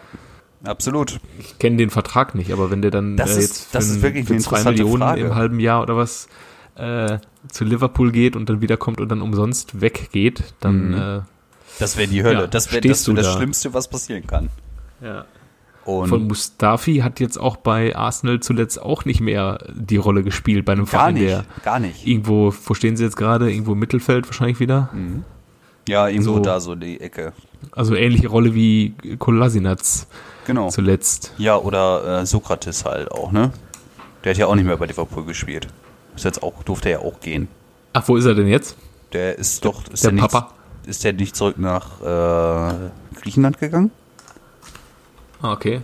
Absolut. 0.64 1.20
Ich 1.40 1.60
kenne 1.60 1.78
den 1.78 1.90
Vertrag 1.92 2.34
nicht, 2.34 2.52
aber 2.52 2.72
wenn 2.72 2.82
der 2.82 2.90
dann 2.90 3.18
Das 3.18 3.36
äh, 3.36 3.40
ist- 3.40 3.42
jetzt 3.42 3.66
für, 3.68 3.78
das 3.78 3.90
ist 3.90 4.02
wirklich 4.02 4.26
für 4.26 4.38
zwei 4.38 4.64
Millionen 4.64 5.02
Frage. 5.04 5.22
im 5.22 5.36
halben 5.36 5.60
Jahr 5.60 5.82
oder 5.84 5.96
was 5.96 6.28
äh, 6.76 7.20
zu 7.52 7.64
Liverpool 7.64 8.12
geht 8.12 8.36
und 8.36 8.50
dann 8.50 8.62
wiederkommt 8.62 9.00
und 9.00 9.08
dann 9.10 9.22
umsonst 9.22 9.80
weggeht, 9.80 10.44
dann 10.60 10.90
Mhm. 10.90 10.94
äh, 10.96 11.22
Das 11.80 11.96
wäre 11.98 12.08
die 12.10 12.24
Hölle. 12.24 12.42
Ja, 12.42 12.48
das 12.48 12.72
wäre 12.72 12.82
das, 12.82 13.08
wär 13.08 13.14
das 13.16 13.26
da. 13.28 13.34
Schlimmste, 13.38 13.74
was 13.74 13.88
passieren 13.88 14.26
kann. 14.28 14.50
ja. 15.02 15.26
Und 15.86 16.10
Von 16.10 16.28
Mustafi 16.28 16.98
hat 16.98 17.20
jetzt 17.20 17.38
auch 17.40 17.58
bei 17.58 17.96
Arsenal 17.96 18.40
zuletzt 18.40 18.82
auch 18.82 19.06
nicht 19.06 19.22
mehr 19.22 19.60
die 19.74 19.98
Rolle 19.98 20.24
gespielt 20.24 20.66
bei 20.66 20.74
einem 20.74 20.86
gar 20.86 20.90
Verein, 21.02 21.14
nicht. 21.14 21.28
der 21.28 21.46
Gar 21.64 21.80
nicht. 21.80 22.06
irgendwo, 22.08 22.52
wo 22.66 22.74
stehen 22.74 22.98
sie 22.98 23.04
jetzt 23.04 23.16
gerade? 23.18 23.52
Irgendwo 23.52 23.74
im 23.74 23.80
Mittelfeld 23.80 24.26
wahrscheinlich 24.28 24.60
wieder. 24.60 24.90
Ja, 25.88 26.08
irgendwo 26.08 26.34
so- 26.34 26.40
da 26.40 26.60
so 26.60 26.74
die 26.74 27.00
Ecke. 27.00 27.34
Also 27.72 27.94
ähnliche 27.96 28.28
Rolle 28.30 28.56
wie 28.56 28.96
Kolasinac 29.20 29.80
Genau. 30.48 30.70
zuletzt. 30.70 31.34
Ja, 31.38 31.58
oder 31.58 32.22
äh, 32.22 32.26
Sokrates 32.26 32.84
halt 32.86 33.12
auch, 33.12 33.32
ne? 33.32 33.52
Der 34.24 34.32
hat 34.32 34.38
ja 34.40 34.48
auch 34.48 34.56
nicht 34.56 34.66
mehr 34.66 34.78
bei 34.78 34.88
Liverpool 34.88 35.24
gespielt. 35.26 35.68
Ist 36.16 36.26
jetzt 36.26 36.42
auch, 36.42 36.64
durfte 36.64 36.90
ja 36.90 37.00
auch 37.00 37.20
gehen. 37.20 37.48
Ach, 37.94 38.08
wo 38.08 38.16
ist 38.16 38.26
er 38.26 38.34
denn 38.34 38.48
jetzt? 38.48 38.76
Der 39.14 39.38
ist 39.38 39.64
doch, 39.66 39.84
ist 39.92 40.04
der 40.04 40.12
nicht, 40.14 40.22
Papa? 40.22 40.52
Ist 40.88 41.04
der 41.04 41.14
nicht 41.14 41.36
zurück 41.36 41.60
nach 41.60 42.02
äh, 42.02 42.74
Griechenland 43.22 43.60
gegangen? 43.60 43.92
Ah, 45.42 45.52
okay. 45.54 45.82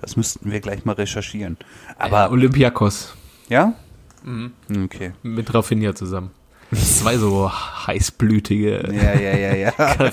Das 0.00 0.16
müssten 0.16 0.50
wir 0.50 0.60
gleich 0.60 0.84
mal 0.84 0.94
recherchieren. 0.94 1.56
Aber 1.98 2.18
Aber, 2.24 2.32
Olympiakos 2.32 3.14
ja? 3.48 3.74
Mhm. 4.22 4.52
Okay. 4.84 5.12
mit 5.22 5.52
Rafinha 5.52 5.94
zusammen. 5.94 6.30
Zwei 6.72 7.18
so 7.18 7.50
heißblütige. 7.52 8.92
Ja, 8.92 9.14
ja, 9.18 9.36
ja, 9.36 9.54
ja. 9.56 9.72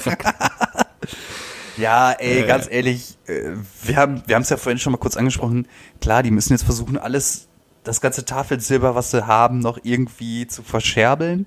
ja, 1.78 2.12
ey, 2.13 2.41
Äh. 2.41 2.47
ganz 2.47 2.67
ehrlich, 2.69 3.17
äh, 3.28 3.52
wir 3.84 3.95
haben 3.95 4.23
wir 4.26 4.36
haben 4.36 4.41
es 4.41 4.50
ja 4.50 4.58
vorhin 4.58 4.80
schon 4.80 4.91
mal 4.91 4.97
kurz 4.97 5.17
angesprochen. 5.17 5.67
Klar, 6.02 6.23
die 6.23 6.32
müssen 6.32 6.54
jetzt 6.54 6.63
versuchen, 6.63 6.97
alles, 6.97 7.47
das 7.84 8.02
ganze 8.02 8.26
Tafelsilber, 8.26 8.95
was 8.95 9.12
sie 9.12 9.28
haben, 9.28 9.60
noch 9.60 9.78
irgendwie 9.84 10.47
zu 10.47 10.63
verscherbeln, 10.63 11.45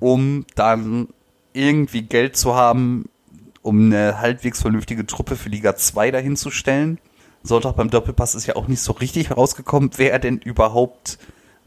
um 0.00 0.46
dann 0.54 1.08
irgendwie 1.52 2.02
Geld 2.02 2.36
zu 2.36 2.54
haben, 2.54 3.06
um 3.66 3.86
eine 3.86 4.20
halbwegs 4.20 4.62
vernünftige 4.62 5.06
Truppe 5.06 5.34
für 5.34 5.48
Liga 5.48 5.74
2 5.74 6.12
dahin 6.12 6.36
zu 6.36 6.52
stellen. 6.52 6.98
Sonntag 7.42 7.74
beim 7.74 7.90
Doppelpass 7.90 8.36
ist 8.36 8.46
ja 8.46 8.54
auch 8.54 8.68
nicht 8.68 8.80
so 8.80 8.92
richtig 8.92 9.30
herausgekommen, 9.30 9.90
wer 9.96 10.18
denn 10.20 10.38
überhaupt 10.38 11.18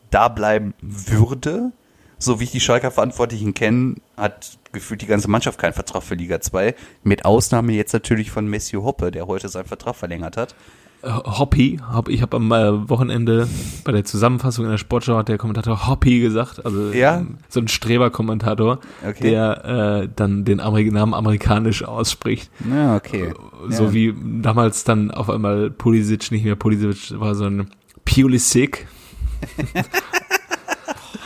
da 0.09 0.29
bleiben 0.29 0.73
würde. 0.81 1.73
So 2.17 2.39
wie 2.39 2.45
ich 2.45 2.51
die 2.51 2.61
Schalker 2.61 2.91
Verantwortlichen 2.91 3.53
kenne, 3.53 3.95
hat 4.15 4.57
gefühlt 4.71 5.01
die 5.01 5.07
ganze 5.07 5.29
Mannschaft 5.29 5.59
keinen 5.59 5.73
Vertrag 5.73 6.03
für 6.03 6.15
Liga 6.15 6.39
2. 6.39 6.73
Mit 7.03 7.25
Ausnahme 7.25 7.73
jetzt 7.73 7.93
natürlich 7.93 8.31
von 8.31 8.47
Messi 8.47 8.77
Hoppe, 8.77 9.11
der 9.11 9.27
heute 9.27 9.49
seinen 9.49 9.65
Vertrag 9.65 9.95
verlängert 9.95 10.37
hat. 10.37 10.55
Äh, 11.01 11.09
Hoppy, 11.11 11.79
ich 12.09 12.21
habe 12.21 12.35
am 12.37 12.51
äh, 12.51 12.89
Wochenende 12.89 13.47
bei 13.85 13.91
der 13.93 14.03
Zusammenfassung 14.03 14.65
in 14.65 14.71
der 14.71 14.77
Sportschau 14.77 15.15
hat 15.17 15.29
der 15.29 15.37
Kommentator 15.37 15.87
Hoppy 15.87 16.19
gesagt, 16.19 16.65
also 16.65 16.91
Ja? 16.91 17.19
ähm, 17.19 17.37
so 17.47 17.61
ein 17.61 17.67
Streber-Kommentator, 17.69 18.79
Okay. 19.07 19.21
der 19.31 19.65
äh, 20.03 20.09
dann 20.13 20.43
den 20.43 20.59
Ameri 20.59 20.91
Namen 20.91 21.13
amerikanisch 21.13 21.83
ausspricht. 21.83 22.51
Ja, 22.69 22.95
okay. 22.97 23.33
So 23.69 23.85
Ja. 23.85 23.93
wie 23.93 24.13
damals 24.41 24.83
dann 24.83 25.11
auf 25.11 25.29
einmal 25.29 25.69
Pulisic 25.71 26.31
nicht 26.31 26.43
mehr 26.43 26.55
Pulisic 26.55 27.17
war, 27.19 27.33
sondern 27.35 27.69
Pulisic. 28.03 28.87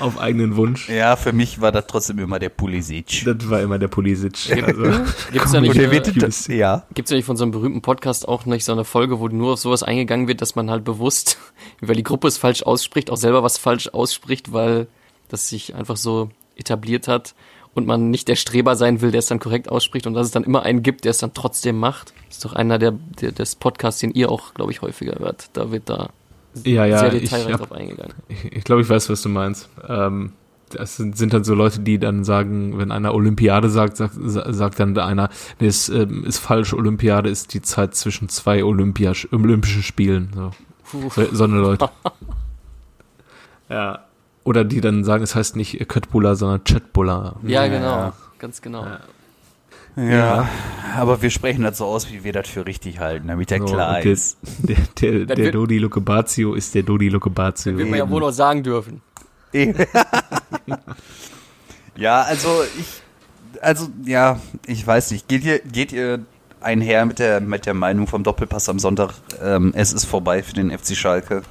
auf 0.04 0.20
eigenen 0.20 0.56
Wunsch. 0.56 0.90
Ja, 0.90 1.16
für 1.16 1.34
mich 1.34 1.62
war 1.62 1.72
das 1.72 1.88
trotzdem 1.88 2.20
immer 2.20 2.38
der 2.38 2.50
Pulisic. 2.50 3.24
Das 3.26 3.50
war 3.50 3.62
immer 3.62 3.80
der 3.80 3.88
Pulisic. 3.88 4.52
Also, 4.64 4.84
Gibt's 5.32 5.54
ja 5.54 5.62
nicht, 5.62 5.72
Und 5.72 5.78
der 5.78 5.92
äh. 5.92 6.82
Gibt's 6.94 7.10
ja 7.10 7.16
nicht 7.16 7.26
von 7.26 7.38
so 7.38 7.44
einem 7.44 7.52
berühmten 7.52 7.82
Podcast 7.82 8.28
auch 8.28 8.46
nicht 8.46 8.66
so 8.66 8.74
eine 8.74 8.84
Folge, 8.84 9.20
wo 9.20 9.28
nur 9.30 9.54
auf 9.54 9.60
sowas 9.60 9.82
eingegangen 9.82 10.28
wird, 10.28 10.42
dass 10.42 10.56
man 10.56 10.70
halt 10.70 10.84
bewusst, 10.84 11.38
weil 11.82 11.96
die 11.96 12.04
Gruppe 12.04 12.28
es 12.28 12.38
falsch 12.38 12.64
ausspricht, 12.64 13.10
auch 13.10 13.18
selber 13.18 13.44
was 13.44 13.58
falsch 13.58 13.88
ausspricht, 13.90 14.54
weil 14.54 14.88
das 15.30 15.48
sich 15.48 15.74
einfach 15.74 15.98
so 15.98 16.30
etabliert 16.56 17.08
hat 17.08 17.34
und 17.74 17.88
man 17.88 18.12
nicht 18.12 18.28
der 18.28 18.36
Streber 18.36 18.76
sein 18.76 19.02
will, 19.02 19.12
der 19.12 19.20
es 19.20 19.26
dann 19.26 19.40
korrekt 19.40 19.70
ausspricht 19.70 20.06
und 20.06 20.14
dass 20.14 20.28
es 20.28 20.32
dann 20.32 20.44
immer 20.44 20.64
einen 20.64 20.84
gibt, 20.84 21.06
der 21.06 21.12
es 21.12 21.18
dann 21.18 21.34
trotzdem 21.34 21.80
macht. 21.80 22.14
Das 22.28 22.38
ist 22.38 22.46
doch 22.46 22.54
einer 22.54 22.78
der, 22.78 22.92
der 22.92 23.32
des 23.32 23.56
Podcasts, 23.56 24.00
den 24.02 24.12
ihr 24.12 24.30
auch, 24.30 24.54
glaube 24.54 24.72
ich, 24.72 24.82
häufiger 24.82 25.18
hört. 25.20 25.50
Da 25.54 25.72
wird 25.72 25.90
da 25.90 26.10
ja, 26.64 26.86
ja, 26.86 27.00
sehr 27.00 27.14
ich, 27.14 27.30
detailreich 27.30 27.56
drauf 27.58 27.72
eingegangen. 27.72 28.14
ich, 28.28 28.52
ich 28.52 28.64
glaube, 28.64 28.82
ich 28.82 28.90
weiß, 28.90 29.10
was 29.10 29.22
du 29.22 29.30
meinst. 29.30 29.70
Ähm, 29.88 30.34
das 30.70 30.98
sind, 30.98 31.18
sind 31.18 31.34
dann 31.34 31.44
so 31.44 31.54
Leute, 31.54 31.80
die 31.82 32.00
dann 32.00 32.24
sagen, 32.24 32.78
wenn 32.78 32.92
einer 32.92 33.14
Olympiade 33.14 33.70
sagt, 33.70 33.98
sagt, 33.98 34.16
sagt 34.18 34.80
dann 34.80 34.98
einer, 34.98 35.30
nee, 35.60 35.68
ist, 35.68 35.90
ähm, 35.90 36.24
ist 36.26 36.40
falsch, 36.40 36.74
Olympiade 36.74 37.30
ist 37.30 37.54
die 37.54 37.62
Zeit 37.62 37.96
zwischen 37.96 38.30
zwei 38.30 38.64
Olympia, 38.64 39.14
Olympischen 39.32 39.84
Spielen. 39.84 40.32
So. 40.36 40.52
So, 41.10 41.26
so 41.32 41.44
eine 41.46 41.58
Leute. 41.58 41.90
ja. 43.70 44.00
Oder 44.44 44.64
die 44.66 44.82
dann 44.82 45.04
sagen, 45.04 45.24
es 45.24 45.36
heißt 45.36 45.56
nicht 45.56 45.88
Köttbullar, 45.88 46.36
sondern 46.36 46.64
Chatbullar. 46.64 47.38
Ja, 47.44 47.66
Ja. 47.66 47.68
genau. 47.68 48.14
Ganz 48.40 48.62
genau. 48.62 48.84
ja. 48.84 49.00
Aber 49.96 51.22
wir 51.22 51.30
sprechen 51.30 51.64
das 51.64 51.78
so 51.78 51.86
aus, 51.86 52.12
wie 52.12 52.24
wir 52.24 52.34
das 52.34 52.48
für 52.50 52.66
richtig 52.66 53.00
halten, 53.00 53.28
damit 53.28 53.50
der 53.52 53.60
So, 53.60 53.66
klar 53.66 54.02
der, 54.02 54.12
ist. 54.12 54.38
der, 54.60 54.76
der, 55.02 55.26
der 55.26 55.38
wird- 55.38 55.56
Dodi 55.56 55.78
Lukebazio 55.78 56.54
ist 56.56 56.74
der 56.76 56.84
Dodi 56.84 57.10
Lukebazio. 57.10 57.78
Wird 57.78 57.90
man 57.90 58.00
ja 58.00 58.10
wohl 58.10 58.22
noch 58.22 58.32
sagen 58.32 58.64
dürfen. 58.64 59.02
ja, 61.96 62.22
also 62.24 62.50
ich, 62.80 63.02
also 63.62 63.88
ja, 64.06 64.40
ich 64.66 64.86
weiß 64.86 65.12
nicht. 65.12 65.28
Geht 65.28 65.44
ihr, 65.44 65.60
geht 65.60 65.92
ihr 65.92 66.20
einher 66.62 67.06
mit 67.06 67.20
der 67.20 67.40
mit 67.42 67.66
der 67.66 67.74
Meinung 67.74 68.08
vom 68.08 68.24
Doppelpass 68.24 68.70
am 68.70 68.80
Sonntag? 68.80 69.12
Ähm, 69.42 69.72
es 69.76 69.94
ist 69.94 70.06
vorbei 70.06 70.42
für 70.44 70.54
den 70.54 70.72
FC 70.76 70.96
Schalke. 70.96 71.44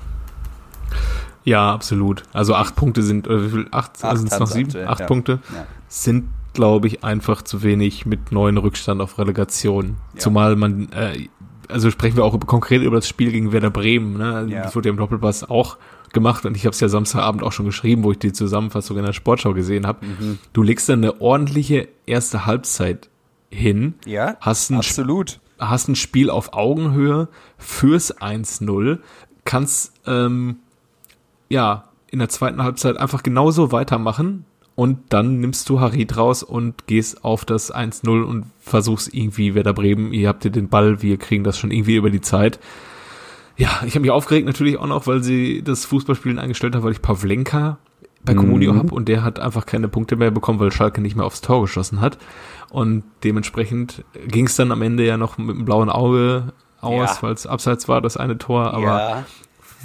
Ja, 1.44 1.72
absolut. 1.72 2.22
Also 2.33 2.55
acht 2.55 2.76
Punkte 2.76 3.02
sind, 3.02 3.26
oder 3.28 3.44
wie 3.44 3.50
viel? 3.50 3.66
Acht, 3.72 4.02
also 4.05 4.18
sind 4.22 4.33
es 4.33 4.38
noch 4.38 4.46
sieben? 4.46 4.68
aktuell, 4.70 4.88
Acht 4.88 5.00
ja. 5.00 5.07
Punkte 5.07 5.38
Ja. 5.55 5.66
sind, 5.88 6.28
glaube 6.52 6.86
ich, 6.88 7.04
einfach 7.04 7.42
zu 7.42 7.62
wenig 7.62 8.06
mit 8.06 8.32
neuen 8.32 8.56
Rückstand 8.58 9.00
auf 9.00 9.18
Relegation. 9.18 9.96
Ja. 10.14 10.20
Zumal 10.20 10.56
man, 10.56 10.90
äh, 10.92 11.28
also 11.68 11.90
sprechen 11.90 12.16
wir 12.16 12.24
auch 12.24 12.38
konkret 12.40 12.82
über 12.82 12.96
das 12.96 13.08
Spiel 13.08 13.32
gegen 13.32 13.52
Werder 13.52 13.70
Bremen. 13.70 14.18
Ne? 14.18 14.34
Also 14.34 14.50
Ja. 14.50 14.62
Das 14.62 14.76
wurde 14.76 14.88
ja 14.88 14.92
im 14.92 14.98
Doppelpass 14.98 15.48
auch 15.48 15.78
gemacht 16.12 16.44
und 16.44 16.56
ich 16.56 16.64
habe 16.66 16.74
es 16.74 16.80
ja 16.80 16.88
Samstagabend 16.88 17.42
auch 17.42 17.52
schon 17.52 17.64
geschrieben, 17.66 18.04
wo 18.04 18.12
ich 18.12 18.18
die 18.18 18.32
Zusammenfassung 18.32 18.98
in 18.98 19.04
der 19.04 19.12
Sportschau 19.14 19.54
gesehen 19.54 19.86
habe. 19.86 20.04
Mhm. 20.04 20.38
Du 20.52 20.62
legst 20.62 20.88
dann 20.88 20.98
eine 21.02 21.20
ordentliche 21.20 21.88
erste 22.06 22.44
Halbzeit 22.44 23.08
hin, 23.50 23.94
Ja, 24.04 24.36
hast 24.40 24.70
ein 24.70 24.76
absolut. 24.76 25.40
hast 25.58 25.88
ein 25.88 25.96
Spiel 25.96 26.28
auf 26.30 26.52
Augenhöhe 26.52 27.28
fürs 27.58 28.14
1-0, 28.20 28.98
kannst 29.44 29.94
ähm, 30.06 30.56
ja 31.48 31.84
in 32.10 32.18
der 32.18 32.28
zweiten 32.28 32.62
Halbzeit 32.62 32.98
einfach 32.98 33.22
genauso 33.22 33.72
weitermachen 33.72 34.44
und 34.74 34.98
dann 35.11 35.40
nimmst 35.40 35.68
du 35.68 35.80
Harit 35.80 36.16
raus 36.16 36.42
und 36.42 36.87
gehst 36.87 37.24
auf 37.24 37.44
das 37.44 37.72
1-0 37.74 38.22
und 38.22 38.46
versuchst 38.61 39.12
irgendwie 39.12 39.54
Werder 39.54 39.74
Bremen, 39.74 40.12
ihr 40.12 40.28
habt 40.28 40.44
ihr 40.44 40.50
den 40.50 40.68
Ball, 40.68 41.02
wir 41.02 41.16
kriegen 41.18 41.44
das 41.44 41.58
schon 41.58 41.70
irgendwie 41.70 41.96
über 41.96 42.11
die 42.11 42.20
Zeit. 42.20 42.58
Ja, 43.56 43.82
ich 43.87 43.94
habe 43.94 44.00
mich 44.00 44.11
aufgeregt 44.11 44.46
natürlich 44.46 44.78
auch 44.78 44.87
noch, 44.87 45.06
weil 45.06 45.22
sie 45.22 45.62
das 45.62 45.85
Fußballspielen 45.85 46.38
eingestellt 46.38 46.74
haben, 46.74 46.82
weil 46.85 46.92
ich 46.92 47.02
Pavlenka 47.02 47.78
bei 48.24 48.35
Comunio 48.35 48.72
Mhm. 48.72 48.78
hab 48.78 48.92
und 48.92 49.08
der 49.08 49.24
hat 49.24 49.38
einfach 49.40 49.66
keine 49.66 49.88
Punkte 49.88 50.16
mehr 50.16 50.30
bekommen, 50.30 50.58
weil 50.61 50.72
Schalke 50.72 51.00
nicht 51.00 51.16
mehr 51.16 51.26
aufs 51.26 51.40
Tor 51.42 51.61
geschossen 51.62 52.00
hat. 52.00 52.18
Und 52.70 53.02
dementsprechend 53.24 54.04
ging 54.26 54.46
es 54.46 54.56
dann 54.56 54.72
am 54.72 54.80
Ende 54.80 55.04
ja 55.04 55.16
noch 55.18 55.38
mit 55.38 55.56
dem 55.56 55.64
blauen 55.64 55.90
Auge 55.90 56.52
aus, 56.80 57.16
Ja. 57.16 57.22
weil 57.22 57.35
es 57.35 57.46
abseits 57.46 57.88
war, 57.88 58.00
das 58.00 58.16
eine 58.16 58.38
Tor. 58.38 58.72
Aber 58.72 58.85
ja, 58.85 59.24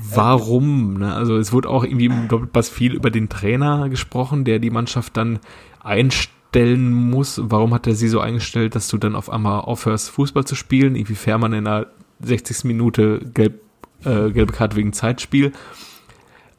warum? 0.02 0.96
Ne? 0.96 1.14
Also 1.14 1.38
es 1.38 1.54
wurde 1.54 1.70
auch 1.70 1.84
irgendwie 1.84 2.06
im 2.06 2.28
Doppelpass 2.28 2.70
viel 2.70 2.94
über 2.94 3.10
den 3.10 3.30
Trainer 3.30 3.90
gesprochen, 3.90 4.44
der 4.44 4.60
die 4.60 4.70
Mannschaft 4.70 5.18
dann 5.18 5.40
einstellen 5.80 6.94
muss. 6.94 7.42
Warum 7.44 7.74
hat 7.74 7.88
er 7.88 7.96
sie 7.96 8.08
so 8.08 8.20
eingestellt, 8.20 8.76
dass 8.76 8.88
du 8.88 8.98
dann 8.98 9.16
auf 9.16 9.30
einmal 9.30 9.62
aufhörst, 9.62 10.10
Fußball 10.10 10.46
zu 10.46 10.56
spielen? 10.56 10.96
Irgendwie 10.96 11.16
Fährmann 11.16 11.54
in 11.54 11.66
der 11.66 11.88
60. 12.22 12.66
Minute 12.66 13.20
gelb, 13.34 13.62
äh, 14.04 14.32
gelbe 14.32 14.54
Karte 14.54 14.76
wegen 14.76 14.94
Zeitspiel. 14.94 15.52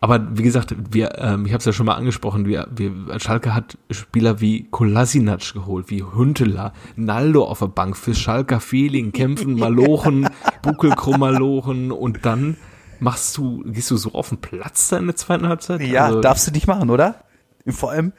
Aber 0.01 0.39
wie 0.39 0.45
gesagt, 0.45 0.75
wir, 0.91 1.19
ähm, 1.19 1.45
ich 1.45 1.53
habe 1.53 1.59
es 1.59 1.65
ja 1.65 1.73
schon 1.73 1.87
mal 1.87 1.97
angesprochen, 1.97 2.47
wir, 2.47 2.69
wir, 2.71 2.93
Schalke 3.19 3.53
hat 3.53 3.79
Spieler 3.91 4.41
wie 4.41 4.69
Kolasinac 4.71 5.53
geholt, 5.55 5.91
wie 5.91 6.05
Hünteler, 6.05 6.73
Naldo 6.95 7.45
auf 7.45 7.59
der 7.59 7.67
Bank 7.67 7.97
für 7.97 8.15
Schalker 8.15 8.61
Feeling, 8.61 9.11
kämpfen, 9.11 9.59
Malochen, 9.59 10.29
Buckelkrummalochen 10.63 11.91
und 11.91 12.25
dann 12.25 12.57
machst 13.01 13.37
du, 13.37 13.63
gehst 13.67 13.91
du 13.91 13.97
so 13.97 14.13
auf 14.13 14.29
den 14.31 14.39
Platz 14.39 14.89
da 14.89 14.99
in 14.99 15.07
der 15.07 15.17
zweiten 15.17 15.49
Halbzeit? 15.49 15.81
ja 15.81 16.07
Also, 16.07 16.21
darfst 16.21 16.47
du 16.47 16.51
nicht 16.53 16.67
machen, 16.67 16.91
oder? 16.91 17.17
Vor 17.69 17.91
allem, 17.91 18.13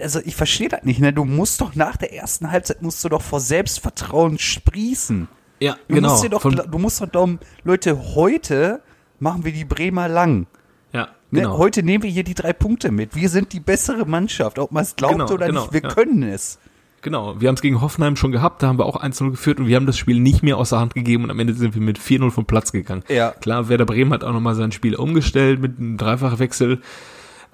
also 0.00 0.20
ich 0.24 0.34
verstehe 0.34 0.68
das 0.68 0.82
nicht, 0.82 0.98
ne? 1.00 1.12
Du 1.12 1.24
musst 1.24 1.60
doch 1.60 1.74
nach 1.76 1.96
der 1.96 2.12
ersten 2.12 2.50
Halbzeit 2.50 2.82
musst 2.82 3.04
du 3.04 3.08
doch 3.08 3.22
vor 3.22 3.38
Selbstvertrauen 3.40 4.38
sprießen. 4.38 5.28
ja, 5.60 5.76
Du 5.88 5.94
genau. 5.94 6.10
musst 6.10 6.24
dir 6.24 6.30
doch, 6.30 6.42
du 6.42 6.78
musst 6.78 7.00
doch 7.00 7.10
glauben, 7.10 7.38
Leute, 7.64 8.14
heute 8.14 8.82
machen 9.20 9.44
wir 9.44 9.52
die 9.52 9.64
Bremer 9.64 10.08
lang. 10.08 10.46
ja, 10.92 11.08
Ne? 11.30 11.42
genau. 11.42 11.58
Heute 11.58 11.82
nehmen 11.82 12.02
wir 12.02 12.10
hier 12.10 12.24
die 12.24 12.34
drei 12.34 12.52
Punkte 12.52 12.90
mit. 12.90 13.14
Wir 13.14 13.28
sind 13.28 13.52
die 13.52 13.60
bessere 13.60 14.04
Mannschaft, 14.04 14.58
ob 14.58 14.72
man 14.72 14.82
es 14.82 14.96
glaubt 14.96 15.14
Genau, 15.14 15.30
oder 15.32 15.46
genau, 15.46 15.62
nicht. 15.62 15.72
Wir 15.72 15.82
ja. 15.82 15.88
können 15.88 16.22
es. 16.24 16.58
Genau, 17.02 17.40
wir 17.40 17.48
haben 17.48 17.56
es 17.56 17.62
gegen 17.62 17.80
Hoffenheim 17.80 18.14
schon 18.16 18.30
gehabt, 18.32 18.62
da 18.62 18.68
haben 18.68 18.78
wir 18.78 18.86
auch 18.86 19.02
1-0 19.02 19.32
geführt 19.32 19.58
und 19.58 19.66
wir 19.66 19.74
haben 19.76 19.86
das 19.86 19.98
Spiel 19.98 20.20
nicht 20.20 20.42
mehr 20.44 20.56
außer 20.56 20.78
Hand 20.78 20.94
gegeben 20.94 21.24
und 21.24 21.30
am 21.30 21.38
Ende 21.40 21.52
sind 21.54 21.74
wir 21.74 21.82
mit 21.82 21.98
4-0 21.98 22.30
vom 22.30 22.46
Platz 22.46 22.70
gegangen. 22.70 23.02
Ja. 23.08 23.32
Klar, 23.32 23.68
Werder 23.68 23.86
Bremen 23.86 24.12
hat 24.12 24.22
auch 24.22 24.32
nochmal 24.32 24.54
sein 24.54 24.70
Spiel 24.70 24.94
umgestellt 24.94 25.60
mit 25.60 25.78
einem 25.78 25.96
Dreifachwechsel 25.98 26.80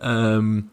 ähm, 0.02 0.68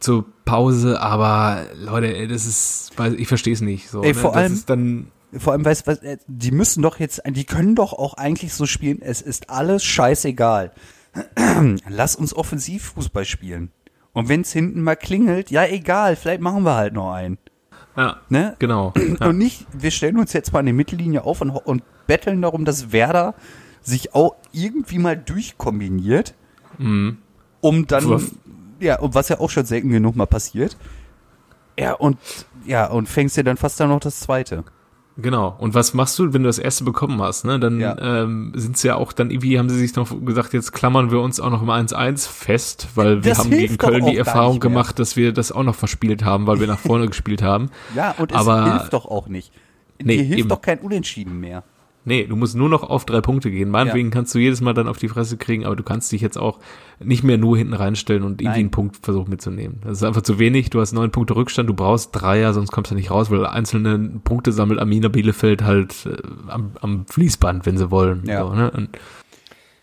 zur 0.00 0.24
Pause, 0.46 1.00
aber 1.00 1.64
Leute, 1.78 2.16
ey, 2.16 2.26
das 2.26 2.46
ist, 2.46 2.92
ich 3.16 3.28
verstehe 3.28 3.52
es 3.52 3.60
nicht. 3.60 3.88
So, 3.90 4.02
Ey, 4.02 4.08
ne? 4.08 4.14
vor 4.14 4.32
das 4.32 4.38
allem- 4.38 4.52
ist 4.54 4.70
dann, 4.70 5.06
Vor 5.36 5.52
allem, 5.52 5.64
weißt 5.64 5.86
was, 5.86 5.98
äh, 5.98 6.16
die 6.26 6.50
müssen 6.50 6.82
doch 6.82 6.98
jetzt, 6.98 7.22
die 7.26 7.44
können 7.44 7.74
doch 7.74 7.92
auch 7.92 8.14
eigentlich 8.14 8.54
so 8.54 8.64
spielen, 8.66 9.02
es 9.02 9.20
ist 9.20 9.50
alles 9.50 9.84
scheißegal. 9.84 10.72
Lass 11.88 12.16
uns 12.16 12.34
Offensivfußball 12.34 13.24
spielen. 13.24 13.70
Und 14.12 14.28
wenn 14.28 14.42
es 14.42 14.52
hinten 14.52 14.80
mal 14.82 14.96
klingelt, 14.96 15.50
ja 15.50 15.64
egal, 15.66 16.16
vielleicht 16.16 16.40
machen 16.40 16.62
wir 16.64 16.74
halt 16.74 16.94
noch 16.94 17.12
einen. 17.12 17.38
Ja, 17.96 18.16
Ne? 18.28 18.56
genau. 18.58 18.92
Ja. 19.20 19.28
Und 19.28 19.38
nicht, 19.38 19.66
wir 19.72 19.90
stellen 19.90 20.18
uns 20.18 20.32
jetzt 20.32 20.52
mal 20.52 20.60
in 20.60 20.66
die 20.66 20.72
Mittellinie 20.72 21.24
auf 21.24 21.40
und, 21.40 21.50
und 21.50 21.82
betteln 22.06 22.42
darum, 22.42 22.64
dass 22.64 22.92
Werder 22.92 23.34
sich 23.82 24.14
auch 24.14 24.34
irgendwie 24.52 24.98
mal 24.98 25.16
durchkombiniert, 25.16 26.34
um 26.78 27.86
dann, 27.86 28.08
Was- 28.10 28.32
ja, 28.80 28.98
und 28.98 29.14
was 29.14 29.28
ja 29.28 29.40
auch 29.40 29.50
schon 29.50 29.64
selten 29.64 29.90
genug 29.90 30.16
mal 30.16 30.26
passiert. 30.26 30.76
Ja, 31.78 31.92
und, 31.94 32.18
ja, 32.66 32.86
und 32.86 33.08
fängst 33.08 33.36
dir 33.36 33.44
dann 33.44 33.56
fast 33.56 33.78
dann 33.80 33.88
noch 33.88 34.00
das 34.00 34.20
zweite. 34.20 34.64
Genau. 35.16 35.54
Und 35.58 35.74
was 35.74 35.94
machst 35.94 36.18
du, 36.18 36.32
wenn 36.32 36.42
du 36.42 36.48
das 36.48 36.58
erste 36.58 36.82
bekommen 36.82 37.22
hast? 37.22 37.44
Ne? 37.44 37.60
Dann 37.60 37.78
Ja. 37.78 37.96
ähm, 38.22 38.52
sind 38.56 38.76
sie 38.76 38.88
ja 38.88 38.96
auch 38.96 39.12
dann 39.12 39.30
irgendwie, 39.30 39.58
haben 39.60 39.68
sie 39.70 39.78
sich 39.78 39.94
noch 39.94 40.10
gesagt, 40.24 40.52
jetzt 40.54 40.72
klammern 40.72 41.12
wir 41.12 41.20
uns 41.20 41.38
auch 41.38 41.50
noch 41.50 41.62
im 41.62 41.70
1-1 41.70 42.26
fest, 42.28 42.88
weil 42.96 43.22
wir 43.22 43.30
Das 43.30 43.38
haben 43.38 43.50
hilft 43.50 43.62
gegen 43.62 43.78
Köln 43.78 44.06
die 44.06 44.16
Erfahrung 44.16 44.58
gemacht, 44.58 44.98
dass 44.98 45.14
wir 45.16 45.32
das 45.32 45.52
auch 45.52 45.62
noch 45.62 45.76
verspielt 45.76 46.24
haben, 46.24 46.48
weil 46.48 46.58
wir 46.58 46.66
nach 46.66 46.80
vorne 46.80 47.06
gespielt 47.08 47.42
haben. 47.42 47.70
Ja, 47.94 48.12
und 48.18 48.32
es 48.32 48.36
Aber- 48.38 48.72
hilft 48.78 48.92
doch 48.92 49.06
auch 49.06 49.28
nicht. 49.28 49.52
Nee, 50.02 50.16
Dir 50.16 50.22
hilft 50.24 50.40
eben. 50.40 50.48
doch 50.48 50.60
kein 50.60 50.80
Unentschieden 50.80 51.38
mehr. 51.38 51.62
Nee, 52.06 52.26
du 52.26 52.36
musst 52.36 52.54
nur 52.54 52.68
noch 52.68 52.82
auf 52.82 53.06
drei 53.06 53.22
Punkte 53.22 53.50
gehen. 53.50 53.70
Meinetwegen 53.70 54.10
kannst 54.10 54.34
du 54.34 54.38
jedes 54.38 54.60
Mal 54.60 54.74
dann 54.74 54.88
auf 54.88 54.98
die 54.98 55.08
Fresse 55.08 55.38
kriegen, 55.38 55.64
aber 55.64 55.74
du 55.74 55.82
kannst 55.82 56.12
dich 56.12 56.20
jetzt 56.20 56.36
auch 56.36 56.58
nicht 57.00 57.24
mehr 57.24 57.38
nur 57.38 57.56
hinten 57.56 57.72
reinstellen 57.72 58.22
und 58.22 58.42
irgendwie 58.42 58.44
Nein. 58.44 58.60
einen 58.60 58.70
Punkt 58.70 58.98
versuchen 58.98 59.30
mitzunehmen. 59.30 59.80
Das 59.84 59.98
ist 59.98 60.02
einfach 60.04 60.20
zu 60.20 60.38
wenig. 60.38 60.68
Du 60.68 60.80
hast 60.80 60.92
neun 60.92 61.10
Punkte 61.10 61.34
Rückstand, 61.34 61.68
du 61.68 61.74
brauchst 61.74 62.10
Dreier, 62.12 62.52
sonst 62.52 62.72
kommst 62.72 62.90
du 62.90 62.94
nicht 62.94 63.10
raus, 63.10 63.30
weil 63.30 63.46
einzelne 63.46 64.20
Punkte 64.22 64.52
sammelt 64.52 64.80
Amina 64.80 65.08
Bielefeld 65.08 65.62
halt 65.62 66.06
äh, 66.06 66.16
am, 66.48 66.72
am 66.80 67.06
Fließband, 67.06 67.64
wenn 67.64 67.78
sie 67.78 67.90
wollen. 67.90 68.24
Ja. 68.26 68.46
So, 68.46 68.54
ne? 68.54 68.70
und, 68.70 68.90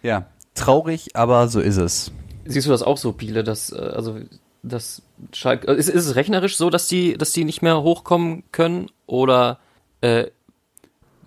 Ja, 0.03 0.27
traurig, 0.53 1.15
aber 1.15 1.47
so 1.47 1.59
ist 1.59 1.77
es. 1.77 2.11
Siehst 2.45 2.67
du 2.67 2.71
das 2.71 2.83
auch 2.83 2.97
so, 2.97 3.13
Piele, 3.13 3.43
dass, 3.43 3.71
äh, 3.71 3.77
also, 3.77 4.17
dass 4.61 5.01
Schalke, 5.33 5.67
äh, 5.67 5.75
ist, 5.75 5.89
ist 5.89 6.05
es 6.05 6.15
rechnerisch 6.15 6.55
so, 6.55 6.69
dass 6.69 6.87
die, 6.87 7.17
dass 7.17 7.31
die 7.31 7.45
nicht 7.45 7.63
mehr 7.63 7.81
hochkommen 7.81 8.43
können? 8.51 8.91
Oder, 9.07 9.59
äh, 10.01 10.27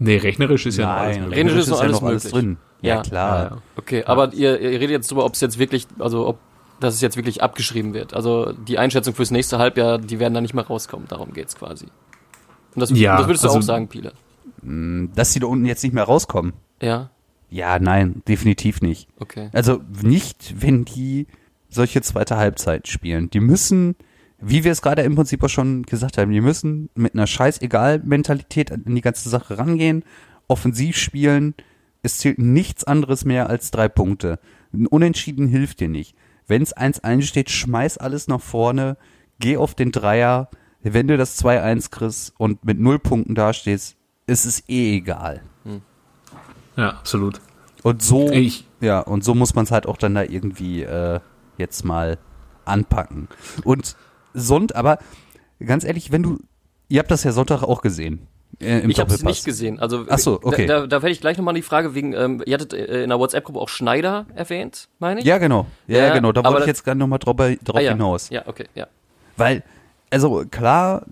nee, 0.05 0.17
rechnerisch 0.19 0.67
ist 0.67 0.77
ja 0.79 0.87
noch 0.87 0.93
alles 0.95 1.17
Nein, 1.17 1.25
möglich. 1.25 1.39
Rechnerisch 1.39 1.61
ist 1.63 1.69
noch 1.71 1.77
ja 1.79 1.83
alles 1.85 2.01
noch 2.01 2.09
alles 2.09 2.25
möglich. 2.25 2.43
drin. 2.43 2.57
Ja, 2.83 2.95
Ja. 2.97 3.03
klar. 3.03 3.39
Ja, 3.39 3.45
ja. 3.57 3.63
okay, 3.77 4.05
aber 4.05 4.33
ihr, 4.35 4.61
ihr 4.61 4.71
redet 4.81 4.91
jetzt 4.91 5.11
darüber, 5.11 5.25
ob 5.25 5.35
es 5.35 5.41
jetzt 5.41 5.59
wirklich, 5.59 5.87
also, 5.99 6.27
ob, 6.27 6.39
dass 6.81 6.95
es 6.95 7.01
jetzt 7.01 7.17
wirklich 7.17 7.43
abgeschrieben 7.43 7.95
wird. 7.95 8.15
Also, 8.15 8.53
die 8.53 8.79
Einschätzung 8.79 9.15
fürs 9.15 9.31
nächste 9.31 9.59
Halbjahr, 9.59 9.99
die 9.99 10.19
werden 10.19 10.35
da 10.35 10.41
nicht 10.41 10.55
mehr 10.55 10.67
rauskommen. 10.67 11.09
Darum 11.09 11.33
geht's 11.33 11.57
quasi. 11.57 11.87
Und 12.75 12.81
das, 12.81 12.91
Ja, 12.91 13.17
das 13.19 13.27
würdest 13.29 13.45
du 13.45 13.49
also- 13.49 13.59
auch 13.59 13.63
sagen, 13.63 13.89
Piele. 13.89 14.13
Dass 14.63 15.33
die 15.33 15.41
da 15.41 15.47
unten 15.47 15.67
jetzt 15.67 15.83
nicht 15.83 15.93
mehr 15.95 16.05
rauskommen. 16.05 16.53
Ja, 16.81 17.11
Ja, 17.51 17.79
nein, 17.79 18.23
definitiv 18.27 18.81
nicht. 18.83 19.09
okay. 19.21 19.49
Also 19.53 19.81
nicht, 20.03 20.55
wenn 20.61 20.85
die 20.85 21.27
solche 21.69 22.03
zweite 22.03 22.37
Halbzeit 22.37 22.89
spielen. 22.89 23.31
Die 23.31 23.41
müssen, 23.41 23.95
wie 24.47 24.65
wir 24.65 24.73
es 24.73 24.83
gerade 24.83 25.03
im 25.03 25.15
Prinzip 25.15 25.43
auch 25.43 25.49
schon 25.49 25.83
gesagt 25.85 26.19
haben, 26.19 26.31
die 26.33 26.41
müssen 26.41 26.91
mit 26.95 27.15
einer 27.15 27.27
Scheißegal-Mentalität 27.27 28.73
an 28.73 28.83
die 28.87 29.01
ganze 29.01 29.29
Sache 29.29 29.59
rangehen, 29.59 30.05
offensiv 30.49 30.97
spielen. 30.97 31.55
Es 32.03 32.19
zählt 32.19 32.39
nichts 32.39 32.85
anderes 32.85 33.25
mehr 33.25 33.49
als 33.49 33.71
drei 33.71 33.89
Punkte. 33.89 34.39
Ein 34.73 34.87
Unentschieden 34.87 35.49
hilft 35.49 35.81
dir 35.81 35.89
nicht. 35.89 36.15
Wenn 36.47 36.63
es 36.63 36.77
1-1 36.77 37.23
steht, 37.23 37.51
schmeiß 37.51 37.97
alles 37.99 38.29
nach 38.29 38.41
vorne, 38.41 38.97
geh 39.39 39.57
auf 39.57 39.75
den 39.75 39.93
Dreier. 39.93 40.51
Wenn 40.83 41.09
du 41.09 41.17
das 41.17 41.39
2-1 41.43 41.91
kriegst 41.91 42.35
und 42.37 42.65
mit 42.65 42.79
null 42.79 42.99
Punkten 42.99 43.35
dastehst, 43.35 43.97
ist 44.27 44.45
es 44.45 44.69
eh 44.69 44.97
egal. 44.97 45.41
Ja, 46.77 46.91
absolut. 46.91 47.41
Und 47.83 48.03
so, 48.03 48.31
Ich- 48.31 48.67
ja, 48.81 49.01
und 49.01 49.25
so 49.25 49.35
muss 49.35 49.55
man 49.55 49.65
es 49.65 49.71
halt 49.71 49.87
auch 49.87 49.97
dann 49.97 50.15
da 50.15 50.23
irgendwie 50.23 50.83
äh, 50.83 51.21
jetzt 51.57 51.85
mal 51.85 52.19
anpacken. 52.67 53.29
Und 53.65 53.97
Sonntag, 54.35 54.77
aber 54.77 54.99
ganz 55.65 55.85
ehrlich, 55.85 56.13
wenn 56.13 56.23
du, 56.23 56.39
ihr 56.89 56.99
habt 56.99 57.11
das 57.11 57.25
ja 57.25 57.33
Sonntag 57.33 57.63
auch 57.63 57.81
gesehen. 57.81 58.27
Äh, 58.61 58.87
Ich 58.89 59.01
habe 59.01 59.13
es 59.13 59.23
nicht 59.23 59.45
gesehen. 59.45 59.81
Also 59.81 60.07
Ach 60.09 60.19
so, 60.19 60.39
okay. 60.43 60.67
da, 60.67 60.81
da, 60.81 60.87
da 60.87 61.03
werde 61.03 61.13
ich 61.13 61.21
gleich 61.21 61.37
nochmal 61.39 61.55
die 61.55 61.63
Frage 61.63 61.95
wegen, 61.95 62.13
ähm, 62.13 62.43
ihr 62.47 62.55
hattet 62.55 62.73
äh, 62.73 63.03
in 63.03 63.11
der 63.11 63.19
WhatsApp-Gruppe 63.19 63.59
auch 63.59 63.69
Schneider 63.69 64.27
erwähnt, 64.35 64.89
meine 64.99 65.21
ich? 65.21 65.27
Ja, 65.27 65.39
genau. 65.39 65.67
Ja, 65.87 66.07
Ja, 66.07 66.15
genau. 66.15 66.33
Da 66.33 66.45
wollte 66.45 66.61
ich 66.61 66.67
jetzt 66.67 66.85
gerade 66.85 66.99
nochmal 66.99 67.19
drauf, 67.19 67.37
drauf 67.37 67.77
ah, 67.77 67.81
ja. 67.81 67.93
hinaus. 67.93 68.31
Ja, 68.31 68.43
okay, 68.47 68.67
ja. 68.75 68.87
Weil, 69.37 69.63
also 70.11 70.45
klar, 70.51 71.07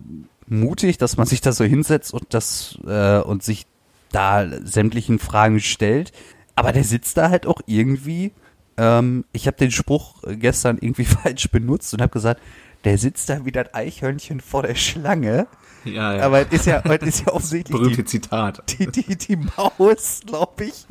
mutig, 0.46 0.98
dass 0.98 1.16
man 1.16 1.26
sich 1.26 1.40
da 1.40 1.52
so 1.52 1.64
hinsetzt 1.64 2.14
und 2.14 2.26
das 2.30 2.78
äh, 2.86 3.18
und 3.20 3.42
sich 3.42 3.66
da 4.12 4.46
sämtlichen 4.62 5.18
Fragen 5.18 5.60
stellt. 5.60 6.12
Aber 6.54 6.72
der 6.72 6.84
sitzt 6.84 7.16
da 7.16 7.30
halt 7.30 7.46
auch 7.46 7.60
irgendwie. 7.66 8.32
Ähm, 8.76 9.24
ich 9.32 9.46
habe 9.46 9.56
den 9.56 9.70
Spruch 9.70 10.22
gestern 10.26 10.78
irgendwie 10.80 11.04
falsch 11.22 11.50
benutzt 11.50 11.92
und 11.94 12.02
habe 12.02 12.12
gesagt, 12.12 12.40
der 12.84 12.98
sitzt 12.98 13.28
da 13.28 13.44
wie 13.44 13.52
das 13.52 13.72
Eichhörnchen 13.74 14.40
vor 14.40 14.62
der 14.62 14.74
Schlange. 14.74 15.46
Ja, 15.84 16.14
ja. 16.16 16.22
Aber 16.24 16.40
es 16.40 16.52
ist 16.52 16.66
ja, 16.66 16.82
es 16.84 17.02
ist 17.02 17.26
ja 17.26 17.32
offensichtlich 17.32 17.76
Berühmte 17.76 18.02
die, 18.02 18.04
Zitat. 18.04 18.62
die, 18.68 18.86
die, 18.86 19.16
die 19.16 19.36
Maus, 19.36 20.20
glaube 20.26 20.64
ich. 20.64 20.86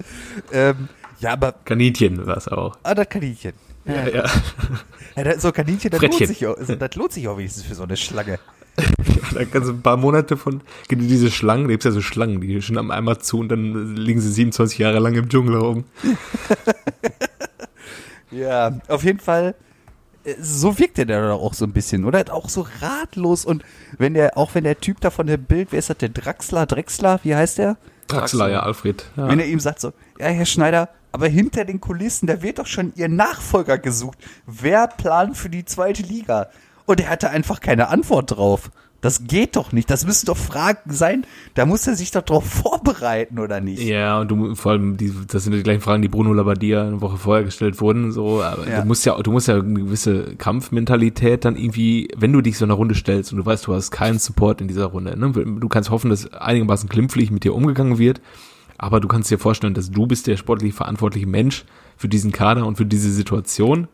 Ähm, 0.52 0.90
ja, 1.20 1.34
aber 1.34 1.54
Kaninchen 1.66 2.26
war 2.26 2.38
es 2.38 2.48
auch. 2.48 2.78
ah, 2.84 2.96
das 2.96 3.10
Kaninchen. 3.10 3.54
Ja, 3.86 4.08
ja. 4.08 4.26
Ja, 5.16 5.24
das, 5.24 5.42
so 5.42 5.52
Kaninchen, 5.52 5.92
das 5.92 6.02
lohnt, 6.02 6.16
sich 6.16 6.46
auch, 6.48 6.58
also, 6.58 6.76
das 6.76 6.96
lohnt 6.96 7.14
sich 7.14 7.28
auch 7.28 7.38
wenigstens 7.38 7.64
für 7.64 7.76
so 7.76 7.84
eine 7.84 7.98
Schlange. 7.98 8.40
Da 9.34 9.46
kannst 9.46 9.70
du 9.70 9.74
ein 9.74 9.82
paar 9.82 9.96
Monate 9.96 10.36
von, 10.36 10.62
diese 10.90 11.32
Schlangen, 11.32 11.66
da 11.66 11.70
gibt's 11.70 11.86
ja 11.86 11.92
so 11.92 12.02
Schlangen, 12.02 12.42
die 12.42 12.62
schnappen 12.62 12.92
einmal 12.92 13.20
zu 13.20 13.40
und 13.40 13.48
dann 13.48 13.96
liegen 13.96 14.20
sie 14.20 14.30
27 14.30 14.78
Jahre 14.78 15.00
lang 15.00 15.16
im 15.16 15.30
Dschungel 15.30 15.56
rum. 15.56 15.86
Ja, 18.32 18.80
auf 18.88 19.04
jeden 19.04 19.20
Fall, 19.20 19.56
so 20.40 20.78
wirkt 20.78 20.98
der 20.98 21.06
dann 21.06 21.32
auch 21.32 21.54
so 21.54 21.66
ein 21.66 21.74
bisschen, 21.74 22.06
oder? 22.06 22.24
Auch 22.34 22.50
so 22.50 22.68
ratlos 22.82 23.46
und 23.46 23.64
wenn 23.98 24.14
der, 24.14 24.38
auch 24.38 24.54
wenn 24.54 24.64
der 24.64 24.80
Typ 24.80 25.02
da 25.02 25.10
von 25.10 25.28
der 25.28 25.38
Bild, 25.38 25.72
wer 25.72 25.80
ist 25.80 25.90
das, 25.90 25.98
der 25.98 26.10
Draxler, 26.10 26.66
Drexler, 26.66 27.20
wie 27.24 27.36
heißt 27.36 27.58
der? 27.58 27.78
Draxler, 28.08 28.50
ja, 28.50 28.62
Alfred. 28.62 29.06
Ja. 29.16 29.28
Wenn 29.28 29.40
er 29.40 29.48
ihm 29.48 29.60
sagt 29.60 29.80
so, 29.80 29.94
ja, 30.20 30.28
Herr 30.28 30.46
Schneider, 30.46 30.90
aber 31.12 31.28
hinter 31.28 31.66
den 31.66 31.82
Kulissen, 31.82 32.28
da 32.28 32.42
wird 32.42 32.60
doch 32.60 32.68
schon 32.68 32.94
Ihr 32.96 33.10
Nachfolger 33.10 33.78
gesucht. 33.78 34.18
Wer 34.46 34.88
plant 34.88 35.38
für 35.38 35.50
die 35.50 35.66
zweite 35.66 36.04
Liga? 36.04 36.50
Und 36.86 37.02
er 37.02 37.10
hatte 37.10 37.30
einfach 37.30 37.60
keine 37.60 37.90
Antwort 37.90 38.32
drauf. 38.32 38.72
Das 39.02 39.24
geht 39.26 39.56
doch 39.56 39.72
nicht. 39.72 39.90
Das 39.90 40.06
müssen 40.06 40.28
doch 40.28 40.38
Fragen 40.38 40.94
sein. 40.94 41.26
Da 41.56 41.66
muss 41.66 41.88
er 41.88 41.96
sich 41.96 42.12
doch 42.12 42.22
drauf 42.22 42.46
vorbereiten, 42.46 43.40
oder 43.40 43.60
nicht? 43.60 43.82
Ja, 43.82 44.20
und 44.22 44.30
du 44.30 44.54
vor 44.54 44.74
allem, 44.74 44.96
die, 44.98 45.12
das 45.28 45.44
sind 45.44 45.54
die 45.54 45.64
gleichen 45.64 45.82
Fragen, 45.82 46.04
die 46.04 46.08
Bruno 46.08 46.32
Labbadia 46.34 46.84
eine 46.84 47.02
Woche 47.02 47.18
vorher 47.18 47.44
gestellt 47.44 47.82
wurden. 47.82 48.12
So, 48.12 48.44
aber 48.44 48.70
Ja. 48.70 48.82
du 48.82 48.88
musst 48.88 49.04
ja, 49.06 49.20
du 49.20 49.32
musst 49.32 49.48
ja 49.48 49.56
eine 49.56 49.74
gewisse 49.74 50.36
Kampfmentalität 50.36 51.46
dann 51.46 51.56
irgendwie, 51.56 52.10
wenn 52.16 52.32
du 52.32 52.42
dich 52.42 52.58
so 52.60 52.66
in 52.66 52.70
einer 52.72 52.78
Runde 52.78 52.94
stellst 52.94 53.32
und 53.32 53.40
du 53.40 53.46
weißt, 53.46 53.66
du 53.66 53.74
hast 53.74 53.90
keinen 53.90 54.20
Support 54.20 54.62
in 54.62 54.68
dieser 54.68 54.86
Runde. 54.86 55.18
Ne? 55.18 55.32
Du 55.32 55.68
kannst 55.68 55.90
hoffen, 55.90 56.12
dass 56.12 56.32
einigermaßen 56.34 56.88
glimpflich 56.88 57.32
mit 57.32 57.44
dir 57.44 57.56
umgegangen 57.56 57.98
wird, 57.98 58.22
aber 58.78 59.00
du 59.00 59.08
kannst 59.08 59.32
dir 59.32 59.40
vorstellen, 59.40 59.74
dass 59.74 59.90
du 59.90 60.06
bist 60.06 60.28
der 60.28 60.38
sportlich 60.38 60.76
verantwortliche 60.76 61.28
Mensch 61.28 61.66
für 61.98 62.08
diesen 62.08 62.32
Kader 62.32 62.68
und 62.68 62.78
für 62.78 62.86
diese 62.86 63.12
Situation. 63.12 63.88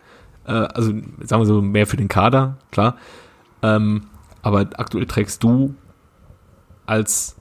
Äh, 0.46 0.52
also 0.52 0.92
sagen 1.24 1.42
wir 1.42 1.46
so 1.46 1.62
mehr 1.62 1.88
für 1.88 1.98
den 1.98 2.10
Kader, 2.10 2.58
klar. 2.72 2.98
Ähm, 3.64 4.04
aber 4.48 4.62
aktuell 4.78 5.06
trägst 5.06 5.44
du 5.44 5.76
als 6.86 7.36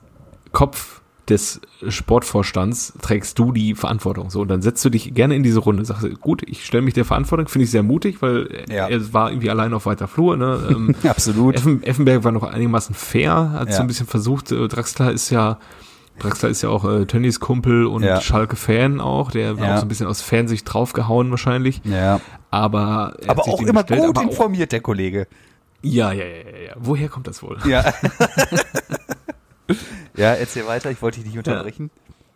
Kopf 0.51 1.01
des 1.29 1.59
Sportvorstands 1.89 2.93
trägst 3.01 3.37
du 3.37 3.51
die 3.51 3.75
Verantwortung. 3.75 4.29
So, 4.29 4.41
und 4.41 4.47
dann 4.47 4.61
setzt 4.61 4.83
du 4.85 4.89
dich 4.89 5.13
gerne 5.13 5.35
in 5.35 5.43
diese 5.43 5.59
Runde. 5.59 5.83
Sagst, 5.83 6.03
du, 6.03 6.09
gut, 6.11 6.41
ich 6.47 6.65
stelle 6.65 6.83
mich 6.83 6.93
der 6.93 7.03
Verantwortung, 7.03 7.49
finde 7.49 7.65
ich 7.65 7.71
sehr 7.71 7.83
mutig, 7.83 8.21
weil 8.21 8.47
Ja. 8.69 8.87
er 8.87 9.13
war 9.13 9.29
irgendwie 9.29 9.49
allein 9.49 9.73
auf 9.73 9.85
weiter 9.85 10.07
Flur. 10.07 10.37
Ne? 10.37 10.57
Ähm, 10.71 10.95
Absolut. 11.03 11.55
Effen, 11.55 11.83
Effenberg 11.83 12.23
war 12.23 12.31
noch 12.31 12.43
einigermaßen 12.43 12.95
fair, 12.95 13.51
hat 13.51 13.69
Ja. 13.69 13.75
so 13.75 13.81
ein 13.81 13.87
bisschen 13.87 14.07
versucht. 14.07 14.53
Äh, 14.53 14.69
Draxler 14.69 15.11
ist 15.11 15.29
ja, 15.29 15.59
Draxler 16.19 16.47
ist 16.47 16.61
ja 16.61 16.69
auch 16.69 16.85
äh, 16.85 17.05
Tönnies 17.05 17.41
Kumpel 17.41 17.85
und 17.87 18.03
Ja. 18.03 18.21
Schalke-Fan 18.21 19.01
auch. 19.01 19.29
Der 19.31 19.59
war 19.59 19.73
auch 19.73 19.77
so 19.79 19.81
ein 19.85 19.89
bisschen 19.89 20.07
aus 20.07 20.21
Fansicht 20.21 20.63
draufgehauen 20.73 21.29
wahrscheinlich. 21.29 21.81
Ja. 21.83 22.21
Aber, 22.51 23.15
er 23.21 23.31
Aber 23.31 23.41
auch 23.49 23.61
immer 23.61 23.83
gestellt, 23.83 23.99
gut 24.07 24.17
aber 24.17 24.21
auch- 24.27 24.31
informiert, 24.31 24.71
der 24.71 24.79
Kollege. 24.79 25.27
Ja, 25.81 26.11
ja, 26.11 26.25
ja, 26.25 26.35
ja, 26.35 26.57
ja. 26.67 26.73
Woher 26.77 27.09
kommt 27.09 27.27
das 27.27 27.41
wohl? 27.43 27.57
Ja. 27.65 27.83
ja, 30.15 30.33
erzähl 30.33 30.65
weiter, 30.67 30.91
ich 30.91 31.01
wollte 31.01 31.19
dich 31.19 31.27
nicht 31.29 31.37
unterbrechen. 31.37 31.91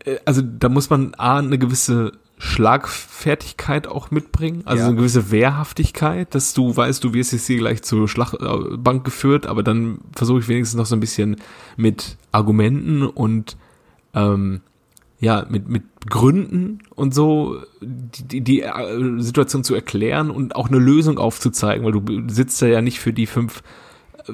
Äh, 0.06 0.18
also 0.26 0.42
da 0.42 0.70
muss 0.70 0.90
man 0.90 1.14
A, 1.18 1.38
eine 1.40 1.58
gewisse 1.58 2.12
Schlagfertigkeit 2.38 3.88
auch 3.88 4.10
mitbringen, 4.10 4.64
also 4.66 4.82
Ja. 4.82 4.88
eine 4.88 4.96
gewisse 4.98 5.30
Wehrhaftigkeit, 5.32 6.34
dass 6.34 6.54
du 6.54 6.76
weißt, 6.76 7.04
du 7.04 7.14
wirst 7.14 7.34
jetzt 7.34 7.46
hier 7.48 7.58
gleich 7.58 7.84
zur 7.84 8.08
Schlachtbank 8.08 9.04
geführt, 9.04 9.46
aber 9.46 9.62
dann 9.62 10.00
versuche 10.16 10.40
ich 10.40 10.48
wenigstens 10.48 10.78
noch 10.78 10.88
so 10.88 10.96
ein 10.96 11.00
bisschen 11.00 11.36
mit 11.78 12.18
Argumenten 12.32 13.04
und 13.04 13.58
ähm, 14.16 14.62
ja, 15.22 15.46
mit, 15.48 15.70
mit 15.70 15.84
Gründen 16.10 16.80
und 16.96 17.14
so 17.14 17.62
die, 17.80 18.42
die, 18.42 18.62
äh, 18.64 19.20
Situation 19.20 19.64
zu 19.64 19.76
erklären 19.76 20.32
und 20.32 20.56
auch 20.56 20.68
eine 20.68 20.80
Lösung 20.80 21.20
aufzuzeigen, 21.20 21.86
weil 21.86 21.92
du 21.94 22.28
sitzt 22.28 22.60
da 22.62 22.66
ja 22.66 22.82
nicht 22.82 23.00
für 23.00 23.14
die 23.14 23.28
fünf 23.28 23.62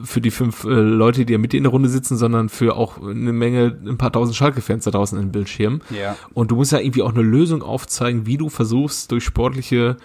für 0.04 0.20
die 0.20 0.32
fünf 0.32 0.64
äh, 0.64 0.68
Leute, 0.68 1.26
die 1.26 1.34
ja 1.34 1.40
mit 1.40 1.54
dir 1.54 1.58
in 1.58 1.64
der 1.64 1.72
Runde 1.72 1.88
sitzen, 1.88 2.18
sondern 2.18 2.50
für 2.50 2.76
auch 2.76 3.02
eine 3.02 3.32
Menge, 3.32 3.78
ein 3.86 3.98
paar 3.98 4.12
tausend 4.12 4.36
Schalke-Fans 4.36 4.84
da 4.84 4.92
draußen 4.92 5.18
in 5.18 5.28
den 5.28 5.32
Bildschirm. 5.32 5.82
Ja. 5.90 6.18
Und 6.34 6.52
du 6.52 6.56
musst 6.56 6.74
ja 6.74 6.80
irgendwie 6.80 7.04
auch 7.04 7.14
eine 7.14 7.22
Lösung 7.22 7.64
aufzeigen, 7.64 8.26
wie 8.26 8.38
du 8.38 8.50
versuchst, 8.50 9.12
durch 9.12 9.24
sportliche 9.24 9.96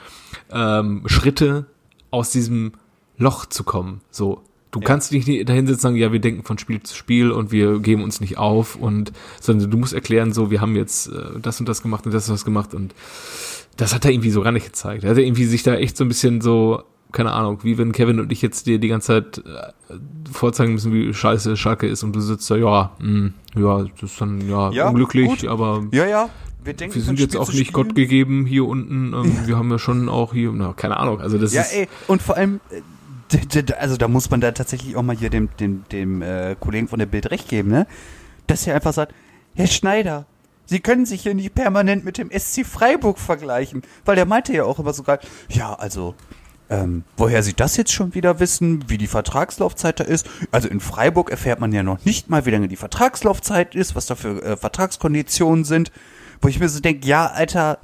ähm, 0.53 1.03
Schritte 1.07 1.67
aus 2.13 2.31
diesem 2.31 2.73
Loch 3.17 3.47
zu 3.47 3.65
kommen. 3.65 4.03
So. 4.11 4.43
Du 4.73 4.81
Ja. 4.81 4.87
kannst 4.87 5.13
dich 5.13 5.27
nicht 5.27 5.49
dahin 5.49 5.67
sitzen 5.67 5.79
und 5.79 5.81
sagen, 5.83 5.97
ja, 5.97 6.13
wir 6.13 6.19
denken 6.21 6.43
von 6.45 6.59
Spiel 6.59 6.83
zu 6.83 6.97
Spiel 6.97 7.31
und 7.31 7.53
wir 7.53 7.79
geben 7.81 8.03
uns 8.03 8.21
nicht 8.21 8.39
auf 8.39 8.75
und, 8.75 9.13
sondern 9.41 9.71
du 9.71 9.77
musst 9.77 9.93
erklären, 9.93 10.33
so, 10.33 10.51
wir 10.51 10.61
haben 10.61 10.75
jetzt 10.77 11.09
äh, 11.09 11.39
das 11.41 11.61
und 11.61 11.69
das 11.69 11.83
gemacht 11.83 12.07
und 12.07 12.13
das 12.13 12.29
und 12.29 12.35
das 12.35 12.45
gemacht 12.45 12.73
und 12.75 12.95
das 13.77 13.95
hat 13.95 14.05
er 14.07 14.11
irgendwie 14.11 14.31
so 14.31 14.41
gar 14.43 14.51
nicht 14.53 14.67
gezeigt. 14.67 15.05
Er 15.05 15.11
hat 15.11 15.19
irgendwie 15.19 15.45
sich 15.45 15.63
da 15.63 15.75
echt 15.75 15.97
so 15.97 16.05
ein 16.05 16.09
bisschen 16.09 16.41
so, 16.41 16.83
keine 17.13 17.33
Ahnung, 17.33 17.59
wie 17.63 17.77
wenn 17.77 17.93
Kevin 17.93 18.19
und 18.19 18.33
ich 18.33 18.41
jetzt 18.41 18.67
dir 18.67 18.79
die 18.79 18.89
ganze 18.89 19.09
Zeit 19.09 19.39
äh, 19.47 19.95
vorzeigen 20.33 20.73
müssen, 20.73 20.93
wie 20.95 21.13
scheiße 21.13 21.57
Schalke 21.59 21.87
ist 21.87 22.03
und 22.03 22.17
du 22.17 22.21
sitzt 22.21 22.51
da, 22.51 22.57
ja, 22.57 22.93
mh, 22.99 23.31
ja, 23.57 23.85
das 24.01 24.11
ist 24.13 24.21
dann 24.23 24.49
ja, 24.49 24.71
Ja, 24.73 24.89
unglücklich, 24.89 25.27
gut. 25.29 25.47
aber 25.47 25.85
Ja, 25.93 26.07
ja. 26.07 26.31
Wir 26.65 26.75
denken 26.75 26.95
wir 26.95 27.03
sind 27.03 27.19
jetzt 27.19 27.33
Spiel 27.33 27.41
auch 27.41 27.53
nicht. 27.53 27.73
Gott 27.73 27.95
gegeben 27.95 28.47
hier 28.47 28.65
unten. 28.65 29.13
Ähm, 29.15 29.37
wir 29.47 29.57
haben 29.59 29.69
ja 29.71 29.79
schon 29.79 30.09
auch 30.09 30.33
hier, 30.33 30.51
na, 30.55 30.73
keine 30.73 30.97
Ahnung. 30.97 31.21
Also 31.21 31.37
das 31.37 31.53
Ja, 31.53 31.61
ist. 31.63 31.75
ey, 31.75 31.89
und 32.07 32.23
vor 32.23 32.37
allem, 32.37 32.61
äh, 32.71 32.81
also 33.79 33.97
da 33.97 34.09
muss 34.09 34.31
man 34.31 34.41
da 34.41 34.53
tatsächlich 34.53 34.97
auch 34.97 35.03
mal 35.03 35.17
hier 35.17 35.31
dem, 35.31 35.49
dem, 35.59 35.85
dem 35.91 36.23
äh, 36.23 36.57
Kollegen 36.59 36.89
von 36.89 36.99
der 36.99 37.07
Bild 37.07 37.31
recht 37.31 37.49
geben, 37.49 37.71
ne? 37.71 37.87
Dass 38.47 38.67
er 38.67 38.75
einfach 38.75 38.93
sagt, 38.93 39.15
Herr 39.55 39.67
Schneider, 39.67 40.27
Sie 40.65 40.81
können 40.81 41.07
sich 41.07 41.23
hier 41.23 41.35
nicht 41.35 41.55
permanent 41.55 42.05
mit 42.05 42.19
dem 42.19 42.31
SC 42.31 42.65
Freiburg 42.65 43.19
vergleichen. 43.19 43.83
Weil 44.05 44.17
der 44.17 44.27
meinte 44.27 44.53
ja 44.53 44.65
auch 44.65 44.79
immer 44.79 44.93
sogar, 44.93 45.19
ja, 45.51 45.75
also, 45.75 46.15
ähm, 46.71 47.05
woher 47.17 47.43
Sie 47.43 47.53
das 47.53 47.77
jetzt 47.77 47.93
schon 47.93 48.15
wieder 48.15 48.41
wissen, 48.41 48.89
wie 48.89 48.97
die 48.97 49.07
Vertragslaufzeit 49.07 50.01
da 50.01 50.05
ist. 50.05 50.29
Also 50.51 50.69
in 50.69 50.81
Freiburg 50.81 51.31
erfährt 51.31 51.61
man 51.61 51.73
ja 51.73 51.83
noch 51.83 52.05
nicht 52.05 52.31
mal, 52.31 52.47
wie 52.47 52.51
lange 52.51 52.69
die 52.69 52.77
Vertragslaufzeit 52.77 53.75
ist, 53.75 53.95
was 53.95 54.07
da 54.07 54.15
für 54.15 54.43
äh, 54.43 54.57
Vertragskonditionen 54.57 55.65
sind. 55.65 55.93
Wo 56.41 56.49
ich 56.49 56.59
mir 56.59 56.69
so 56.69 56.81
denke, 56.81 57.07
ja, 57.07 57.27
Alter, 57.27 57.79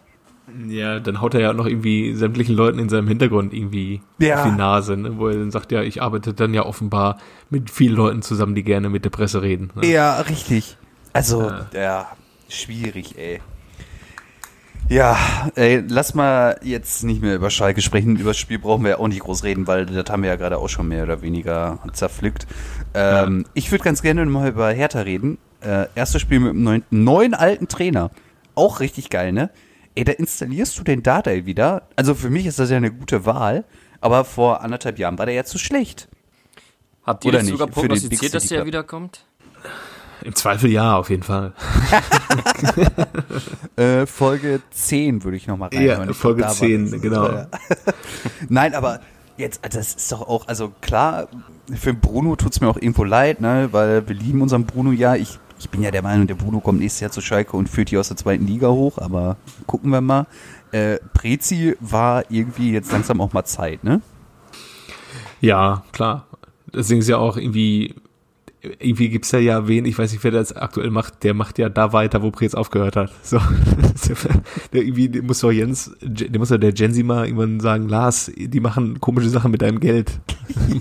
Ja, 0.68 0.98
dann 1.00 1.20
haut 1.20 1.34
er 1.34 1.40
ja 1.40 1.52
noch 1.52 1.66
irgendwie 1.66 2.14
sämtlichen 2.14 2.54
Leuten 2.56 2.78
in 2.78 2.88
seinem 2.88 3.06
Hintergrund 3.08 3.52
irgendwie 3.52 4.00
Ja. 4.18 4.36
auf 4.42 4.50
die 4.50 4.56
Nase, 4.56 4.96
ne? 4.96 5.18
wo 5.18 5.28
er 5.28 5.34
dann 5.34 5.50
sagt, 5.50 5.72
ja, 5.72 5.82
ich 5.82 6.00
arbeite 6.02 6.32
dann 6.34 6.54
ja 6.54 6.64
offenbar 6.64 7.18
mit 7.50 7.70
vielen 7.70 7.94
Leuten 7.94 8.22
zusammen, 8.22 8.54
die 8.54 8.62
gerne 8.64 8.88
mit 8.88 9.04
der 9.04 9.10
Presse 9.10 9.42
reden. 9.42 9.70
Ne? 9.74 9.86
Ja, 9.86 10.20
richtig. 10.20 10.76
Also, 11.12 11.42
Ja. 11.42 11.66
ja, 11.74 12.06
schwierig, 12.48 13.16
ey. 13.18 13.40
Ja, 14.90 15.18
ey, 15.54 15.84
lass 15.86 16.14
mal 16.14 16.58
jetzt 16.62 17.04
nicht 17.04 17.20
mehr 17.20 17.34
über 17.36 17.50
Schalke 17.50 17.82
sprechen. 17.82 18.16
Über 18.16 18.30
das 18.30 18.38
Spiel 18.38 18.58
brauchen 18.58 18.84
wir 18.84 18.90
ja 18.92 18.98
auch 18.98 19.08
nicht 19.08 19.20
groß 19.20 19.44
reden, 19.44 19.66
weil 19.66 19.84
das 19.84 20.08
haben 20.10 20.22
wir 20.22 20.30
ja 20.30 20.36
gerade 20.36 20.56
auch 20.56 20.68
schon 20.70 20.88
mehr 20.88 21.02
oder 21.04 21.20
weniger 21.20 21.78
zerpflückt. 21.92 22.46
Ähm, 22.94 23.44
Ich 23.52 23.70
würde 23.70 23.84
ganz 23.84 24.00
gerne 24.00 24.24
mal 24.24 24.48
über 24.48 24.70
Hertha 24.70 25.00
reden. 25.00 25.36
Äh, 25.60 25.86
erstes 25.94 26.22
Spiel 26.22 26.40
mit 26.40 26.50
einem 26.52 26.62
neuen, 26.64 26.82
neuen 26.90 27.34
alten 27.34 27.68
Trainer. 27.68 28.10
Auch 28.54 28.80
richtig 28.80 29.10
geil, 29.10 29.32
ne? 29.32 29.50
Ey, 29.98 30.04
da 30.04 30.12
installierst 30.12 30.78
du 30.78 30.84
den 30.84 31.02
Dardai 31.02 31.44
wieder. 31.44 31.88
Also 31.96 32.14
für 32.14 32.30
mich 32.30 32.46
ist 32.46 32.58
das 32.58 32.70
ja 32.70 32.76
eine 32.76 32.92
gute 32.92 33.26
Wahl, 33.26 33.64
aber 34.00 34.24
vor 34.24 34.62
anderthalb 34.62 34.98
Jahren 34.98 35.18
war 35.18 35.26
der 35.26 35.34
ja 35.34 35.44
zu 35.44 35.58
schlecht. 35.58 36.08
Habt 37.04 37.24
ihr 37.24 37.30
Oder 37.30 37.42
nicht 37.42 37.50
sogar 37.50 37.66
prognostiziert, 37.66 38.32
dass 38.34 38.46
der 38.46 38.64
wiederkommt? 38.64 39.24
Im 40.22 40.34
Zweifel 40.34 40.70
ja, 40.70 40.96
auf 40.96 41.10
jeden 41.10 41.22
Fall. 41.22 41.52
Äh, 43.76 44.06
Folge 44.06 44.60
10 44.72 45.22
würde 45.22 45.36
ich 45.36 45.46
nochmal 45.46 45.68
reinhören. 45.72 46.08
Ja, 46.08 46.12
Folge 46.12 46.42
glaub, 46.42 46.50
da 46.52 46.60
war 46.60 46.68
10, 46.68 46.90
das. 46.90 47.00
genau. 47.00 47.46
Nein, 48.48 48.74
aber 48.74 49.00
jetzt, 49.36 49.60
das 49.62 49.94
ist 49.94 50.10
doch 50.10 50.22
auch, 50.22 50.48
also 50.48 50.72
klar, 50.80 51.28
für 51.72 51.94
Bruno 51.94 52.34
tut's 52.34 52.60
mir 52.60 52.66
auch 52.66 52.76
irgendwo 52.76 53.04
leid, 53.04 53.40
ne, 53.40 53.68
weil 53.70 54.08
wir 54.08 54.16
lieben 54.16 54.42
unseren 54.42 54.66
Bruno 54.66 54.90
ja. 54.90 55.14
Ich, 55.14 55.38
ich 55.58 55.70
bin 55.70 55.82
ja 55.82 55.90
der 55.90 56.02
Meinung, 56.02 56.26
der 56.26 56.34
Bruno 56.34 56.60
kommt 56.60 56.80
nächstes 56.80 57.00
Jahr 57.00 57.10
zu 57.10 57.20
Schalke 57.20 57.56
und 57.56 57.68
führt 57.68 57.90
die 57.90 57.98
aus 57.98 58.08
der 58.08 58.16
zweiten 58.16 58.46
Liga 58.46 58.68
hoch, 58.68 58.98
aber 58.98 59.36
gucken 59.66 59.90
wir 59.90 60.00
mal. 60.00 60.26
Äh, 60.70 60.98
Prezi 61.14 61.76
war 61.80 62.30
irgendwie 62.30 62.72
jetzt 62.72 62.92
langsam 62.92 63.20
auch 63.20 63.32
mal 63.32 63.44
Zeit, 63.44 63.84
ne? 63.84 64.00
Ja, 65.40 65.84
klar. 65.92 66.26
Deswegen 66.72 67.00
ist 67.00 67.08
ja 67.08 67.16
auch 67.16 67.36
irgendwie, 67.36 67.94
irgendwie 68.78 69.08
gibt's 69.08 69.32
ja 69.32 69.38
ja 69.38 69.68
wen, 69.68 69.84
ich 69.84 69.98
weiß 69.98 70.12
nicht, 70.12 70.22
wer 70.24 70.30
das 70.30 70.52
aktuell 70.52 70.90
macht, 70.90 71.24
der 71.24 71.32
macht 71.32 71.58
ja 71.58 71.68
da 71.68 71.92
weiter, 71.92 72.22
wo 72.22 72.30
Prez 72.30 72.54
aufgehört 72.54 72.96
hat. 72.96 73.10
So. 73.22 73.38
der 74.72 74.82
irgendwie, 74.82 75.08
der 75.08 75.22
muss 75.22 75.40
doch 75.40 75.50
Jens, 75.50 75.92
der 76.02 76.38
muss 76.38 76.50
doch 76.50 76.58
der 76.58 76.74
Jensi 76.74 77.02
mal 77.02 77.26
irgendwann 77.26 77.60
sagen, 77.60 77.88
Lars, 77.88 78.30
die 78.36 78.60
machen 78.60 79.00
komische 79.00 79.30
Sachen 79.30 79.50
mit 79.50 79.62
deinem 79.62 79.80
Geld. 79.80 80.20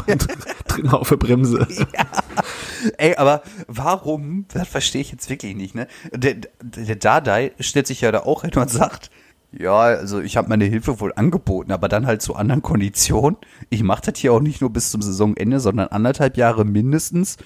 Tritt 0.67 0.85
mal 0.85 0.97
auf 0.97 1.09
der 1.09 1.17
Bremse. 1.17 1.67
Ey, 2.97 3.15
aber 3.15 3.41
warum, 3.67 4.45
das 4.53 4.67
verstehe 4.67 5.01
ich 5.01 5.11
jetzt 5.11 5.29
wirklich 5.29 5.55
nicht, 5.55 5.75
ne? 5.75 5.87
Der, 6.11 6.35
der 6.61 6.95
Dardai 6.95 7.51
stellt 7.59 7.87
sich 7.87 8.01
ja 8.01 8.11
da 8.11 8.19
auch 8.19 8.41
hin 8.43 8.51
und 8.55 8.69
sagt, 8.69 9.09
ja, 9.51 9.79
also 9.79 10.19
ich 10.19 10.35
habe 10.37 10.49
meine 10.49 10.65
Hilfe 10.65 10.99
wohl 10.99 11.13
angeboten, 11.15 11.71
aber 11.71 11.87
dann 11.87 12.05
halt 12.05 12.21
zu 12.21 12.35
anderen 12.35 12.61
Konditionen. 12.61 13.37
Ich 13.69 13.81
mache 13.83 14.11
das 14.11 14.19
hier 14.19 14.33
auch 14.33 14.41
nicht 14.41 14.61
nur 14.61 14.69
bis 14.71 14.91
zum 14.91 15.01
Saisonende, 15.01 15.59
sondern 15.59 15.87
anderthalb 15.87 16.37
Jahre 16.37 16.65
mindestens. 16.65 17.37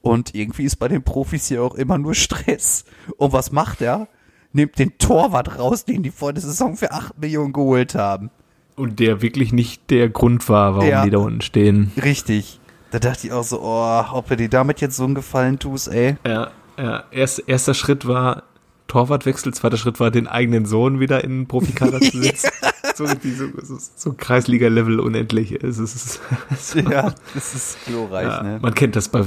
Und 0.00 0.34
irgendwie 0.34 0.62
ist 0.64 0.76
bei 0.76 0.86
den 0.88 1.02
Profis 1.02 1.48
hier 1.48 1.62
auch 1.62 1.74
immer 1.74 1.98
nur 1.98 2.14
Stress. 2.14 2.84
Und 3.16 3.32
was 3.32 3.50
macht 3.50 3.80
er? 3.82 4.06
Nimmt 4.52 4.78
den 4.78 4.96
Torwart 4.98 5.58
raus, 5.58 5.84
den 5.84 6.02
die 6.02 6.10
vor 6.12 6.32
der 6.32 6.42
Saison 6.42 6.76
für 6.76 6.92
8 6.92 7.18
Millionen 7.18 7.52
geholt 7.52 7.94
haben. 7.96 8.30
Und 8.76 9.00
der 9.00 9.20
wirklich 9.20 9.52
nicht 9.52 9.90
der 9.90 10.08
Grund 10.08 10.48
war, 10.48 10.76
warum 10.76 10.88
Ja. 10.88 11.04
die 11.04 11.10
da 11.10 11.18
unten 11.18 11.40
stehen. 11.40 11.90
Richtig. 12.02 12.60
Da 12.90 12.98
dachte 12.98 13.26
ich 13.26 13.32
auch 13.32 13.44
so, 13.44 13.60
oh, 13.62 14.04
ob 14.12 14.28
du 14.28 14.36
dir 14.36 14.48
damit 14.48 14.80
jetzt 14.80 14.96
so 14.96 15.04
einen 15.04 15.14
Gefallen 15.14 15.58
tust, 15.58 15.88
ey. 15.88 16.16
Ja, 16.26 16.50
ja. 16.78 17.04
Erst, 17.10 17.46
erster 17.46 17.74
Schritt 17.74 18.06
war 18.06 18.44
Torwartwechsel, 18.86 19.52
zweiter 19.52 19.76
Schritt 19.76 20.00
war, 20.00 20.10
den 20.10 20.26
eigenen 20.26 20.64
Sohn 20.64 20.98
wieder 20.98 21.22
in 21.22 21.40
den 21.40 21.46
Profikader 21.48 22.00
zu 22.00 22.22
setzen. 22.22 22.50
so, 22.94 23.04
irgendwie 23.04 23.32
so, 23.32 23.44
so, 23.62 23.76
so 23.94 24.14
Kreisliga-Level 24.16 24.98
unendlich. 25.00 25.52
Es 25.62 25.78
ist, 25.78 26.20
es 26.50 26.74
ist 26.74 26.88
Ja, 26.90 27.12
das 27.34 27.54
ist 27.54 27.78
glorreich, 27.86 28.26
ja, 28.26 28.42
ne? 28.42 28.58
Man 28.62 28.74
kennt 28.74 28.96
das 28.96 29.08
bei, 29.10 29.24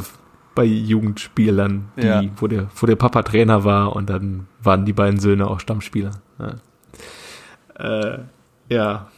bei 0.56 0.64
Jugendspielern, 0.64 1.92
die, 1.98 2.08
Ja. 2.08 2.24
wo, 2.38 2.48
der, 2.48 2.68
wo 2.76 2.88
der 2.88 2.96
Papa 2.96 3.22
Trainer 3.22 3.64
war 3.64 3.96
und 3.96 4.10
dann 4.10 4.48
waren 4.64 4.86
die 4.86 4.94
beiden 4.94 5.20
Söhne 5.20 5.46
auch 5.48 5.60
Stammspieler. 5.60 6.12
Ja. 6.40 6.56
Äh, 8.14 8.20
ja. 8.70 9.11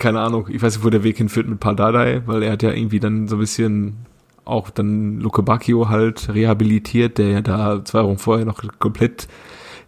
Keine 0.00 0.20
Ahnung, 0.20 0.48
ich 0.48 0.60
weiß 0.60 0.76
nicht, 0.76 0.84
wo 0.84 0.90
der 0.90 1.04
Weg 1.04 1.18
hinführt 1.18 1.46
mit 1.46 1.60
Pardadei, 1.60 2.22
weil 2.26 2.42
er 2.42 2.52
hat 2.52 2.62
ja 2.62 2.72
irgendwie 2.72 2.98
dann 2.98 3.28
so 3.28 3.36
ein 3.36 3.40
bisschen 3.40 3.98
auch 4.44 4.70
dann 4.70 5.20
Luke 5.20 5.42
Bacchio 5.42 5.88
halt 5.88 6.34
rehabilitiert, 6.34 7.18
der 7.18 7.28
ja 7.28 7.40
da 7.42 7.84
zwei 7.84 8.02
Wochen 8.02 8.18
vorher 8.18 8.46
noch 8.46 8.62
komplett 8.78 9.28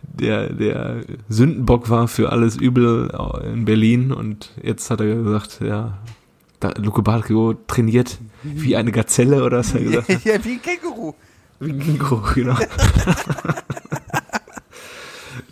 der, 0.03 0.53
der 0.53 1.01
Sündenbock 1.29 1.89
war 1.91 2.09
für 2.09 2.31
alles 2.31 2.57
Übel 2.57 3.11
in 3.53 3.65
Berlin 3.65 4.13
und 4.13 4.53
jetzt 4.63 4.91
hat 4.91 5.01
er 5.01 5.07
gesagt, 5.07 5.61
ja, 5.65 5.99
da, 6.61 6.73
Luke 6.77 7.03
Bacchio 7.03 7.55
trainiert 7.67 8.19
wie 8.43 8.77
eine 8.77 8.93
Gazelle 8.93 9.43
oder 9.43 9.59
was 9.59 9.75
hat 9.75 9.81
er 9.81 9.87
gesagt? 9.87 10.09
hat? 10.09 10.25
ja, 10.25 10.45
wie 10.45 10.53
ein 10.53 10.63
Känguru. 10.63 11.15
Wie 11.61 11.71
ein 11.73 11.79
Känguru, 11.79 12.21
genau. 12.35 12.57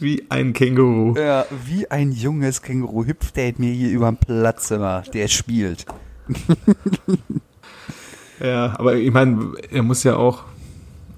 wie 0.00 0.24
ein 0.28 0.52
Känguru. 0.52 1.14
Ja, 1.18 1.46
wie 1.66 1.90
ein 1.90 2.12
junges 2.12 2.62
Känguru 2.62 3.04
hüpft 3.04 3.36
der 3.36 3.52
mir 3.58 3.72
hier 3.72 3.90
über 3.90 4.10
den 4.10 4.16
Platz 4.16 4.70
immer. 4.70 5.02
Der 5.12 5.28
spielt. 5.28 5.86
Ja, 8.40 8.74
aber 8.78 8.94
ich 8.96 9.12
meine, 9.12 9.52
er 9.70 9.82
muss 9.82 10.02
ja 10.02 10.16
auch 10.16 10.44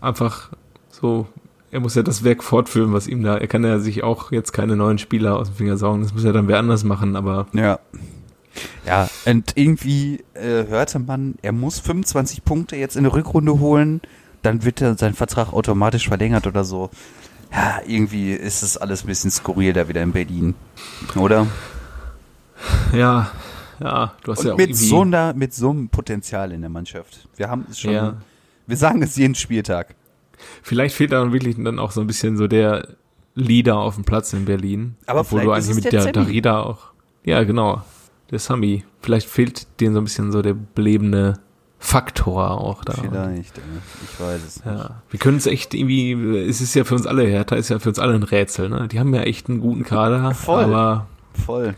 einfach 0.01 0.51
so, 0.91 1.27
er 1.71 1.81
muss 1.81 1.95
ja 1.95 2.03
das 2.03 2.25
Werk 2.25 2.43
fortführen, 2.43 2.93
was 2.93 3.07
ihm 3.07 3.23
da, 3.23 3.39
er 3.39 3.47
kann 3.47 3.65
ja 3.65 3.79
sich 3.79 4.03
auch 4.03 4.33
jetzt 4.33 4.53
keine 4.53 4.77
neuen 4.77 4.99
Spieler 4.99 5.37
aus 5.37 5.49
dem 5.49 5.57
Finger 5.57 5.77
saugen, 5.77 6.03
das 6.03 6.13
muss 6.13 6.25
er 6.25 6.33
dann 6.33 6.49
wer 6.49 6.59
anders 6.59 6.85
machen, 6.85 7.17
aber 7.17 7.47
Ja. 7.53 7.79
Ja, 8.85 9.09
und 9.25 9.53
irgendwie 9.55 10.25
äh, 10.35 10.67
hörte 10.67 10.99
man, 10.99 11.37
er 11.41 11.53
muss 11.53 11.79
25 11.79 12.45
Punkte 12.45 12.77
jetzt 12.77 12.97
in 12.97 13.05
der 13.05 13.15
Rückrunde 13.15 13.61
holen, 13.61 14.03
dann 14.43 14.65
wird 14.65 14.83
er 14.83 14.99
sein 14.99 15.15
Vertrag 15.15 15.53
automatisch 15.55 16.09
verlängert 16.09 16.47
oder 16.47 16.65
so. 16.65 16.91
Ja, 17.53 17.81
irgendwie 17.87 18.33
ist 18.33 18.63
es 18.63 18.77
alles 18.79 19.05
ein 19.05 19.09
bisschen 19.09 19.31
skurril 19.31 19.73
da 19.73 19.87
wieder 19.89 20.03
in 20.03 20.13
Berlin. 20.13 20.55
Oder? 21.17 21.47
ja, 22.93 23.31
ja, 23.81 24.15
du 24.23 24.33
hast 24.33 24.41
Und 24.41 24.47
ja 24.47 24.53
auch 24.53 24.57
mit 24.57 24.71
irgendwie, 24.71 24.87
so, 24.87 25.01
einer, 25.03 25.35
mit 25.35 25.53
so 25.55 25.71
einem 25.71 25.89
Potenzial 25.89 26.53
in 26.53 26.61
der 26.61 26.71
Mannschaft. 26.71 27.29
Wir 27.37 27.49
haben 27.51 27.67
es 27.71 27.81
schon, 27.81 27.93
Ja. 27.93 28.17
wir 28.67 28.77
sagen 28.77 29.03
es 29.03 29.17
jeden 29.17 29.35
Spieltag. 29.35 29.95
vielleicht 30.63 30.95
fehlt 30.95 31.13
dann 31.13 31.33
wirklich 31.33 31.57
dann 31.59 31.79
auch 31.79 31.91
so 31.91 32.01
ein 32.01 32.07
bisschen 32.07 32.37
so 32.37 32.47
der 32.49 32.89
Leader 33.35 33.77
auf 33.77 33.95
dem 33.97 34.05
Platz 34.05 34.33
in 34.33 34.45
Berlin. 34.45 34.97
Aber 35.07 35.21
obwohl 35.21 35.43
du 35.43 35.53
eigentlich 35.53 35.75
mit 35.77 35.85
der 35.93 36.05
der. 36.05 36.13
Darida 36.13 36.61
auch, 36.63 36.93
ja 37.25 37.43
genau, 37.45 37.83
der 38.31 38.39
Sami. 38.39 38.85
Vielleicht 39.01 39.29
fehlt 39.29 39.81
denen 39.81 39.95
so 39.95 40.01
ein 40.01 40.05
bisschen 40.05 40.33
so 40.33 40.43
der 40.43 40.55
belebende 40.55 41.39
Faktor 41.85 42.53
auch 42.53 42.85
da. 42.85 42.93
Vielleicht, 42.93 43.59
äh, 43.59 43.63
ich 44.05 44.21
weiß 44.21 44.41
es 44.47 44.65
nicht. 44.65 44.67
Ja, 44.67 45.03
wir 45.11 45.19
können 45.19 45.37
es 45.37 45.47
echt 45.47 45.75
irgendwie, 45.75 46.13
es 46.39 46.61
ist 46.61 46.75
ja 46.75 46.85
für 46.85 46.95
uns 46.95 47.09
alle, 47.09 47.25
Hertha 47.25 47.57
ist 47.57 47.71
ja 47.71 47.81
für 47.81 47.89
uns 47.89 47.99
alle 47.99 48.15
ein 48.15 48.23
Rätsel, 48.23 48.69
ne? 48.69 48.87
Die 48.87 49.01
haben 49.01 49.13
ja 49.13 49.23
echt 49.23 49.49
einen 49.49 49.61
guten 49.61 49.83
Kader, 49.83 50.33
Voll. 50.33 50.63
aber 50.63 51.07
Voll. 51.45 51.75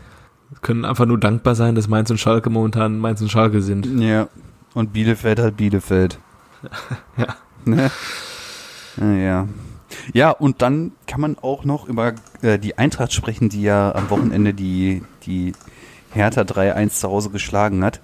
können 0.61 0.85
einfach 0.85 1.07
nur 1.07 1.19
dankbar 1.19 1.55
sein, 1.55 1.73
dass 1.73 1.87
Mainz 1.87 2.11
und 2.11 2.19
Schalke 2.19 2.51
momentan 2.51 2.99
Mainz 2.99 3.19
und 3.19 3.31
Schalke 3.31 3.63
sind. 3.63 3.99
Ja. 3.99 4.27
Und 4.75 4.93
Bielefeld 4.93 5.39
hat 5.39 5.57
Bielefeld. 5.57 6.19
Ja. 7.17 7.35
Ne? 7.65 7.89
Ja. 8.97 9.47
Ja, 10.13 10.29
und 10.29 10.61
dann 10.61 10.91
kann 11.07 11.19
man 11.21 11.37
auch 11.39 11.65
noch 11.65 11.87
über 11.87 12.13
äh, 12.41 12.59
die 12.59 12.77
Eintracht 12.77 13.11
sprechen, 13.11 13.49
die 13.49 13.63
ja 13.63 13.93
am 13.95 14.09
Wochenende 14.09 14.53
die, 14.53 15.01
die 15.25 15.53
Hertha 16.11 16.41
3-1 16.41 16.89
zu 16.89 17.09
Hause 17.09 17.29
geschlagen 17.31 17.83
hat. 17.83 18.01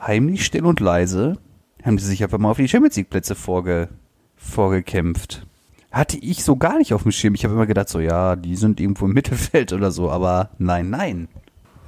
Heimlich, 0.00 0.44
still 0.44 0.64
und 0.64 0.80
leise 0.80 1.38
haben 1.84 1.96
die 1.96 2.04
sich 2.04 2.22
einfach 2.22 2.38
mal 2.38 2.50
auf 2.50 2.56
die 2.56 2.68
Champions 2.68 2.96
League 2.96 3.10
Plätze 3.10 3.34
vorge, 3.34 3.88
vorgekämpft. 4.36 5.46
Hatte 5.90 6.18
ich 6.18 6.44
so 6.44 6.56
gar 6.56 6.78
nicht 6.78 6.94
auf 6.94 7.02
dem 7.02 7.12
Schirm. 7.12 7.34
Ich 7.34 7.44
habe 7.44 7.54
immer 7.54 7.66
gedacht, 7.66 7.88
so 7.88 8.00
ja, 8.00 8.36
die 8.36 8.56
sind 8.56 8.80
irgendwo 8.80 9.06
im 9.06 9.12
Mittelfeld 9.12 9.72
oder 9.72 9.90
so, 9.90 10.10
aber 10.10 10.50
nein, 10.58 10.90
nein. 10.90 11.28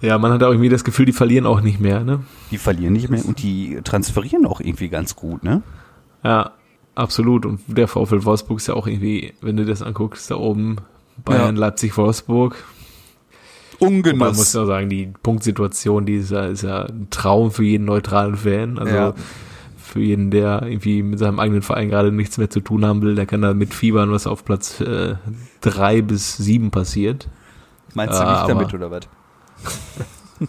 Ja, 0.01 0.19
man 0.19 0.33
hat 0.33 0.43
auch 0.43 0.51
irgendwie 0.51 0.69
das 0.69 0.83
Gefühl, 0.83 1.07
die 1.07 1.13
verlieren 1.13 1.47
auch 1.47 1.61
nicht 1.61 1.79
mehr, 1.79 2.03
ne? 2.03 2.25
Die 2.51 2.59
verlieren 2.59 2.93
nicht 2.93 3.09
mehr 3.09 3.25
und 3.25 3.41
die 3.43 3.79
transferieren 3.85 4.47
auch 4.47 4.61
irgendwie 4.61 4.89
ganz 4.89 5.15
gut, 5.15 5.45
ne? 5.45 5.63
Ja, 6.25 6.51
absolut. 6.97 7.47
Und 7.47 7.61
der 7.69 7.87
VfL 7.87 8.25
Wolfsburg 8.25 8.59
ist 8.59 8.67
ja 8.67 8.75
auch 8.75 8.89
irgendwie, 8.89 9.35
wenn 9.41 9.57
du 9.57 9.65
das 9.65 9.81
anguckst, 9.81 10.29
da 10.31 10.37
oben 10.37 10.79
Bayern, 11.25 11.55
Ja. 11.55 11.61
Leipzig, 11.61 11.97
Wolfsburg. 11.97 12.57
Man 13.91 14.35
muss 14.35 14.53
ja 14.53 14.65
sagen, 14.67 14.89
die 14.89 15.13
Punktsituation, 15.23 16.07
die 16.07 16.15
ist 16.17 16.31
ja, 16.31 16.47
ist 16.47 16.63
ja 16.63 16.85
ein 16.87 17.09
Traum 17.11 17.51
für 17.51 17.65
jeden 17.65 17.85
neutralen 17.85 18.37
Fan. 18.37 18.79
Also 18.79 18.95
Ja. 18.95 19.15
für 19.77 20.01
jeden, 20.01 20.31
der 20.31 20.63
irgendwie 20.63 21.03
mit 21.03 21.19
seinem 21.19 21.39
eigenen 21.41 21.63
Verein 21.63 21.89
gerade 21.91 22.13
nichts 22.13 22.39
mehr 22.39 22.49
zu 22.51 22.61
tun 22.61 22.85
haben 22.85 23.03
will, 23.03 23.15
der 23.15 23.27
kann 23.27 23.43
da 23.43 23.53
mit 23.55 23.75
Fiebern, 23.75 24.11
was 24.11 24.27
auf 24.27 24.45
Platz 24.45 24.81
äh, 24.81 25.17
drei 25.61 26.01
bis 26.03 26.37
sieben 26.37 26.71
passiert. 26.71 27.29
Meinst 27.95 28.15
du 28.19 28.23
nicht 28.23 28.29
aber- 28.31 28.49
damit 28.49 28.73
oder 28.75 28.91
was? 28.91 29.03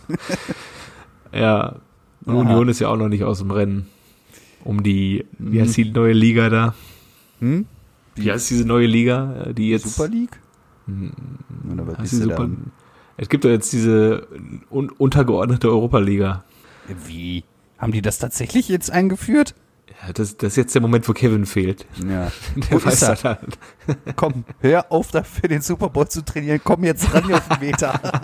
Ja, 1.34 1.76
und 2.26 2.36
Aha. 2.36 2.42
Union 2.42 2.70
ist 2.70 2.80
ja 2.80 2.90
auch 2.90 2.98
noch 2.98 3.10
nicht 3.10 3.24
aus 3.24 3.40
dem 3.40 3.52
Rennen. 3.52 3.88
Um 4.64 4.84
die, 4.84 5.26
wie 5.40 5.60
heißt 5.62 5.76
die 5.76 5.92
neue 5.92 6.14
Liga 6.14 6.50
da? 6.50 6.74
Hm? 7.40 7.66
Wie 8.16 8.32
heißt 8.32 8.50
diese 8.50 8.66
neue 8.66 8.86
Liga, 8.88 9.48
äh, 9.48 9.54
die 9.54 9.70
jetzt 9.72 9.96
Super 9.96 10.10
League? 10.10 10.40
Oder 10.88 11.88
was 11.98 12.12
du 12.12 12.18
Super? 12.18 12.50
Es 13.18 13.30
gibt 13.30 13.46
ja 13.46 13.52
jetzt 13.52 13.72
diese 13.72 14.28
un 14.72 14.90
untergeordnete 14.90 15.70
Europa-Liga. 15.70 16.44
Wie? 17.06 17.44
Haben 17.78 17.92
die 17.92 18.02
das 18.02 18.18
tatsächlich 18.18 18.70
jetzt 18.70 18.92
eingeführt? 18.92 19.56
Ja, 19.88 20.14
das, 20.14 20.38
das 20.38 20.54
ist 20.54 20.56
jetzt 20.58 20.76
der 20.76 20.82
Moment, 20.82 21.08
wo 21.08 21.14
Kevin 21.14 21.46
fehlt. 21.46 21.86
Ja. 22.08 22.32
Der 22.56 22.72
Wo 22.72 22.78
ist 22.78 22.86
weiß 22.86 23.02
er? 23.04 23.10
das 23.10 23.24
halt. 23.24 23.58
Komm, 24.16 24.46
hör 24.60 24.92
auf, 24.92 25.12
dafür 25.12 25.50
den 25.50 25.62
Super 25.62 25.90
Bowl 25.90 26.08
zu 26.08 26.24
trainieren. 26.24 26.62
Komm 26.64 26.84
jetzt 26.84 27.14
ran 27.14 27.26
hier 27.26 27.38
auf 27.38 27.48
den 27.48 27.60
Meter. 27.60 28.00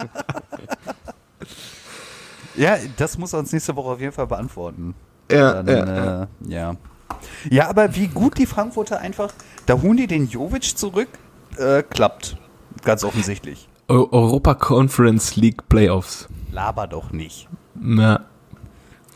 ja, 2.55 2.77
das 2.97 3.17
muss 3.17 3.33
er 3.33 3.39
uns 3.39 3.51
nächste 3.51 3.75
Woche 3.75 3.89
auf 3.89 3.99
jeden 4.01 4.11
Fall 4.13 4.27
beantworten. 4.27 4.95
Ja, 5.31 5.61
Dann, 5.61 5.87
ja, 5.87 6.23
äh, 6.23 6.27
ja. 6.47 6.75
Ja, 7.49 7.69
aber 7.69 7.95
wie 7.95 8.07
gut 8.07 8.37
die 8.37 8.45
Frankfurter 8.45 8.99
einfach, 8.99 9.33
da 9.65 9.81
holen 9.81 9.97
die 9.97 10.07
den 10.07 10.27
Jovic 10.27 10.77
zurück, 10.77 11.09
äh, 11.57 11.83
klappt. 11.83 12.37
Ganz 12.83 13.03
offensichtlich. 13.03 13.67
Eu 13.89 14.07
Europa 14.11 14.53
Conference 14.53 15.35
League 15.35 15.67
Playoffs. 15.67 16.29
Laber 16.51 16.85
doch 16.85 17.11
nicht. 17.11 17.49
Na, 17.73 18.25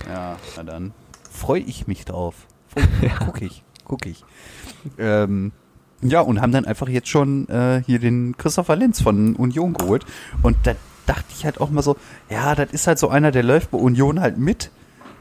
Ja, 0.07 0.37
na 0.57 0.63
dann 0.63 0.93
freue 1.29 1.61
ich 1.61 1.85
mich 1.85 2.05
drauf. 2.05 2.33
Freu, 2.69 2.81
Guck 3.25 3.41
ich, 3.43 3.63
guck 3.85 4.05
ich. 4.07 4.25
Ähm, 4.97 5.51
ja, 6.01 6.21
und 6.21 6.41
haben 6.41 6.51
dann 6.51 6.65
einfach 6.65 6.89
jetzt 6.89 7.07
schon 7.07 7.47
äh, 7.49 7.83
hier 7.85 7.99
den 7.99 8.35
Christopher 8.35 8.75
Lenz 8.75 8.99
von 8.99 9.35
Union 9.35 9.73
geholt. 9.73 10.05
Und 10.41 10.57
da 10.63 10.73
dachte 11.05 11.25
ich 11.37 11.45
halt 11.45 11.61
auch 11.61 11.69
mal 11.69 11.83
so, 11.83 11.95
ja, 12.31 12.55
das 12.55 12.71
ist 12.71 12.87
halt 12.87 12.97
so 12.97 13.09
einer, 13.09 13.29
der 13.31 13.43
läuft 13.43 13.69
bei 13.69 13.77
Union 13.77 14.19
halt 14.19 14.39
mit. 14.39 14.71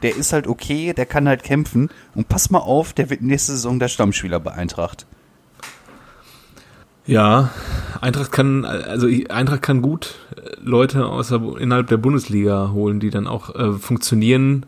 Der 0.01 0.15
ist 0.15 0.33
halt 0.33 0.47
okay, 0.47 0.93
der 0.93 1.05
kann 1.05 1.27
halt 1.27 1.43
kämpfen. 1.43 1.89
Und 2.15 2.27
pass 2.27 2.49
mal 2.49 2.57
auf, 2.59 2.93
der 2.93 3.11
wird 3.11 3.21
nächste 3.21 3.51
Saison 3.51 3.77
der 3.77 3.87
Stammspieler 3.87 4.39
bei 4.39 4.51
Eintracht. 4.53 5.05
Ja, 7.05 7.49
Eintracht 8.01 8.31
kann, 8.31 8.65
also 8.65 9.07
Eintracht 9.29 9.61
kann 9.61 9.81
gut 9.81 10.15
äh, 10.35 10.51
Leute 10.61 11.05
aus 11.05 11.29
der, 11.29 11.41
innerhalb 11.59 11.87
der 11.87 11.97
Bundesliga 11.97 12.71
holen, 12.71 12.99
die 12.99 13.09
dann 13.09 13.27
auch 13.27 13.53
äh, 13.55 13.73
funktionieren. 13.73 14.65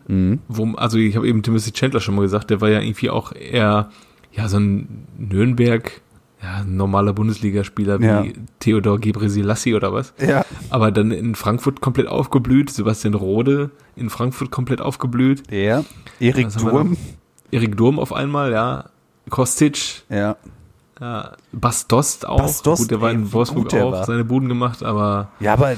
Wo, 0.48 0.74
also 0.76 0.98
ich 0.98 1.16
habe 1.16 1.28
eben 1.28 1.44
Timothy 1.44 1.72
Chandler 1.72 2.00
schon 2.02 2.16
mal 2.16 2.22
gesagt, 2.22 2.50
der 2.50 2.62
war 2.62 2.70
ja 2.70 2.80
irgendwie 2.82 3.10
auch 3.10 3.32
eher 3.34 3.90
ja 4.34 4.48
so 4.50 4.58
ein 4.58 5.06
Nürnberg, 5.18 6.02
ja 6.44 6.56
ein 6.62 6.76
normaler 6.76 7.14
Bundesligaspieler 7.14 8.00
wie 8.02 8.06
Ja. 8.06 8.24
Theodor 8.60 9.00
Gebrselassie 9.00 9.74
oder 9.74 9.94
was. 9.94 10.14
Ja. 10.20 10.46
Aber 10.70 10.92
dann 10.92 11.12
in 11.12 11.36
Frankfurt 11.36 11.80
komplett 11.82 12.08
aufgeblüht, 12.08 12.70
Sebastian 12.70 13.14
Rode 13.14 13.72
in 13.96 14.10
Frankfurt 14.10 14.52
komplett 14.52 14.82
aufgeblüht, 14.82 15.50
Der, 15.52 15.86
Erik 16.20 16.50
Durm. 16.58 16.98
Erik 17.52 17.78
Durm 17.78 17.98
auf 18.00 18.12
einmal, 18.12 18.52
ja, 18.52 18.90
Kostic, 19.30 20.04
Ja. 20.10 20.36
Ja, 21.00 21.34
Bastost 21.52 22.26
auch. 22.28 22.38
Bas 22.38 22.62
Dost, 22.62 22.84
gut, 22.84 22.92
der 22.92 23.02
war 23.02 23.10
ey, 23.10 23.16
in 23.16 23.32
Wolfsburg 23.34 23.74
auch, 23.74 23.92
war. 23.92 24.06
seine 24.06 24.24
Buden 24.24 24.48
gemacht, 24.50 24.84
aber 24.84 25.30
Ja, 25.40 25.54
aber 25.54 25.76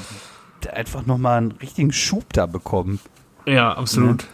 einfach 0.73 1.05
nochmal 1.05 1.37
einen 1.37 1.51
richtigen 1.53 1.91
Schub 1.91 2.25
da 2.33 2.45
bekommen. 2.45 2.99
ja, 3.45 3.73
absolut. 3.73 4.25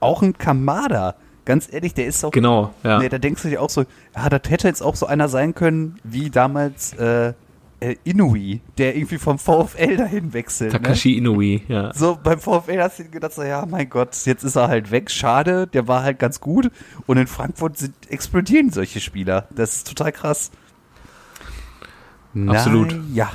Auch 0.00 0.22
ein 0.22 0.36
Kamada. 0.36 1.14
Ganz 1.44 1.70
ehrlich, 1.72 1.92
der 1.94 2.06
ist 2.06 2.24
auch. 2.24 2.30
Genau, 2.30 2.72
ja. 2.82 2.98
Nee, 2.98 3.08
da 3.08 3.18
denkst 3.18 3.42
du 3.42 3.48
dir 3.48 3.60
auch 3.60 3.68
so, 3.70 3.84
ja, 4.16 4.28
das 4.30 4.50
hätte 4.50 4.66
jetzt 4.68 4.82
auch 4.82 4.96
so 4.96 5.06
einer 5.06 5.28
sein 5.28 5.54
können, 5.54 5.96
wie 6.02 6.30
damals 6.30 6.94
äh, 6.94 7.34
äh, 7.80 7.96
Inui, 8.04 8.60
der 8.78 8.96
irgendwie 8.96 9.18
vom 9.18 9.38
VfL 9.38 9.96
dahin 9.96 10.32
wechselt. 10.32 10.72
Ne? 10.72 10.80
Takashi 10.80 11.16
Inoue, 11.16 11.60
ja. 11.68 11.92
So, 11.94 12.18
beim 12.22 12.38
VfL 12.40 12.80
hast 12.80 12.98
du 12.98 13.04
gedacht, 13.04 13.32
so, 13.32 13.42
ja, 13.42 13.66
mein 13.66 13.88
Gott, 13.90 14.16
jetzt 14.26 14.42
ist 14.44 14.56
er 14.56 14.68
halt 14.68 14.90
weg, 14.90 15.10
schade, 15.10 15.66
der 15.66 15.86
war 15.88 16.02
halt 16.02 16.18
ganz 16.18 16.40
gut. 16.40 16.70
Und 17.06 17.16
in 17.18 17.26
Frankfurt 17.26 17.78
sind, 17.78 17.94
explodieren 18.08 18.70
solche 18.70 19.00
Spieler. 19.00 19.48
Das 19.50 19.76
ist 19.76 19.88
total 19.88 20.12
krass. 20.12 20.50
Absolut. 22.46 22.88
Na, 22.92 23.02
ja. 23.14 23.32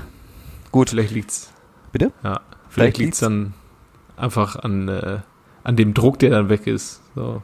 Gut, 0.72 0.90
Vielleicht 0.92 1.14
liegt's, 1.14 1.52
bitte? 1.92 2.12
ja. 2.24 2.42
Vielleicht 2.70 2.70
Vielleicht 2.70 2.98
liegt's- 2.98 3.00
liegt's 3.00 3.20
dann 3.22 3.54
einfach 4.18 4.56
an, 4.58 4.88
äh, 4.90 5.20
an 5.64 5.76
dem 5.76 5.94
Druck, 5.94 6.20
der 6.20 6.30
dann 6.32 6.50
weg 6.50 6.68
ist. 6.68 7.02
So. 7.16 7.42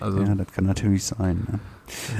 Also, 0.00 0.20
Ja, 0.22 0.34
das 0.34 0.48
kann 0.52 0.64
natürlich 0.66 1.04
sein. 1.04 1.46
Ne? 1.50 1.58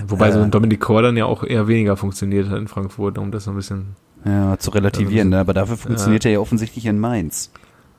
Wobei 0.06 0.32
so 0.32 0.38
äh, 0.38 0.42
ein 0.42 0.50
Dominik 0.50 0.80
Kor 0.80 1.02
dann 1.02 1.16
ja 1.16 1.26
auch 1.26 1.44
eher 1.44 1.68
weniger 1.68 1.96
funktioniert 1.96 2.48
hat 2.48 2.58
in 2.58 2.68
Frankfurt, 2.68 3.18
um 3.18 3.30
das 3.30 3.44
so 3.44 3.50
ein 3.50 3.56
bisschen, 3.56 3.96
Ja, 4.24 4.58
zu 4.58 4.70
relativieren, 4.70 5.30
ne? 5.30 5.38
aber 5.40 5.54
dafür 5.54 5.76
funktioniert 5.76 6.24
er 6.24 6.32
ja 6.32 6.38
offensichtlich 6.40 6.86
in 6.86 6.98
Mainz. 6.98 7.50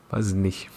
weiß 0.10 0.30
ich 0.30 0.36
nicht. 0.36 0.70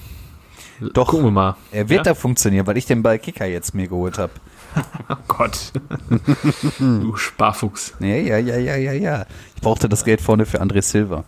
Doch. 0.92 1.08
Gucken 1.08 1.26
wir 1.26 1.30
mal. 1.30 1.56
Er 1.70 1.88
wird 1.88 1.98
ja? 2.06 2.12
da 2.12 2.14
funktionieren, 2.14 2.66
weil 2.66 2.76
ich 2.76 2.84
den 2.86 3.02
bei 3.02 3.16
Kicker 3.18 3.46
jetzt 3.46 3.74
mir 3.74 3.88
geholt 3.88 4.18
habe. 4.18 4.32
Oh 5.08 5.14
Gott. 5.28 5.72
du 6.80 7.14
Sparfuchs. 7.14 7.94
Ja, 8.00 8.08
ja, 8.08 8.38
ja, 8.38 8.56
ja, 8.56 8.74
ja, 8.74 8.92
ja. 8.92 9.26
Ich 9.54 9.62
brauchte 9.62 9.88
das 9.88 10.04
Geld 10.04 10.20
vorne 10.20 10.46
für 10.46 10.60
André 10.60 10.82
Silva. 10.82 11.22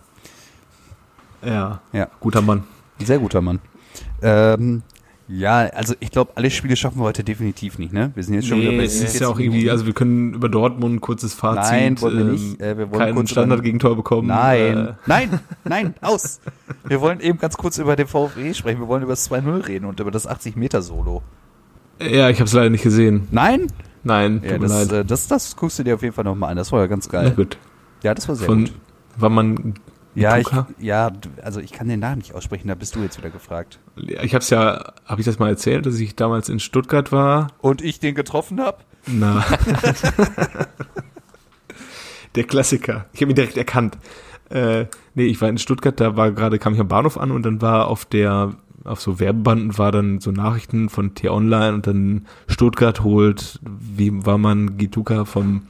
Ja. 1.45 1.79
Ja. 1.93 2.09
Guter 2.19 2.41
Mann. 2.41 2.63
Sehr 2.99 3.19
guter 3.19 3.39
Mann. 3.39 3.59
Ähm, 4.21 4.83
ja, 5.29 5.57
also 5.73 5.93
ich 5.99 6.11
glaube, 6.11 6.31
alle 6.35 6.49
Spiele 6.49 6.75
schaffen 6.75 6.99
wir 6.99 7.03
heute 7.03 7.23
definitiv 7.23 7.77
nicht, 7.79 7.91
ne? 7.93 8.11
Wir 8.15 8.23
sind 8.23 8.33
jetzt 8.35 8.47
schon 8.47 8.59
wieder 8.61 8.71
Nee, 8.71 8.77
bei 8.77 8.83
es 8.85 8.93
ist 8.93 8.99
47 9.13 9.21
ja 9.21 9.27
auch 9.27 9.39
irgendwie, 9.39 9.69
also 9.69 9.85
wir 9.85 9.93
können 9.93 10.33
über 10.33 10.47
Dortmund 10.49 10.95
ein 10.95 11.01
kurzes 11.01 11.33
Fazit. 11.33 11.71
Nein, 11.71 12.01
wollen 12.01 12.15
wir 12.17 12.25
ähm, 12.25 12.31
nicht. 12.31 12.61
Äh, 12.61 12.77
wir 12.77 12.89
wollen 12.91 12.99
kein 12.99 13.15
kurz 13.15 13.31
über- 13.31 13.41
Standardgegentor 13.41 13.95
bekommen. 13.95 14.27
Nein, 14.29 14.77
Äh, 14.77 14.93
nein, 15.05 15.39
nein, 15.65 15.93
aus. 16.01 16.39
Wir 16.87 17.01
wollen 17.01 17.19
eben 17.19 17.37
ganz 17.39 17.57
kurz 17.57 17.77
über 17.77 17.95
den 17.95 18.07
VfE 18.07 18.53
sprechen. 18.53 18.79
Wir 18.79 18.87
wollen 18.87 19.03
über 19.03 19.11
das 19.13 19.29
2-0 19.29 19.67
reden 19.67 19.85
und 19.85 19.99
über 19.99 20.11
das 20.11 20.27
80-Meter-Solo. 20.29 21.21
ja, 22.01 22.29
ich 22.29 22.37
habe 22.37 22.45
es 22.45 22.53
leider 22.53 22.69
nicht 22.69 22.83
gesehen. 22.83 23.27
Nein? 23.31 23.67
Nein, 24.03 24.41
Ja, 24.45 24.57
das, 24.57 24.91
äh, 24.91 25.03
das, 25.03 25.27
das 25.27 25.55
guckst 25.57 25.79
du 25.79 25.83
dir 25.83 25.95
auf 25.95 26.01
jeden 26.01 26.13
Fall 26.13 26.23
nochmal 26.23 26.51
an. 26.51 26.57
Das 26.57 26.71
war 26.71 26.79
ja 26.79 26.87
ganz 26.87 27.09
Na 27.11 27.21
geil. 27.23 27.31
gut. 27.35 27.57
Ja, 28.03 28.13
das 28.13 28.29
war 28.29 28.35
sehr 28.35 28.45
Von 28.45 28.65
gut. 28.65 28.73
war 29.17 29.29
man 29.29 29.73
Ja, 30.17 30.37
ich, 30.37 30.47
ja, 30.79 31.11
also 31.43 31.59
ich 31.59 31.71
kann 31.71 31.87
den 31.87 31.99
Namen 31.99 32.17
nicht 32.17 32.33
aussprechen, 32.33 32.67
da 32.67 32.75
bist 32.75 32.95
du 32.95 33.01
jetzt 33.01 33.19
wieder 33.19 33.29
gefragt. 33.29 33.79
ich 33.95 34.33
habe 34.33 34.41
es 34.41 34.49
ja, 34.49 34.93
habe 35.05 35.21
ich 35.21 35.25
das 35.25 35.37
mal 35.37 35.49
erzählt, 35.49 35.85
dass 35.85 35.99
ich 35.99 36.15
damals 36.15 36.49
in 36.49 36.59
Stuttgart 36.59 37.11
war? 37.11 37.49
Und 37.59 37.83
ich 37.83 37.99
den 37.99 38.15
getroffen 38.15 38.59
habe? 38.59 38.79
Na. 39.05 39.45
Der 42.35 42.43
Klassiker. 42.45 43.05
Ich 43.13 43.21
habe 43.21 43.31
ihn 43.31 43.35
direkt 43.35 43.57
erkannt. 43.57 43.97
Äh, 44.49 44.85
nee, 45.13 45.25
ich 45.25 45.39
war 45.39 45.49
in 45.49 45.59
Stuttgart, 45.59 45.99
da 45.99 46.15
war 46.15 46.31
gerade, 46.31 46.57
kam 46.57 46.73
ich 46.73 46.79
am 46.79 46.87
Bahnhof 46.87 47.17
an 47.17 47.31
und 47.31 47.43
dann 47.43 47.61
war 47.61 47.87
auf 47.87 48.05
der, 48.05 48.53
auf 48.85 49.01
so 49.01 49.19
Werbebanden 49.19 49.77
war 49.77 49.91
dann 49.91 50.19
so 50.19 50.31
Nachrichten 50.31 50.89
von 50.89 51.13
T-Online 51.13 51.75
und 51.75 51.85
dann 51.85 52.25
Stuttgart 52.47 53.03
holt, 53.03 53.59
wie 53.61 54.25
war 54.25 54.39
man 54.39 54.77
Gituka 54.77 55.25
vom 55.25 55.63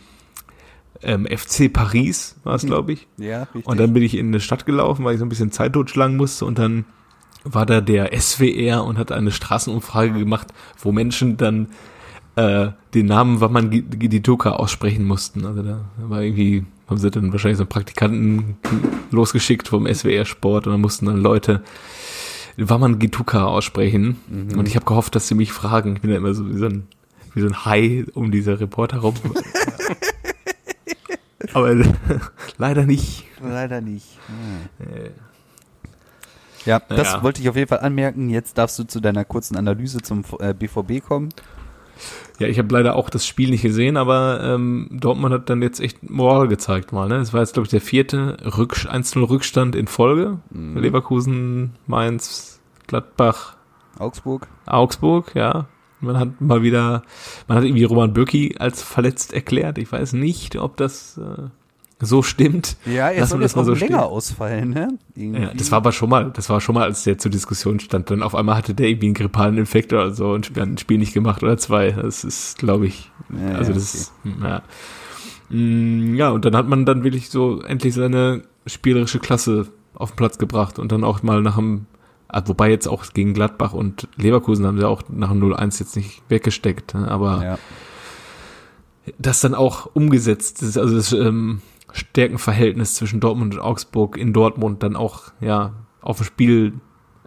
ähm, 1.04 1.26
FC 1.26 1.72
Paris, 1.72 2.36
war 2.44 2.56
es, 2.56 2.66
glaube 2.66 2.94
ich. 2.94 3.08
Ja, 3.18 3.44
richtig. 3.44 3.66
Und 3.66 3.80
dann 3.80 3.94
bin 3.94 4.04
ich 4.04 4.16
in 4.16 4.28
eine 4.28 4.40
Stadt 4.40 4.66
gelaufen, 4.66 5.06
weil 5.06 5.14
ich 5.14 5.20
so 5.20 5.26
ein 5.26 5.30
bisschen 5.30 5.52
Zeit 5.52 5.74
totschlagen 5.74 6.18
musste 6.18 6.46
und 6.46 6.58
dann 6.58 6.86
war 7.44 7.66
da 7.66 7.82
der 7.82 8.18
SWR 8.20 8.84
und 8.84 8.98
hat 8.98 9.12
eine 9.12 9.32
Straßenumfrage 9.32 10.18
gemacht, 10.20 10.48
wo 10.80 10.92
Menschen 10.92 11.38
dann 11.38 11.68
äh, 12.36 12.70
den 12.94 13.06
Namen 13.08 13.42
Waman 13.42 13.70
Gidituka 13.70 14.52
aussprechen 14.52 15.06
mussten. 15.06 15.46
Also 15.46 15.64
da 15.64 15.86
war 15.98 16.22
irgendwie, 16.22 16.66
haben 16.88 16.98
sie 16.98 17.10
dann 17.10 17.32
wahrscheinlich 17.32 17.58
so 17.58 17.64
einen 17.64 17.70
Praktikanten 17.70 18.58
losgeschickt 19.12 19.68
vom 19.68 19.92
SWR 19.92 20.26
Sport 20.26 20.68
und 20.68 20.74
dann 20.74 20.82
mussten 20.82 21.06
dann 21.06 21.18
Leute 21.18 21.64
Waman 22.58 23.00
Gituka 23.00 23.46
aussprechen. 23.46 24.18
Und 24.58 24.68
ich 24.68 24.76
habe 24.76 24.86
gehofft, 24.86 25.16
dass 25.16 25.28
sie 25.28 25.36
mich 25.36 25.52
fragen. 25.52 25.96
Ich 25.96 26.02
bin 26.02 26.12
ja 26.12 26.18
immer 26.18 26.34
so 26.34 26.50
wie 26.50 26.58
so 26.58 26.66
ein, 26.66 26.88
wie 27.34 27.42
so 27.42 27.48
ein 27.48 27.66
Hai 27.66 28.06
um 28.14 28.32
diese 28.32 28.60
Reporter 28.60 29.00
rum. 29.00 29.14
Aber 31.58 31.76
leider 32.58 32.86
nicht. 32.86 33.26
Leider 33.42 33.82
nicht. 33.82 34.06
Ja, 36.66 36.80
das 36.80 37.24
wollte 37.24 37.42
ich 37.42 37.50
auf 37.50 37.56
jeden 37.56 37.70
Fall 37.70 37.80
anmerken. 37.80 38.30
Jetzt 38.30 38.58
darfst 38.58 38.78
du 38.78 38.84
zu 38.84 39.00
deiner 39.00 39.26
kurzen 39.26 39.56
Analyse 39.56 40.02
zum 40.02 40.24
äh, 40.40 40.54
BVB 40.54 41.04
kommen. 41.04 41.30
Ja, 42.40 42.48
ich 42.48 42.60
habe 42.60 42.72
leider 42.72 42.96
auch 42.96 43.10
das 43.10 43.26
Spiel 43.26 43.50
nicht 43.50 43.64
gesehen, 43.64 43.98
aber 43.98 44.42
ähm, 44.44 44.90
Dortmund 44.92 45.34
hat 45.34 45.50
dann 45.50 45.64
jetzt 45.64 45.80
echt 45.80 46.08
Moral 46.08 46.48
gezeigt 46.48 46.92
mal. 46.92 47.08
Ne? 47.08 47.16
Es 47.16 47.34
war 47.34 47.40
jetzt, 47.40 47.54
glaube 47.54 47.66
ich, 47.66 47.72
der 47.72 47.82
vierte 47.82 48.38
Rücksch 48.58 48.86
1-0 48.86 49.28
Rückstand 49.28 49.76
in 49.76 49.88
Folge. 49.88 50.38
Leverkusen, 50.52 51.74
Mainz, 51.88 52.60
Gladbach, 52.86 53.56
Augsburg. 53.98 54.48
Augsburg, 54.68 55.34
ja. 55.34 55.66
Man 56.00 56.20
hat 56.20 56.42
mal 56.42 56.62
wieder, 56.62 57.04
man 57.48 57.58
hat 57.58 57.64
irgendwie 57.64 57.84
Roman 57.84 58.14
Bürki 58.14 58.56
als 58.60 58.84
verletzt 58.84 59.34
erklärt. 59.34 59.78
Ich 59.78 59.92
weiß 59.92 60.14
nicht, 60.14 60.56
ob 60.58 60.78
das 60.78 61.18
äh, 61.18 61.50
so 62.00 62.22
stimmt. 62.22 62.78
Ja, 62.86 63.10
er 63.10 63.22
Lassen 63.22 63.32
soll 63.32 63.40
das 63.42 63.52
jetzt 63.52 63.56
mal 63.56 63.66
so 63.66 63.74
länger 63.74 63.86
stehen. 63.86 64.10
ausfallen, 64.10 64.70
ne? 64.70 64.98
Ja, 65.16 65.54
das 65.56 65.72
war 65.72 65.78
aber 65.78 65.92
schon 65.92 66.10
mal, 66.10 66.32
das 66.32 66.50
war 66.50 66.62
schon 66.62 66.76
mal, 66.76 66.84
als 66.84 67.04
der 67.04 67.18
zur 67.18 67.32
Diskussion 67.32 67.80
stand. 67.80 68.12
Dann 68.12 68.22
auf 68.22 68.36
einmal 68.36 68.56
hatte 68.56 68.76
der 68.76 68.90
irgendwie 68.90 69.08
einen 69.08 69.16
grippalen 69.16 69.58
Infekt 69.58 69.92
oder 69.94 70.12
so 70.12 70.32
und 70.32 70.50
hat 70.50 70.58
ein 70.58 70.78
Spiel 70.78 71.00
nicht 71.00 71.14
gemacht 71.14 71.42
oder 71.42 71.58
zwei. 71.58 71.92
Das 71.92 72.24
ist, 72.24 72.60
glaube 72.60 72.86
ich, 72.86 73.12
Ja, 73.30 73.56
also 73.56 73.72
ja, 73.72 73.78
das, 73.78 74.14
ja. 74.44 74.62
Mm, 75.50 76.16
ja, 76.16 76.30
und 76.30 76.46
dann 76.46 76.56
hat 76.56 76.68
man 76.68 76.86
dann 76.86 77.04
wirklich 77.04 77.30
so 77.30 77.62
endlich 77.62 77.96
seine 77.96 78.44
spielerische 78.68 79.20
Klasse 79.20 79.68
auf 79.96 80.12
den 80.12 80.18
Platz 80.18 80.38
gebracht 80.38 80.78
und 80.78 80.92
dann 80.92 81.04
auch 81.04 81.24
mal 81.24 81.42
nach 81.42 81.58
ah, 81.58 81.64
wobei 82.46 82.70
jetzt 82.70 82.88
auch 82.88 83.06
gegen 83.14 83.34
Gladbach 83.34 83.74
und 83.74 84.08
Leverkusen 84.18 84.66
haben 84.66 84.80
sie 84.80 84.88
auch 84.88 85.04
nach 85.10 85.32
dem 85.32 85.42
0-1 85.42 85.80
jetzt 85.80 85.96
nicht 85.96 86.22
weggesteckt, 86.30 86.94
ne, 86.94 87.10
aber 87.10 87.44
ja. 87.44 87.60
das 89.18 89.42
dann 89.42 89.56
auch 89.56 89.90
umgesetzt 89.94 90.62
ist, 90.62 90.78
also 90.78 90.96
das 90.96 91.14
ähm, 91.14 91.62
Stärkenverhältnis 91.92 92.96
zwischen 92.96 93.20
Dortmund 93.20 93.54
und 93.54 93.62
Augsburg 93.62 94.18
in 94.18 94.34
Dortmund 94.34 94.84
dann 94.84 94.96
auch 94.96 95.32
ja 95.40 95.74
auf 96.02 96.18
dem 96.18 96.26
Spiel 96.26 96.74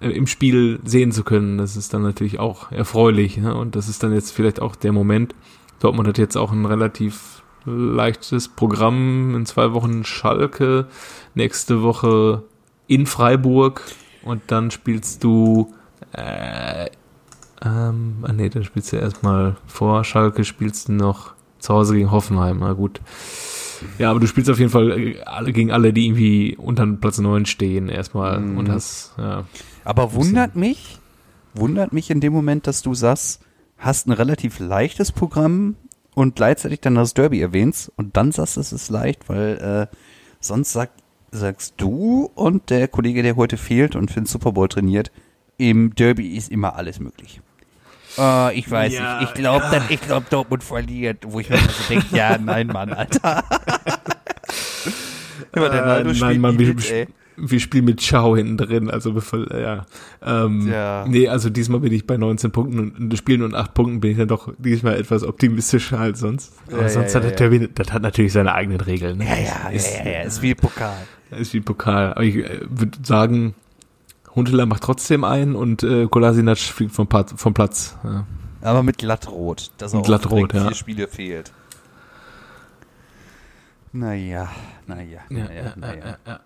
äh, 0.00 0.10
im 0.10 0.26
Spiel 0.26 0.80
sehen 0.84 1.12
zu 1.12 1.24
können, 1.24 1.58
das 1.58 1.76
ist 1.76 1.94
dann 1.94 2.02
natürlich 2.02 2.38
auch 2.38 2.70
erfreulich 2.70 3.36
ne? 3.38 3.54
und 3.54 3.76
das 3.76 3.88
ist 3.88 4.02
dann 4.02 4.12
jetzt 4.12 4.32
vielleicht 4.32 4.60
auch 4.60 4.76
der 4.76 4.92
Moment. 4.92 5.34
Dortmund 5.80 6.08
hat 6.08 6.18
jetzt 6.18 6.36
auch 6.36 6.52
ein 6.52 6.66
relativ 6.66 7.42
leichtes 7.64 8.48
Programm 8.48 9.34
in 9.34 9.46
zwei 9.46 9.72
Wochen 9.72 10.04
Schalke, 10.04 10.86
nächste 11.34 11.82
Woche 11.82 12.42
in 12.86 13.06
Freiburg 13.06 13.82
und 14.22 14.42
dann 14.48 14.70
spielst 14.70 15.22
du 15.24 15.72
äh, 16.12 16.88
ähm, 17.62 18.16
ah 18.22 18.32
nee, 18.32 18.48
dann 18.48 18.64
spielst 18.64 18.92
du 18.92 18.96
erstmal 18.96 19.56
vor 19.66 20.02
Schalke, 20.04 20.44
spielst 20.44 20.88
du 20.88 20.92
noch 20.92 21.34
zu 21.58 21.74
Hause 21.74 21.94
gegen 21.94 22.10
Hoffenheim. 22.10 22.58
Na 22.60 22.72
gut. 22.72 23.00
Ja, 23.98 24.10
aber 24.10 24.20
du 24.20 24.26
spielst 24.26 24.50
auf 24.50 24.58
jeden 24.58 24.70
Fall 24.70 24.90
äh, 24.98 25.20
alle 25.22 25.52
gegen 25.52 25.70
alle, 25.70 25.92
die 25.92 26.06
irgendwie 26.06 26.56
unter 26.56 26.86
Platz 26.86 27.18
9 27.18 27.46
stehen, 27.46 27.88
erstmal 27.88 28.40
Mhm. 28.40 28.58
und 28.58 28.68
hast, 28.70 29.12
ja. 29.18 29.44
Aber 29.84 30.14
wundert 30.14 30.56
mich, 30.56 30.98
wundert 31.54 31.92
mich 31.92 32.10
in 32.10 32.20
dem 32.20 32.32
Moment, 32.32 32.66
dass 32.66 32.82
du 32.82 32.94
sagst, 32.94 33.40
hast 33.78 34.06
ein 34.06 34.12
relativ 34.12 34.58
leichtes 34.58 35.12
Programm 35.12 35.76
und 36.14 36.36
gleichzeitig 36.36 36.80
dann 36.80 36.94
das 36.94 37.14
Derby 37.14 37.40
erwähnst 37.40 37.90
und 37.96 38.16
dann 38.16 38.32
sagst, 38.32 38.56
es 38.58 38.72
ist 38.72 38.90
leicht, 38.90 39.28
weil 39.28 39.88
äh, 39.90 39.96
sonst 40.40 40.72
sag, 40.72 40.90
sagst 41.32 41.74
du 41.78 42.30
und 42.34 42.70
der 42.70 42.88
Kollege, 42.88 43.22
der 43.22 43.36
heute 43.36 43.56
fehlt 43.56 43.96
und 43.96 44.10
für 44.10 44.20
den 44.20 44.26
Super 44.26 44.52
Bowl 44.52 44.68
trainiert, 44.68 45.10
im 45.58 45.94
Derby 45.94 46.36
ist 46.36 46.50
immer 46.50 46.76
alles 46.76 47.00
möglich. 47.00 47.40
Oh, 48.16 48.48
ich 48.52 48.68
weiß 48.70 48.92
Ja, 48.92 49.20
nicht. 49.20 49.28
Ich 49.30 49.34
glaube, 49.34 49.64
ich 49.88 50.00
glaub, 50.00 50.28
Dortmund 50.30 50.64
verliert. 50.64 51.24
Wo 51.28 51.38
ich 51.40 51.48
mir 51.48 51.56
immer 51.58 51.68
so 51.68 51.82
denke, 51.88 52.06
ja, 52.16 52.36
nein, 52.42 52.66
Mann, 52.66 52.92
Alter. 52.92 53.44
Aber 55.52 55.68
der 55.68 55.82
Äh, 55.82 55.86
Naldo 55.86 56.08
nein, 56.10 56.14
spielt 56.16 56.40
Mann, 56.40 56.58
wir, 56.58 56.68
mit, 56.74 57.08
wir 57.36 57.60
spielen 57.60 57.84
mit 57.84 58.00
Ciao 58.00 58.36
hinten 58.36 58.56
drin, 58.56 58.90
also 58.90 59.12
bevor, 59.12 59.52
ja. 59.56 59.86
Ähm, 60.24 60.68
Ja. 60.70 61.04
Nee, 61.08 61.28
also 61.28 61.50
diesmal 61.50 61.80
bin 61.80 61.92
ich 61.92 62.06
bei 62.06 62.16
19 62.16 62.52
Punkten 62.52 62.78
und 62.78 62.98
in 62.98 63.10
das 63.10 63.18
Spielen 63.18 63.42
und 63.42 63.54
8 63.54 63.74
Punkten 63.74 64.00
bin 64.00 64.12
ich 64.12 64.18
dann 64.18 64.28
doch 64.28 64.52
diesmal 64.58 64.98
etwas 64.98 65.24
optimistischer 65.24 65.98
als 65.98 66.20
sonst. 66.20 66.52
Aber 66.68 66.82
Ja, 66.82 66.88
sonst 66.88 67.14
ja, 67.14 67.20
hat 67.20 67.24
ja, 67.24 67.30
der 67.30 67.36
Derby, 67.48 67.68
das 67.74 67.92
hat 67.92 68.02
natürlich 68.02 68.32
seine 68.32 68.54
eigenen 68.54 68.80
Regeln. 68.80 69.18
Ne? 69.18 69.24
Ja, 69.26 69.36
ja, 69.36 69.68
ist, 69.70 69.98
ja, 69.98 70.04
ja, 70.04 70.10
ja, 70.10 70.20
ist 70.22 70.42
wie 70.42 70.54
Pokal. 70.54 70.96
Ist 71.36 71.52
wie 71.54 71.60
Pokal. 71.60 72.12
Aber 72.12 72.22
ich 72.24 72.36
äh, 72.36 72.60
würde 72.68 72.98
sagen, 73.02 73.54
Huntela 74.34 74.66
macht 74.66 74.82
trotzdem 74.82 75.24
ein 75.24 75.54
und 75.54 75.82
äh, 75.82 76.06
Kolasinac 76.06 76.58
fliegt 76.58 76.92
vom, 76.92 77.06
Pat- 77.06 77.34
vom 77.36 77.54
Platz. 77.54 77.96
Ja. 78.04 78.26
Aber 78.62 78.82
mit 78.82 78.98
glattrot. 78.98 79.70
Dass 79.78 79.94
er 79.94 80.02
glattrot, 80.02 80.52
ja. 80.52 80.66
vier 80.66 80.74
Spiele 80.74 81.08
fehlt. 81.08 81.52
Naja, 83.92 84.48
naja, 84.86 85.20
naja, 85.28 85.74
naja. 85.76 86.40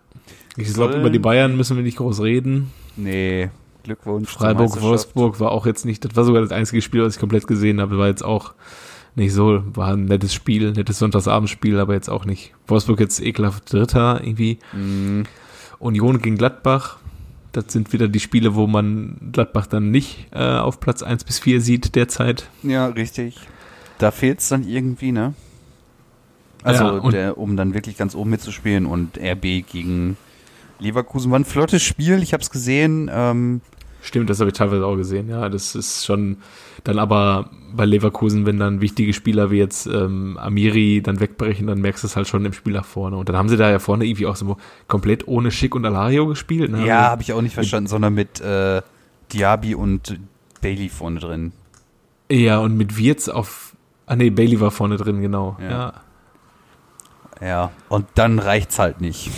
Ich 0.57 0.73
glaube, 0.73 0.95
über 0.95 1.11
die 1.11 1.19
Bayern 1.19 1.57
müssen 1.57 1.77
wir 1.77 1.83
nicht 1.83 1.99
groß 1.99 2.23
reden. 2.23 2.73
Nee, 2.97 3.51
Glückwunsch. 3.83 4.31
zur 4.31 4.39
Freiburg, 4.39 4.61
Meisterschaft. 4.61 4.89
Wolfsburg 4.89 5.41
war 5.41 5.53
auch 5.53 5.67
jetzt 5.67 5.85
nicht, 5.85 6.03
das 6.05 6.17
war 6.17 6.25
sogar 6.25 6.41
das 6.41 6.53
einzige 6.53 6.81
Spiel, 6.81 7.03
was 7.03 7.15
ich 7.15 7.21
komplett 7.21 7.47
gesehen 7.47 7.83
habe. 7.83 7.99
War 7.99 8.07
jetzt 8.07 8.25
auch 8.25 8.55
nicht 9.17 9.33
so, 9.33 9.63
war 9.77 9.93
ein 9.93 10.07
nettes 10.07 10.35
Spiel, 10.35 10.73
nettes 10.73 10.99
Sonntagsabendspiel, 10.99 11.79
aber 11.79 11.95
jetzt 11.95 12.09
auch 12.09 12.25
nicht. 12.25 12.53
Wolfsburg 12.67 13.01
jetzt 13.01 13.21
ekelhaft 13.21 13.73
Dritter 13.73 14.21
irgendwie. 14.23 14.59
Mhm. 14.73 15.25
Union 15.79 16.21
gegen 16.21 16.37
Gladbach. 16.37 16.99
Das 17.53 17.67
sind 17.69 17.93
wieder 17.93 18.09
die 18.09 18.21
Spiele, 18.21 18.57
wo 18.57 18.67
man 18.67 19.31
Gladbach 19.33 19.67
dann 19.67 19.91
nicht 19.91 20.27
äh, 20.33 20.39
auf 20.39 20.81
Platz 20.81 21.03
1 21.03 21.23
bis 21.25 21.39
4 21.39 21.61
sieht 21.61 21.95
derzeit. 21.95 22.49
Ja, 22.65 22.87
richtig. 22.87 23.37
Da 23.99 24.11
fehlt 24.11 24.41
es 24.41 24.49
dann 24.49 24.67
irgendwie, 24.67 25.13
ne? 25.13 25.35
Also, 26.65 26.85
Ja, 26.85 27.11
der, 27.11 27.39
um 27.39 27.57
dann 27.57 27.75
wirklich 27.75 27.97
ganz 27.97 28.15
oben 28.17 28.31
mitzuspielen 28.31 28.87
und 28.87 29.19
RB 29.19 29.65
gegen 29.71 30.17
Leverkusen 30.81 31.31
war 31.31 31.39
ein 31.39 31.45
flottes 31.45 31.83
Spiel. 31.83 32.23
Ich 32.23 32.33
habe 32.33 32.43
es 32.43 32.51
gesehen. 32.51 33.11
Ähm, 33.13 33.61
Stimmt, 34.05 34.29
das 34.29 34.39
habe 34.39 34.51
ich 34.51 34.55
teilweise 34.55 34.85
auch 34.85 34.97
gesehen. 34.97 35.31
Ja, 35.31 35.49
das 35.49 35.75
ist 35.75 36.05
schon 36.05 36.37
dann 36.85 36.99
aber 36.99 37.49
bei 37.73 37.87
Leverkusen, 37.87 38.45
wenn 38.45 38.59
dann 38.59 38.83
wichtige 38.83 39.15
Spieler 39.15 39.51
wie 39.51 39.57
jetzt 39.57 39.87
ähm, 39.87 40.37
Amiri 40.37 41.01
dann 41.03 41.21
wegbrechen, 41.21 41.67
dann 41.67 41.81
merkst 41.81 42.03
du 42.03 42.09
es 42.09 42.15
halt 42.15 42.29
schon 42.29 42.45
im 42.45 42.53
Spiel 42.53 42.75
nach 42.75 42.85
vorne. 42.85 43.17
Und 43.17 43.31
dann 43.31 43.37
haben 43.37 43.49
sie 43.49 43.57
da 43.57 43.71
ja 43.71 43.79
vorne 43.79 44.05
irgendwie 44.05 44.27
auch 44.27 44.37
so 44.37 44.59
komplett 44.89 45.27
ohne 45.27 45.51
Schick 45.51 45.75
und 45.75 45.87
Alario 45.87 46.27
gespielt. 46.27 46.71
Ne? 46.71 46.87
ja, 46.87 47.11
habe 47.11 47.23
ich 47.23 47.33
auch 47.33 47.41
nicht 47.41 47.55
verstanden, 47.55 47.87
sondern 47.87 48.13
mit 48.13 48.43
äh, 48.43 48.83
Diaby 49.33 49.75
und 49.75 50.21
Bailey 50.61 50.91
vorne 50.91 51.21
drin. 51.21 51.53
Ja, 52.31 52.59
und 52.59 52.77
mit 52.77 52.99
Wirtz 52.99 53.31
auf. 53.31 53.75
Ah 54.05 54.17
nee, 54.17 54.29
Bailey 54.29 54.61
war 54.61 54.71
vorne 54.71 54.99
drin, 54.99 55.23
genau. 55.23 55.57
Ja. 55.63 55.71
Ja. 55.71 55.93
Ja, 57.41 57.71
und 57.89 58.07
dann 58.17 58.39
reicht's 58.39 58.79
halt 58.79 59.01
nicht, 59.01 59.31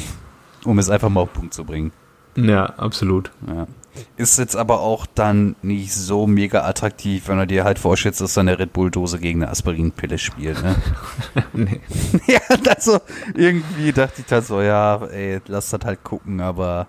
um 0.64 0.78
es 0.80 0.90
einfach 0.90 1.08
mal 1.08 1.20
auf 1.20 1.32
den 1.32 1.40
Punkt 1.40 1.54
zu 1.54 1.64
bringen. 1.64 1.92
Ja, 2.36 2.64
absolut. 2.64 3.30
Ja. 3.46 3.68
Ist 4.16 4.38
jetzt 4.38 4.56
aber 4.56 4.80
auch 4.80 5.06
dann 5.06 5.56
nicht 5.62 5.92
so 5.92 6.26
mega 6.26 6.64
attraktiv, 6.64 7.28
wenn 7.28 7.38
du 7.38 7.46
dir 7.46 7.64
halt 7.64 7.78
vorstellst, 7.78 8.20
dass 8.20 8.34
dann 8.34 8.48
eine 8.48 8.58
Red 8.58 8.72
Bull-Dose 8.72 9.18
gegen 9.18 9.42
eine 9.42 9.50
Aspirinpille 9.50 10.18
spielt. 10.18 10.62
Ne? 10.62 10.76
Nee. 11.52 11.80
ja, 12.26 12.40
also 12.68 12.98
irgendwie 13.34 13.92
dachte 13.92 14.22
ich 14.24 14.30
halt 14.30 14.44
so, 14.44 14.60
ja, 14.60 15.04
ey, 15.06 15.40
lass 15.46 15.70
das 15.70 15.80
halt 15.84 16.04
gucken, 16.04 16.40
aber 16.40 16.86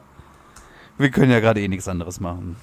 wir 0.98 1.10
können 1.10 1.32
ja 1.32 1.40
gerade 1.40 1.62
eh 1.62 1.68
nichts 1.68 1.88
anderes 1.88 2.20
machen. 2.20 2.58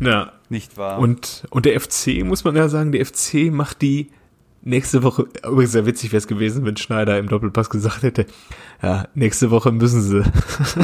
Ja. 0.00 0.32
Nicht 0.48 0.76
wahr? 0.76 0.98
Und, 0.98 1.44
und 1.50 1.66
der 1.66 1.78
FC, 1.80 2.24
muss 2.24 2.44
man 2.44 2.56
ja 2.56 2.68
sagen, 2.68 2.92
der 2.92 3.04
FC 3.04 3.50
macht 3.50 3.82
die 3.82 4.10
nächste 4.62 5.02
Woche, 5.02 5.26
übrigens 5.44 5.72
sehr 5.72 5.86
witzig 5.86 6.12
wäre 6.12 6.18
es 6.18 6.26
gewesen, 6.26 6.64
wenn 6.64 6.76
Schneider 6.76 7.18
im 7.18 7.28
Doppelpass 7.28 7.70
gesagt 7.70 8.02
hätte, 8.02 8.26
ja, 8.82 9.08
nächste 9.14 9.50
Woche 9.50 9.72
müssen 9.72 10.02
sie. 10.02 10.22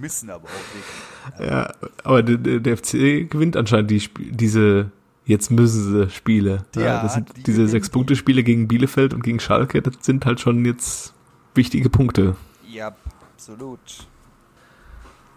müssen 0.00 0.30
aber 0.30 0.44
auch 0.44 1.38
nicht. 1.38 1.50
Ja, 1.50 1.72
aber 2.04 2.22
der, 2.22 2.60
der 2.60 2.76
FC 2.76 3.30
gewinnt 3.30 3.56
anscheinend 3.56 3.90
die, 3.90 4.08
diese 4.18 4.90
jetzt 5.24 5.50
müssen 5.50 5.92
sie 5.92 6.10
Spiele. 6.10 6.64
Ja, 6.74 6.82
Ja, 6.82 7.02
das 7.02 7.14
sind 7.14 7.36
die 7.36 7.42
diese 7.42 7.68
sechs 7.68 7.90
Punkte 7.90 8.16
Spiele 8.16 8.42
gegen 8.42 8.66
Bielefeld 8.66 9.14
und 9.14 9.22
gegen 9.22 9.40
Schalke, 9.40 9.82
das 9.82 9.94
sind 10.00 10.24
halt 10.26 10.40
schon 10.40 10.64
jetzt 10.64 11.12
wichtige 11.54 11.90
Punkte. 11.90 12.34
Ja, 12.66 12.94
absolut. 13.34 13.78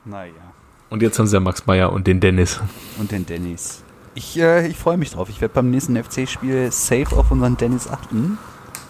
Naja. 0.06 0.34
Und 0.90 1.02
jetzt 1.02 1.20
haben 1.20 1.28
sie 1.28 1.36
ja 1.36 1.40
Max 1.40 1.66
Meyer 1.66 1.94
und 1.94 2.08
den 2.08 2.20
Dennis. 2.20 2.60
Und 3.00 3.12
den 3.12 3.26
Dennis. 3.26 3.84
Ich, 4.14 4.38
äh, 4.38 4.68
ich 4.68 4.78
freue 4.78 4.98
mich 4.98 5.12
drauf. 5.12 5.30
Ich 5.30 5.40
werde 5.40 5.54
beim 5.54 5.70
nächsten 5.70 6.02
FC-Spiel 6.02 6.72
safe 6.72 7.16
auf 7.16 7.32
unseren 7.32 7.56
Dennis 7.58 7.88
achten. 7.88 8.38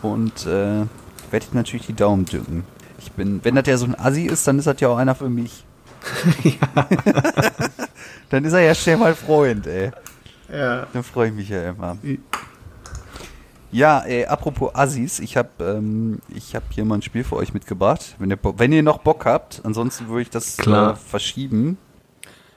Und 0.01 0.47
äh, 0.47 0.85
werde 1.31 1.45
ich 1.45 1.53
natürlich 1.53 1.85
die 1.85 1.93
Daumen 1.93 2.25
drücken. 2.25 2.63
Ich 3.01 3.11
bin, 3.13 3.43
wenn 3.43 3.55
das 3.55 3.67
ja 3.67 3.77
so 3.77 3.85
ein 3.85 3.99
Assi 3.99 4.25
ist, 4.25 4.47
dann 4.47 4.59
ist 4.59 4.67
das 4.67 4.79
ja 4.79 4.87
auch 4.89 4.97
einer 4.97 5.15
für 5.15 5.29
mich. 5.29 5.65
dann 8.29 8.45
ist 8.45 8.53
er 8.53 8.61
ja 8.61 8.75
schnell 8.75 8.97
mal 8.97 9.15
Freund, 9.15 9.67
ey. 9.67 9.91
Ja. 10.51 10.87
Dann 10.93 11.03
freue 11.03 11.29
ich 11.29 11.33
mich 11.33 11.49
ja 11.49 11.69
immer. 11.69 11.97
Ja, 13.71 14.05
äh, 14.05 14.25
apropos 14.25 14.75
Assis, 14.75 15.19
ich 15.19 15.37
habe 15.37 15.49
ähm, 15.61 16.19
ich 16.27 16.55
hab 16.55 16.63
hier 16.71 16.83
mal 16.83 16.95
ein 16.95 17.01
Spiel 17.01 17.23
für 17.23 17.37
euch 17.37 17.53
mitgebracht. 17.53 18.15
Wenn 18.19 18.29
ihr, 18.29 18.37
wenn 18.57 18.73
ihr 18.73 18.83
noch 18.83 18.99
Bock 18.99 19.25
habt, 19.25 19.61
ansonsten 19.63 20.09
würde 20.09 20.23
ich 20.23 20.29
das 20.29 20.57
Klar. 20.57 20.93
Äh, 20.93 20.95
verschieben. 20.95 21.77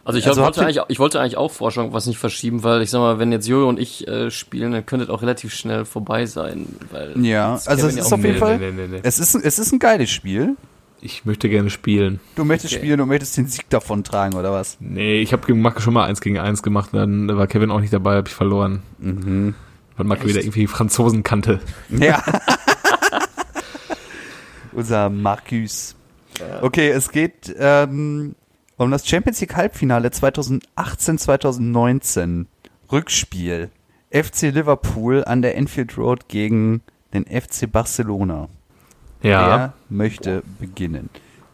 Also 0.07 0.19
ich 0.19 0.27
Also 0.27 0.43
wollte, 0.43 0.61
eigentlich, 0.61 0.81
ich 0.89 0.99
wollte 0.99 1.19
eigentlich 1.21 1.39
auch 1.39 1.51
Vorschlag 1.51 1.87
was 1.93 2.07
nicht 2.07 2.19
verschieben, 2.19 2.63
weil 2.63 2.83
ich 2.83 2.91
sag 2.91 2.99
mal, 3.01 3.19
wenn 3.19 3.33
jetzt 3.33 3.49
Jojo 3.49 3.69
und 3.69 3.79
ich 3.81 4.07
äh, 4.07 4.31
spielen, 4.31 4.73
dann 4.73 4.85
könnte 4.85 5.05
es 5.05 5.11
auch 5.11 5.23
relativ 5.23 5.55
schnell 5.55 5.85
vorbei 5.87 6.27
sein. 6.27 6.67
Weil 6.91 7.19
Ja, 7.25 7.55
also 7.55 7.71
es 7.71 7.81
Kevin 7.95 7.99
ist 7.99 8.13
auf 8.13 8.21
jeden 8.21 8.33
Nee, 8.35 8.39
Fall, 8.39 8.59
nee, 8.59 8.71
nee, 8.71 8.87
nee. 8.89 9.01
Es, 9.03 9.19
ist, 9.19 9.35
ein- 9.35 9.43
es 9.45 9.59
ist 9.59 9.73
ein 9.73 9.79
geiles 9.79 10.11
Spiel. 10.11 10.57
Ich 11.01 11.25
möchte 11.25 11.49
gerne 11.49 11.71
spielen. 11.71 12.21
Du 12.35 12.45
möchtest 12.45 12.75
Okay. 12.75 12.83
spielen, 12.83 12.99
du 12.99 13.07
möchtest 13.07 13.37
den 13.37 13.47
Sieg 13.47 13.69
davon 13.71 14.05
tragen, 14.05 14.37
oder 14.37 14.53
was? 14.53 14.77
Nee, 14.81 15.21
ich 15.21 15.33
habe 15.33 15.47
gegen 15.47 15.61
Macke 15.63 15.81
schon 15.83 15.95
mal 15.95 16.05
eins 16.05 16.21
gegen 16.21 16.39
eins 16.39 16.63
gemacht, 16.63 16.91
dann 16.93 17.35
war 17.37 17.47
Kevin 17.47 17.71
auch 17.71 17.81
nicht 17.81 17.93
dabei, 17.93 18.17
habe 18.17 18.29
ich 18.29 18.35
verloren. 18.35 18.83
Mhm. 18.99 19.55
Weil 19.97 20.07
Macke 20.07 20.27
wieder 20.27 20.41
irgendwie 20.41 20.67
Franzosen 20.67 21.23
kannte. 21.23 21.61
Ja. 21.91 22.23
Unser 24.73 25.09
Marcus. 25.09 25.95
Okay, 26.63 26.91
es 26.91 27.11
geht 27.11 27.55
ähm, 27.59 28.35
um 28.77 28.91
das 28.91 29.07
Champions 29.07 29.41
League 29.41 29.55
Halbfinale 29.57 30.09
2018-2019. 30.09 32.47
Rückspiel. 32.91 33.71
FC 34.11 34.43
Liverpool 34.53 35.25
an 35.25 35.43
der 35.43 35.57
Enfield 35.57 35.97
Road 35.99 36.29
gegen 36.29 36.83
den 37.13 37.25
FC 37.25 37.71
Barcelona. 37.71 38.49
Ja. 39.23 39.49
Wer 39.49 39.73
möchte 39.89 40.43
beginnen? 40.61 41.11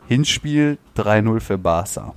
Hinspiel 0.09 0.79
3-0 0.97 1.41
für 1.41 1.59
Barca. 1.59 2.15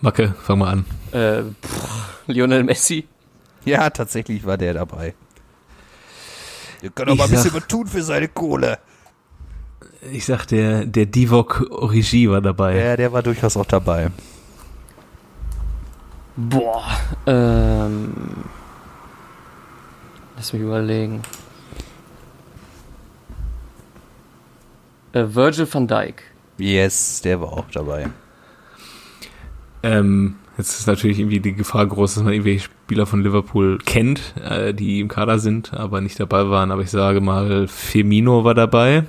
Macke, 0.00 0.34
fang 0.42 0.58
mal 0.58 0.70
an. 0.70 0.84
äh, 1.12 1.42
pff, 1.42 2.22
Lionel 2.26 2.64
Messi. 2.64 3.06
Ja, 3.64 3.90
tatsächlich 3.90 4.46
war 4.46 4.56
der 4.56 4.74
dabei. 4.74 5.14
Der 6.82 6.90
kann 6.90 7.08
Ich 7.08 7.14
aber 7.14 7.24
ein 7.24 7.30
bisschen 7.30 7.54
was 7.54 7.66
tun 7.66 7.88
für 7.88 8.02
seine 8.02 8.28
Kohle. 8.28 8.78
Ich 10.00 10.26
sag, 10.26 10.46
der, 10.46 10.84
der 10.84 11.06
Divok 11.06 11.66
Origi 11.70 12.30
war 12.30 12.40
dabei. 12.40 12.78
Ja, 12.78 12.96
der 12.96 13.12
war 13.12 13.22
durchaus 13.22 13.56
auch 13.56 13.66
dabei. 13.66 14.10
Boah. 16.36 16.84
Ähm, 17.26 18.12
lass 20.36 20.52
mich 20.52 20.62
überlegen. 20.62 21.20
Äh, 25.12 25.24
Virgil 25.28 25.66
van 25.72 25.88
Dijk. 25.88 26.22
Yes, 26.58 27.20
der 27.22 27.40
war 27.40 27.52
auch 27.52 27.70
dabei. 27.72 28.08
Ähm, 29.82 30.36
jetzt 30.56 30.78
ist 30.78 30.86
natürlich 30.86 31.18
irgendwie 31.18 31.40
die 31.40 31.54
Gefahr 31.54 31.86
groß, 31.86 32.14
dass 32.14 32.22
man 32.22 32.32
irgendwelche 32.32 32.64
Spieler 32.64 33.06
von 33.06 33.22
Liverpool 33.22 33.78
kennt, 33.78 34.34
äh, 34.48 34.72
die 34.74 35.00
im 35.00 35.08
Kader 35.08 35.40
sind, 35.40 35.74
aber 35.74 36.00
nicht 36.00 36.20
dabei 36.20 36.48
waren. 36.50 36.70
Aber 36.70 36.82
ich 36.82 36.90
sage 36.90 37.20
mal, 37.20 37.66
Firmino 37.66 38.44
war 38.44 38.54
dabei. 38.54 39.04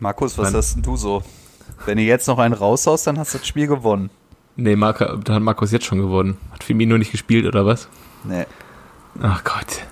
Markus, 0.00 0.36
was 0.38 0.48
Nein. 0.48 0.56
hast 0.58 0.74
denn 0.76 0.82
du 0.82 0.96
so? 0.96 1.22
Wenn 1.84 1.98
ihr 1.98 2.04
jetzt 2.04 2.26
noch 2.28 2.38
einen 2.38 2.54
raushaust, 2.54 3.06
dann 3.06 3.18
hast 3.18 3.34
du 3.34 3.38
das 3.38 3.46
Spiel 3.46 3.66
gewonnen. 3.66 4.10
Nee, 4.56 4.76
Marco, 4.76 5.16
da 5.16 5.34
hat 5.34 5.42
Markus 5.42 5.72
jetzt 5.72 5.84
schon 5.84 5.98
gewonnen. 5.98 6.36
Hat 6.52 6.64
Firmino 6.64 6.96
nicht 6.96 7.12
gespielt 7.12 7.46
oder 7.46 7.66
was? 7.66 7.88
Nee. 8.24 8.46
Ach 9.20 9.44
Gott. 9.44 9.84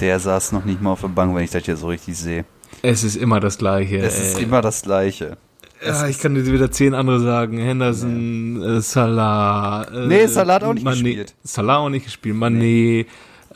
Der 0.00 0.18
saß 0.20 0.52
noch 0.52 0.64
nicht 0.64 0.80
mal 0.82 0.92
auf 0.92 1.00
der 1.02 1.08
Bank, 1.08 1.34
wenn 1.34 1.44
ich 1.44 1.50
das 1.50 1.64
hier 1.64 1.76
so 1.76 1.88
richtig 1.88 2.16
sehe. 2.16 2.44
Es 2.82 3.04
ist 3.04 3.16
immer 3.16 3.40
das 3.40 3.58
Gleiche. 3.58 3.98
Es 3.98 4.18
ist 4.18 4.36
ey. 4.38 4.44
immer 4.44 4.60
das 4.62 4.82
Gleiche. 4.82 5.36
Ja, 5.84 6.06
ich 6.08 6.18
kann 6.18 6.34
dir 6.34 6.44
wieder 6.46 6.70
zehn 6.70 6.94
andere 6.94 7.20
sagen. 7.20 7.58
Henderson, 7.58 8.62
äh, 8.62 8.80
Salah. 8.80 9.84
Äh, 9.84 10.06
Nee, 10.06 10.26
Salah 10.26 10.54
hat 10.54 10.64
auch 10.64 10.74
nicht 10.74 10.86
Mané- 10.86 10.92
gespielt. 11.02 11.34
Salah 11.44 11.76
auch 11.78 11.88
nicht 11.90 12.04
gespielt. 12.04 12.36
Mané. 12.36 13.06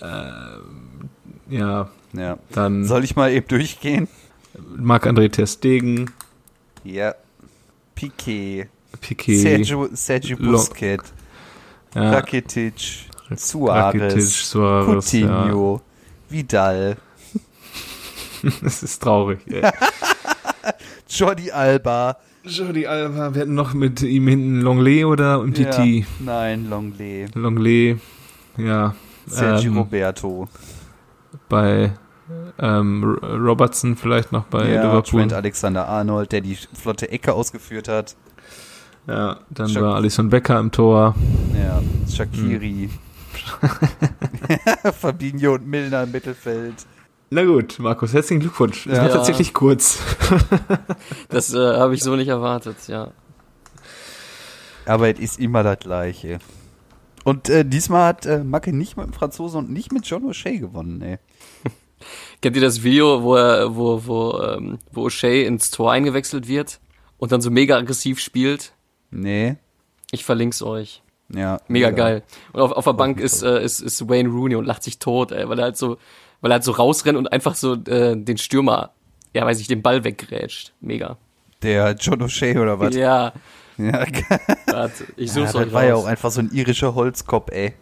Äh, 0.01 0.05
ja, 1.48 1.88
Ja. 2.12 2.38
dann 2.53 2.84
Soll 2.84 3.05
ich 3.05 3.16
mal 3.16 3.30
eben 3.32 3.48
durchgehen? 3.48 4.09
Marc-André 4.76 5.30
Ter 5.30 5.46
Stegen, 5.46 6.11
Ja. 6.84 7.14
Piquet, 7.94 8.68
Piquet, 9.01 9.64
Sergio, 9.94 10.36
Busquets, 10.38 11.12
ja, 11.94 12.11
Rakitic, 12.12 13.09
Rakitic, 13.30 13.38
Suarez, 13.38 14.51
Suarez, 14.51 15.12
ja. 15.12 15.26
Coutinho, 15.28 15.80
Vidal, 16.28 16.96
Das 18.62 18.82
ist 18.82 19.03
traurig. 19.03 19.40
ey. 19.46 19.62
Jordi 21.09 21.51
Alba. 21.51 22.16
Jordi 22.44 22.86
Alba, 22.86 23.34
wir 23.34 23.42
hatten 23.42 23.55
noch 23.55 23.74
mit 23.74 24.01
ihm 24.01 24.26
hinten 24.28 24.61
Longley 24.62 25.05
oder 25.05 25.40
Umtiti? 25.40 26.01
Ja, 26.01 26.07
nein, 26.20 26.70
Longley. 26.70 27.26
Longley, 27.34 27.98
ja. 28.57 28.94
Sergio 29.26 29.72
ähm, 29.72 29.78
Roberto. 29.78 30.48
bei 31.51 31.92
ähm, 32.59 33.05
Robertson 33.22 33.96
vielleicht 33.96 34.32
noch 34.32 34.44
bei 34.44 34.68
ja, 34.68 34.82
Liverpool. 34.84 35.20
Trent 35.20 35.32
Alexander-Arnold, 35.32 36.32
der 36.32 36.40
die 36.40 36.57
flotte 36.72 37.11
Ecke 37.11 37.32
ausgeführt 37.32 37.88
hat. 37.88 38.16
Ja, 39.07 39.40
dann 39.51 39.68
Shak- 39.68 39.82
war 39.82 39.96
Alisson 39.96 40.28
Becker 40.28 40.59
im 40.59 40.70
Tor. 40.70 41.14
Ja, 41.55 41.82
Shakiri. 42.11 42.90
Hm. 42.90 42.98
Fabinho 45.01 45.55
und 45.55 45.66
Milner 45.66 46.03
im 46.05 46.11
Mittelfeld. 46.11 46.74
Na 47.30 47.44
gut, 47.44 47.78
Markus, 47.78 48.12
herzlichen 48.12 48.40
Glückwunsch. 48.40 48.86
Es 48.86 48.96
Ja. 48.96 49.05
war 49.05 49.11
tatsächlich 49.11 49.55
kurz. 49.55 49.98
Das 51.28 51.55
äh, 51.55 51.59
habe 51.78 51.94
ich 51.94 52.03
so 52.03 52.16
nicht 52.16 52.28
erwartet, 52.28 52.76
ja. 52.88 53.12
Aber 54.84 55.09
es 55.09 55.20
ist 55.20 55.38
immer 55.38 55.62
das 55.62 55.78
Gleiche. 55.78 56.40
Und 57.22 57.48
äh, 57.48 57.64
diesmal 57.64 58.09
hat 58.09 58.26
äh, 58.26 58.42
Macke 58.42 58.72
nicht 58.72 58.96
mit 58.96 59.07
dem 59.07 59.12
Franzosen 59.12 59.59
und 59.59 59.70
nicht 59.70 59.92
mit 59.92 60.07
John 60.07 60.24
O'Shea 60.24 60.59
gewonnen, 60.59 61.01
ey. 61.03 61.18
Kennt 62.43 62.57
ihr 62.57 62.62
das 62.62 62.82
Video, 62.82 63.22
wo 63.22 63.36
er, 63.36 63.76
wo, 63.76 64.07
wo, 64.07 64.41
ähm, 64.43 64.78
wo 64.93 65.07
O'Shea 65.07 65.45
ins 65.45 65.70
Tor 65.70 65.93
eingewechselt 65.93 66.49
wird 66.49 66.80
und 67.18 67.32
dann 67.32 67.41
so 67.41 67.51
mega 67.51 67.76
aggressiv 67.76 68.18
spielt? 68.18 68.72
Nee. 69.11 69.57
Ich 70.11 70.24
verlink's 70.24 70.62
euch. 70.62 71.03
Ja. 71.34 71.61
Mega 71.68 71.91
geil. 71.91 72.22
Und 72.53 72.61
auf, 72.61 72.72
auf 72.72 72.84
der 72.84 72.95
Bank 72.95 73.20
ist, 73.20 73.43
äh, 73.43 73.62
ist, 73.62 73.80
ist 73.80 74.09
Wayne 74.09 74.28
Rooney 74.30 74.57
und 74.57 74.64
lacht 74.64 74.82
sich 74.82 74.99
tot, 74.99 75.32
ey, 75.32 75.49
weil 75.49 75.59
er 75.59 75.64
halt 75.66 75.76
so, 75.76 75.99
weil 76.41 76.51
er 76.51 76.55
halt 76.55 76.64
so 76.64 76.72
rausrennt 76.72 77.18
und 77.18 77.30
einfach 77.32 77.55
so 77.55 77.74
äh, 77.74 78.16
den 78.16 78.38
Stürmer, 78.38 78.91
ja 79.34 79.45
weiß 79.45 79.61
ich, 79.61 79.68
den 79.68 79.82
Ball 79.82 80.03
weggrätscht. 80.03 80.72
Mega. 80.80 81.18
Der 81.62 81.93
John 81.93 82.22
O'Shea 82.22 82.59
oder 82.61 82.80
was? 82.80 82.95
Ja, 82.95 83.32
Ja, 83.76 84.05
warte, 84.66 85.05
ich 85.16 85.28
ja 85.28 85.34
such's 85.34 85.53
das 85.53 85.55
euch 85.55 85.72
war 85.72 85.84
ja 85.84 85.95
auch 85.95 86.07
einfach 86.07 86.30
so 86.30 86.41
ein 86.41 86.51
irischer 86.53 86.95
Holzkopf, 86.95 87.51
ey. 87.51 87.74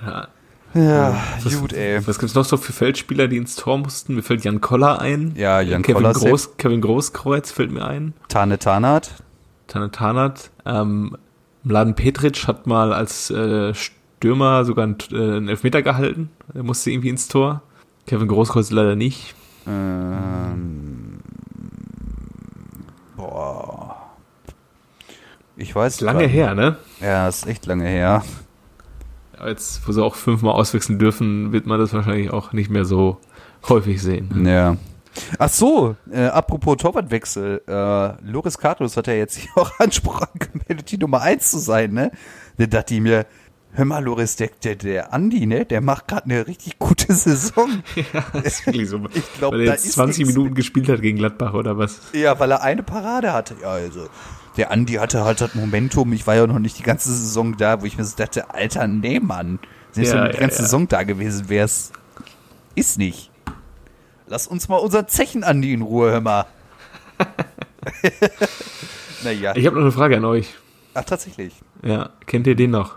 Ja. 0.00 0.28
Ja, 0.76 1.16
Was, 1.42 1.58
gut, 1.60 1.72
ey. 1.72 2.06
Was 2.06 2.18
gibt's 2.18 2.34
noch 2.34 2.44
so 2.44 2.56
für 2.56 2.72
Feldspieler, 2.72 3.28
die 3.28 3.36
ins 3.38 3.56
Tor 3.56 3.78
mussten? 3.78 4.14
Mir 4.14 4.22
fällt 4.22 4.44
Jan 4.44 4.60
Koller 4.60 5.00
ein. 5.00 5.32
Ja, 5.36 5.60
Jan 5.60 5.82
Kevin 5.82 6.02
Koller, 6.02 6.12
Groß, 6.12 6.56
Kevin 6.58 6.80
Großkreuz 6.82 7.50
fällt 7.50 7.70
mir 7.72 7.86
ein. 7.86 8.12
Tane 8.28 8.58
Tanat. 8.58 9.14
Tane 9.68 9.90
Tanat. 9.90 10.50
Ähm, 10.66 11.16
Mladen 11.62 11.94
Petric 11.94 12.46
hat 12.46 12.66
mal 12.66 12.92
als 12.92 13.30
äh, 13.30 13.72
Stürmer 13.74 14.64
sogar 14.64 14.84
einen, 14.84 14.98
äh, 15.12 15.16
einen 15.16 15.48
Elfmeter 15.48 15.82
gehalten. 15.82 16.30
Er 16.54 16.62
musste 16.62 16.90
irgendwie 16.90 17.08
ins 17.08 17.28
Tor. 17.28 17.62
Kevin 18.06 18.28
Großkreuz 18.28 18.70
leider 18.70 18.96
nicht. 18.96 19.34
Ähm, 19.66 21.20
boah. 23.16 23.96
Ich 25.56 25.74
weiß 25.74 25.94
Ist 25.94 26.00
lange 26.02 26.20
grad- 26.24 26.30
her, 26.30 26.54
ne? 26.54 26.76
Ja, 27.00 27.26
ist 27.28 27.46
echt 27.46 27.64
lange 27.66 27.86
her. 27.88 28.22
Jetzt, 29.44 29.86
wo 29.86 29.92
sie 29.92 30.02
auch 30.02 30.14
fünfmal 30.14 30.54
auswechseln 30.54 30.98
dürfen, 30.98 31.52
wird 31.52 31.66
man 31.66 31.78
das 31.78 31.92
wahrscheinlich 31.92 32.30
auch 32.30 32.52
nicht 32.52 32.70
mehr 32.70 32.84
so 32.84 33.18
häufig 33.68 34.00
sehen. 34.00 34.46
Ja. 34.46 34.76
Ach 35.38 35.48
so, 35.48 35.96
äh, 36.10 36.26
apropos 36.26 36.76
Torwartwechsel. 36.76 37.62
Äh, 37.66 38.30
Loris 38.30 38.58
Karius 38.58 38.96
hat 38.96 39.06
ja 39.06 39.14
jetzt 39.14 39.36
hier 39.36 39.50
auch 39.56 39.70
Anspruch 39.78 40.22
angemeldet, 40.22 40.90
die 40.90 40.98
Nummer 40.98 41.22
1 41.22 41.50
zu 41.50 41.58
sein, 41.58 41.92
ne? 41.92 42.10
Da 42.58 42.66
dachte 42.66 42.94
ich 42.94 43.00
mir, 43.00 43.26
hör 43.72 43.84
mal, 43.84 44.02
Loris, 44.02 44.36
der, 44.36 44.50
der, 44.62 44.76
der 44.76 45.12
Andi, 45.12 45.46
ne? 45.46 45.64
Der 45.64 45.80
macht 45.80 46.08
gerade 46.08 46.24
eine 46.24 46.46
richtig 46.46 46.78
gute 46.78 47.12
Saison. 47.14 47.82
Ja, 48.12 48.24
das 48.32 48.44
ist 48.44 48.66
wirklich 48.66 48.88
so. 48.88 49.00
Ich 49.14 49.34
glaub, 49.34 49.52
Weil 49.52 49.60
er 49.60 49.72
jetzt 49.72 49.86
ist 49.86 49.94
20 49.94 50.18
nichts 50.18 50.34
Minuten 50.34 50.54
gespielt 50.54 50.88
hat 50.88 51.02
gegen 51.02 51.18
Gladbach 51.18 51.54
oder 51.54 51.78
was? 51.78 52.00
Ja, 52.12 52.38
weil 52.38 52.50
er 52.50 52.62
eine 52.62 52.82
Parade 52.82 53.32
hatte. 53.32 53.56
Ja, 53.62 53.70
also. 53.70 54.08
Der 54.56 54.70
Andi 54.70 54.94
hatte 54.94 55.24
halt 55.24 55.40
das 55.40 55.54
Momentum. 55.54 56.12
Ich 56.12 56.26
war 56.26 56.34
ja 56.34 56.46
noch 56.46 56.58
nicht 56.58 56.78
die 56.78 56.82
ganze 56.82 57.10
Saison 57.10 57.56
da, 57.56 57.82
wo 57.82 57.86
ich 57.86 57.98
mir 57.98 58.04
so 58.04 58.16
dachte, 58.16 58.50
Alter, 58.54 58.86
nee, 58.86 59.20
Mann. 59.20 59.58
Selbst 59.92 60.12
Ja, 60.12 60.18
wenn 60.18 60.24
du 60.26 60.32
die 60.32 60.38
ganze 60.38 60.58
ja. 60.58 60.62
Saison 60.62 60.88
da 60.88 61.02
gewesen 61.02 61.48
wärst. 61.48 61.92
Ist 62.74 62.98
nicht. 62.98 63.30
Lass 64.26 64.46
uns 64.46 64.68
mal 64.68 64.76
unser 64.76 65.06
Zechen 65.06 65.44
Andi 65.44 65.72
in 65.72 65.82
Ruhe, 65.82 66.10
hör 66.10 66.20
mal. 66.20 66.46
naja. 69.24 69.54
Ich 69.56 69.66
habe 69.66 69.76
noch 69.76 69.82
eine 69.82 69.92
Frage 69.92 70.16
an 70.16 70.24
euch. 70.24 70.54
Ach, 70.94 71.04
tatsächlich. 71.04 71.54
Ja, 71.82 72.10
kennt 72.26 72.46
ihr 72.46 72.54
den 72.54 72.70
noch? 72.70 72.96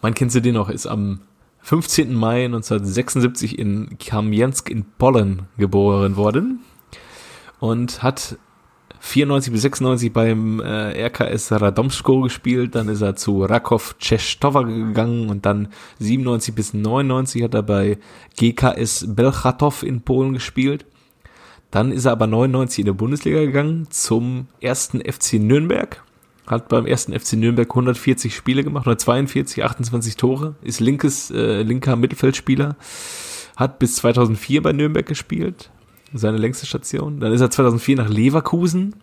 Wann 0.00 0.14
kennst 0.14 0.34
du 0.34 0.40
den 0.40 0.54
noch? 0.54 0.68
Ist 0.68 0.86
am 0.86 1.20
15. 1.60 2.14
Mai 2.14 2.44
1976 2.44 3.58
in 3.58 3.98
Kamjansk 3.98 4.68
in 4.70 4.84
Polen 4.84 5.46
geboren 5.58 6.16
worden 6.16 6.60
und 7.60 8.02
hat 8.02 8.36
94 9.04 9.52
bis 9.52 9.62
96 9.62 10.12
beim 10.12 10.60
äh, 10.60 11.06
RKS 11.06 11.50
Radomsko 11.50 12.20
gespielt, 12.20 12.76
dann 12.76 12.88
ist 12.88 13.00
er 13.00 13.16
zu 13.16 13.42
Rakow 13.42 13.96
Częstochowa 13.98 14.62
gegangen 14.62 15.28
und 15.28 15.44
dann 15.44 15.68
97 15.98 16.54
bis 16.54 16.72
99 16.72 17.42
hat 17.42 17.54
er 17.54 17.64
bei 17.64 17.98
GKS 18.36 19.06
Belchatov 19.08 19.82
in 19.82 20.02
Polen 20.02 20.34
gespielt. 20.34 20.86
Dann 21.72 21.90
ist 21.90 22.04
er 22.04 22.12
aber 22.12 22.28
99 22.28 22.80
in 22.80 22.86
der 22.86 22.92
Bundesliga 22.92 23.40
gegangen 23.40 23.88
zum 23.90 24.46
ersten 24.60 25.00
FC 25.00 25.34
Nürnberg. 25.34 26.04
Hat 26.46 26.68
beim 26.68 26.86
ersten 26.86 27.12
FC 27.18 27.32
Nürnberg 27.32 27.68
140 27.68 28.34
Spiele 28.34 28.62
gemacht, 28.62 28.82
142, 28.82 29.64
28 29.64 30.16
Tore, 30.16 30.54
ist 30.62 30.78
linkes, 30.78 31.32
äh, 31.32 31.62
linker 31.62 31.96
Mittelfeldspieler, 31.96 32.76
hat 33.56 33.80
bis 33.80 33.96
2004 33.96 34.62
bei 34.62 34.72
Nürnberg 34.72 35.06
gespielt, 35.06 35.70
seine 36.14 36.36
längste 36.38 36.66
Station. 36.66 37.20
Dann 37.20 37.32
ist 37.32 37.40
er 37.40 37.50
2004 37.50 37.96
nach 37.96 38.08
Leverkusen, 38.08 38.94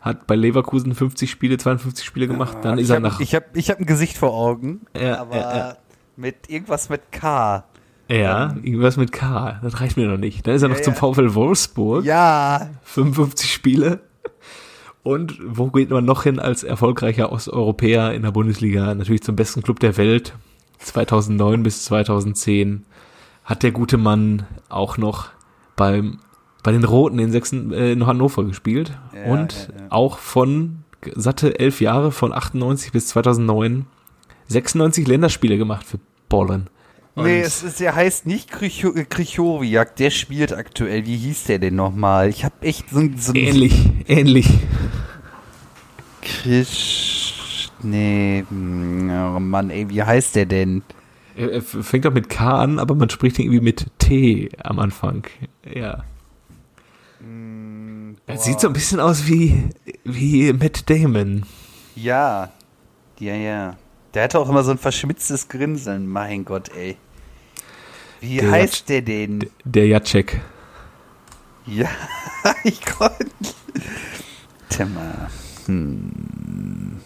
hat 0.00 0.26
bei 0.26 0.36
Leverkusen 0.36 0.94
50 0.94 1.30
Spiele, 1.30 1.58
52 1.58 2.04
Spiele 2.04 2.26
gemacht. 2.28 2.58
Dann 2.62 2.78
ist 2.78 2.84
ich 2.84 2.90
er 2.90 2.96
hab, 2.96 3.02
nach, 3.02 3.20
Ich 3.20 3.34
habe 3.34 3.46
ich 3.54 3.70
hab 3.70 3.78
ein 3.78 3.86
Gesicht 3.86 4.16
vor 4.16 4.32
Augen, 4.32 4.82
Ja, 4.98 5.20
aber 5.20 5.36
ja, 5.36 5.56
ja. 5.56 5.76
mit 6.16 6.48
irgendwas 6.48 6.88
mit 6.88 7.12
K. 7.12 7.64
ja, 8.08 8.54
irgendwas 8.62 8.96
mit 8.96 9.12
K, 9.12 9.58
das 9.62 9.80
reicht 9.80 9.96
mir 9.96 10.08
noch 10.08 10.18
nicht. 10.18 10.46
Dann 10.46 10.54
ist 10.54 10.62
er 10.62 10.68
noch 10.68 10.80
zum. 10.80 10.94
VfL 10.94 11.34
Wolfsburg. 11.34 12.04
Ja, 12.04 12.70
55 12.84 13.52
Spiele. 13.52 14.00
Und 15.02 15.38
wo 15.42 15.68
geht 15.70 15.88
man 15.90 16.04
noch 16.04 16.24
hin 16.24 16.38
als 16.38 16.62
erfolgreicher 16.62 17.32
Osteuropäer 17.32 18.12
in 18.12 18.22
der 18.22 18.32
Bundesliga? 18.32 18.94
Natürlich 18.94 19.22
zum 19.22 19.34
besten 19.34 19.62
Club 19.62 19.80
der 19.80 19.96
Welt. 19.96 20.34
2009 20.78 21.62
bis 21.62 21.84
2010 21.84 22.84
hat 23.44 23.62
der 23.62 23.72
gute 23.72 23.96
Mann 23.96 24.46
auch 24.68 24.98
noch 24.98 25.28
beim, 25.80 26.18
bei 26.62 26.70
den 26.70 26.84
Roten 26.84 27.18
in, 27.18 27.32
Sachsen, 27.32 27.72
äh, 27.72 27.90
in 27.92 28.06
Hannover 28.06 28.44
gespielt. 28.44 28.92
Ja, 29.12 29.32
und 29.32 29.52
ja, 29.74 29.80
ja. 29.80 29.86
auch 29.90 30.18
von 30.18 30.84
satte 31.16 31.58
elf 31.58 31.80
Jahre, 31.80 32.12
von 32.12 32.32
98 32.32 32.92
bis 32.92 33.08
2009, 33.08 33.86
96 34.48 35.08
Länderspiele 35.08 35.56
gemacht 35.58 35.84
für 35.86 35.98
Polen. 36.28 36.68
Und 37.16 37.24
Nee, 37.24 37.40
es 37.40 37.62
ist, 37.64 37.80
der 37.80 37.94
heißt 37.96 38.26
nicht 38.26 38.54
Krycho- 38.54 38.94
äh, 38.96 39.04
der 39.98 40.10
spielt 40.10 40.52
aktuell. 40.52 41.06
Wie 41.06 41.16
hieß 41.16 41.44
der 41.44 41.58
denn 41.58 41.74
nochmal? 41.74 42.28
Ich 42.28 42.44
habe 42.44 42.54
echt 42.60 42.90
so, 42.90 42.98
ein- 43.00 43.16
so 43.18 43.34
ähnlich, 43.34 43.74
ähnlich. 44.06 44.46
Krisch. 46.22 47.70
Nee, 47.82 48.44
hm, 48.48 49.10
oh 49.10 49.40
Mann, 49.40 49.70
ey, 49.70 49.88
wie 49.88 50.02
heißt 50.02 50.36
der 50.36 50.46
denn? 50.46 50.82
Er 51.36 51.62
fängt 51.62 52.06
auch 52.06 52.12
mit 52.12 52.28
K 52.28 52.62
an, 52.62 52.78
aber 52.78 52.94
man 52.94 53.08
spricht 53.10 53.38
ihn 53.38 53.46
irgendwie 53.46 53.64
mit 53.64 53.86
T 53.98 54.50
am 54.62 54.78
Anfang. 54.78 55.26
Ja. 55.72 56.04
Er 58.26 58.38
sieht 58.38 58.60
so 58.60 58.66
ein 58.68 58.72
bisschen 58.72 59.00
aus 59.00 59.26
wie, 59.26 59.68
wie 60.04 60.52
Matt 60.52 60.88
Damon. 60.88 61.44
Ja, 61.94 62.50
ja, 63.18 63.34
ja. 63.34 63.76
Der 64.14 64.24
hatte 64.24 64.38
auch 64.38 64.48
immer 64.48 64.64
so 64.64 64.70
ein 64.70 64.78
verschmitztes 64.78 65.48
Grinseln, 65.48 66.06
mein 66.06 66.44
Gott, 66.44 66.70
ey. 66.76 66.96
Wie 68.20 68.38
Der 68.38 68.50
heißt 68.50 68.88
der 68.88 69.02
denn? 69.02 69.48
Der 69.64 69.86
Jacek. 69.86 70.40
Ja, 71.66 71.88
ich 72.64 72.80
konnte. 72.84 73.30
Timmer. 74.68 75.30
Hm. 75.66 77.00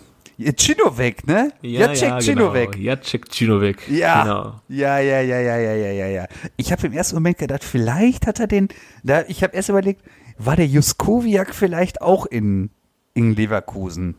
Cinovic, 0.56 1.26
ne? 1.26 1.52
Jacek 1.62 2.20
Cinovic. 2.22 2.72
Genau. 2.72 2.84
Jacek 2.84 3.30
Cinovic. 3.32 3.88
Ja. 3.88 4.22
Genau. 4.22 4.60
Ja, 4.68 4.98
ja, 4.98 5.20
ja, 5.20 5.38
ja, 5.40 5.56
ja, 5.58 5.72
ja, 5.74 5.92
ja, 5.92 6.06
ja. 6.06 6.26
Ich 6.56 6.72
habe 6.72 6.86
im 6.86 6.92
ersten 6.92 7.16
Moment 7.16 7.38
gedacht, 7.38 7.62
vielleicht 7.64 8.26
hat 8.26 8.40
er 8.40 8.46
den, 8.46 8.68
da, 9.02 9.22
ich 9.28 9.42
habe 9.42 9.54
erst 9.54 9.68
überlegt, 9.68 10.02
war 10.38 10.56
der 10.56 10.66
Juskowiak 10.66 11.54
vielleicht 11.54 12.02
auch 12.02 12.26
in, 12.26 12.70
in 13.14 13.34
Leverkusen? 13.36 14.16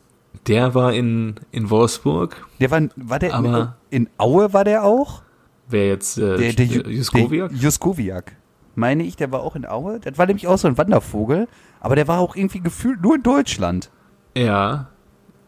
Der 0.48 0.74
war 0.76 0.94
in, 0.94 1.36
in 1.52 1.70
Wolfsburg. 1.70 2.46
Der 2.60 2.72
war, 2.72 2.82
war 2.96 3.20
der 3.20 3.34
Aber- 3.34 3.78
in, 3.90 4.04
in 4.04 4.10
Aue 4.18 4.54
war 4.54 4.64
der 4.64 4.84
auch? 4.84 5.24
Wer 5.68 5.88
jetzt 5.88 6.18
äh, 6.18 6.38
Der, 6.38 6.54
der, 6.54 6.66
Ju- 6.68 6.88
Juskowiak? 6.88 7.50
Der 7.50 7.58
Juskowiak. 7.60 8.36
Meine 8.76 9.04
ich, 9.04 9.16
der 9.16 9.32
war 9.32 9.42
auch 9.42 9.56
in 9.56 9.66
Aue. 9.66 10.00
Das 10.00 10.18
war 10.18 10.26
nämlich 10.28 10.48
auch 10.48 10.58
so 10.58 10.68
ein 10.68 10.78
Wandervogel, 10.78 11.48
aber 11.80 11.96
der 11.96 12.08
war 12.08 12.20
auch 12.20 12.36
irgendwie 12.36 12.60
gefühlt 12.60 13.02
nur 13.02 13.16
in 13.16 13.24
Deutschland. 13.24 13.90
Ja. 14.38 14.90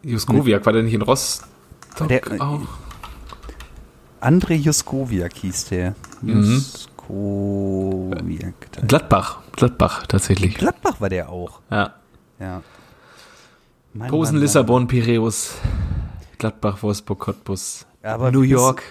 Juskowiak, 0.02 0.64
war 0.66 0.72
der 0.72 0.82
nicht 0.82 0.94
in 0.94 1.02
Rostock 1.02 1.48
Der- 2.08 2.22
auch? 2.40 2.60
André 4.20 4.54
Juskowiak 4.54 5.34
hieß 5.36 5.66
der. 5.66 5.94
Mhm. 6.22 6.42
Juskowiak. 7.08 8.54
Gladbach. 8.86 9.38
Gladbach, 9.52 10.06
tatsächlich. 10.06 10.54
Gladbach 10.56 11.00
war 11.00 11.08
der 11.08 11.28
auch. 11.30 11.60
Ja. 11.70 11.94
Ja. 12.40 12.62
Posen, 14.08 14.36
Mann. 14.36 14.42
Lissabon, 14.42 14.86
Piräus, 14.86 15.54
Gladbach, 16.38 16.82
Wolfsburg, 16.82 17.18
Cottbus, 17.18 17.86
Aber 18.02 18.30
New 18.30 18.42
York, 18.42 18.82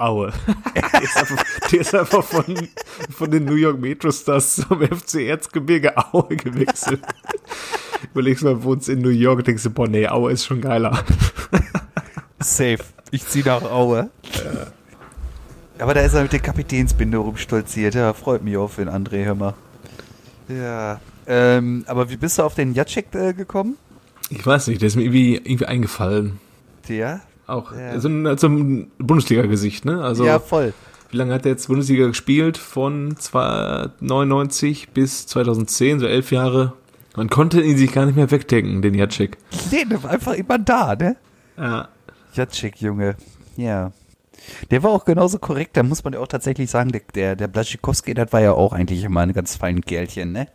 Aue. 0.00 0.32
der, 0.74 1.02
ist 1.02 1.16
einfach, 1.16 1.44
der 1.70 1.80
ist 1.80 1.94
einfach 1.94 2.24
von, 2.24 2.68
von 3.10 3.30
den 3.30 3.44
New 3.44 3.54
York 3.54 3.80
Metro 3.80 4.10
Stars 4.10 4.56
zum 4.56 4.80
FC 4.80 5.26
Erzgebirge 5.26 5.96
Aue 5.96 6.36
gewechselt. 6.36 7.00
Überlegst 8.12 8.44
mal, 8.44 8.62
wohnst 8.62 8.88
in 8.88 9.00
New 9.00 9.10
York 9.10 9.38
und 9.38 9.46
denkst 9.46 9.62
du, 9.62 9.70
boah, 9.70 9.88
nee, 9.88 10.08
Aue 10.08 10.32
ist 10.32 10.46
schon 10.46 10.60
geiler. 10.60 11.04
Safe. 12.38 12.78
Ich 13.10 13.26
zieh 13.26 13.42
nach 13.42 13.62
Aue. 13.62 14.10
Aber 15.78 15.94
da 15.94 16.00
ist 16.00 16.14
er 16.14 16.22
mit 16.22 16.32
der 16.32 16.40
Kapitänsbinde 16.40 17.18
rumstolziert. 17.18 17.94
Ja, 17.94 18.12
freut 18.12 18.42
mich 18.42 18.56
auch 18.56 18.70
für 18.70 18.84
den 18.84 18.94
André, 18.94 19.24
hör 19.24 19.34
mal. 19.34 19.54
Ja. 20.48 21.00
Ähm, 21.26 21.84
aber 21.86 22.10
wie 22.10 22.16
bist 22.16 22.38
du 22.38 22.42
auf 22.42 22.54
den 22.54 22.74
Jacek 22.74 23.14
äh, 23.14 23.32
gekommen? 23.32 23.76
Ich 24.30 24.44
weiß 24.44 24.68
nicht, 24.68 24.80
der 24.80 24.88
ist 24.88 24.96
mir 24.96 25.02
irgendwie, 25.02 25.36
irgendwie 25.36 25.66
eingefallen. 25.66 26.38
Der? 26.88 27.20
Auch 27.50 27.72
Ja. 27.72 27.98
so 28.00 28.08
ein, 28.08 28.36
so 28.38 28.46
ein 28.48 28.90
Bundesliga-Gesicht, 28.98 29.84
ne? 29.84 30.02
Also, 30.02 30.24
ja, 30.24 30.38
voll. 30.38 30.72
wie 31.10 31.16
lange 31.16 31.34
hat 31.34 31.44
der 31.44 31.52
jetzt 31.52 31.66
Bundesliga 31.68 32.06
gespielt? 32.06 32.56
Von 32.58 33.16
99 34.00 34.90
bis 34.90 35.26
2010, 35.26 36.00
so 36.00 36.06
elf 36.06 36.30
Jahre. 36.32 36.72
Man 37.16 37.28
konnte 37.28 37.60
ihn 37.60 37.76
sich 37.76 37.92
gar 37.92 38.06
nicht 38.06 38.16
mehr 38.16 38.30
wegdenken, 38.30 38.82
den 38.82 38.94
Jacek. 38.94 39.36
Nee, 39.70 39.84
der 39.84 40.02
war 40.02 40.10
einfach 40.10 40.34
immer 40.34 40.58
da, 40.58 40.94
ne? 40.94 41.16
Ja. 41.58 41.88
Jacek, 42.34 42.80
Junge. 42.80 43.16
Ja. 43.56 43.92
Der 44.70 44.82
war 44.82 44.90
auch 44.92 45.04
genauso 45.04 45.38
korrekt, 45.38 45.76
da 45.76 45.82
muss 45.82 46.02
man 46.04 46.14
ja 46.14 46.20
auch 46.20 46.28
tatsächlich 46.28 46.70
sagen, 46.70 46.92
der, 46.92 47.02
der, 47.14 47.36
der 47.36 47.48
Blaschikowski, 47.48 48.14
das 48.14 48.32
war 48.32 48.40
ja 48.40 48.52
auch 48.52 48.72
eigentlich 48.72 49.04
immer 49.04 49.20
ein 49.20 49.32
ganz 49.32 49.56
feines 49.56 49.84
Kerlchen, 49.84 50.32
ne? 50.32 50.46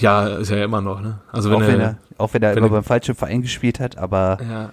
Ja, 0.00 0.28
ist 0.28 0.50
ja 0.50 0.62
immer 0.64 0.80
noch, 0.80 1.00
ne? 1.00 1.18
Also 1.32 1.50
wenn 1.50 1.56
auch, 1.56 1.62
er, 1.62 1.68
wenn 1.68 1.80
er, 1.80 1.96
auch 2.18 2.32
wenn 2.34 2.42
er 2.42 2.50
wenn 2.50 2.58
immer 2.58 2.68
er- 2.68 2.80
beim 2.80 2.84
falschen 2.84 3.14
Verein 3.14 3.42
gespielt 3.42 3.80
hat, 3.80 3.98
aber 3.98 4.38
ja, 4.48 4.72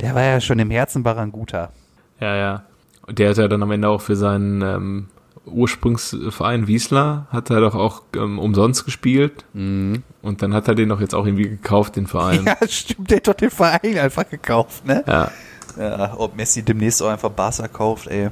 der 0.00 0.14
war 0.14 0.22
ja 0.22 0.40
schon 0.40 0.58
im 0.58 0.70
Herzen 0.70 1.04
war 1.04 1.16
ein 1.18 1.32
guter. 1.32 1.72
ja, 2.20 2.36
ja. 2.36 2.64
Und 3.06 3.18
der 3.18 3.30
hat 3.30 3.36
ja 3.36 3.48
dann 3.48 3.62
am 3.62 3.70
Ende 3.70 3.88
auch 3.88 4.00
für 4.00 4.16
seinen 4.16 4.62
ähm, 4.62 5.08
Ursprungsverein 5.46 6.66
Wiesler, 6.66 7.26
hat 7.30 7.50
er 7.50 7.60
doch 7.60 7.74
auch 7.74 8.02
ähm, 8.16 8.38
umsonst 8.38 8.84
gespielt. 8.84 9.44
Und 9.52 10.02
dann 10.22 10.54
hat 10.54 10.68
er 10.68 10.74
den 10.74 10.88
doch 10.88 11.00
jetzt 11.00 11.14
auch 11.14 11.26
irgendwie 11.26 11.48
gekauft, 11.48 11.96
den 11.96 12.06
Verein. 12.06 12.44
Ja, 12.46 12.56
stimmt, 12.66 13.10
der 13.10 13.18
hat 13.18 13.28
doch 13.28 13.34
den 13.34 13.50
Verein 13.50 13.98
einfach 13.98 14.28
gekauft, 14.28 14.86
ne? 14.86 15.04
ja. 15.06 15.30
Ja, 15.76 16.14
ob 16.18 16.36
Messi 16.36 16.62
demnächst 16.62 17.02
auch 17.02 17.08
einfach 17.08 17.30
Barca 17.30 17.66
kauft, 17.66 18.06
ey. 18.06 18.28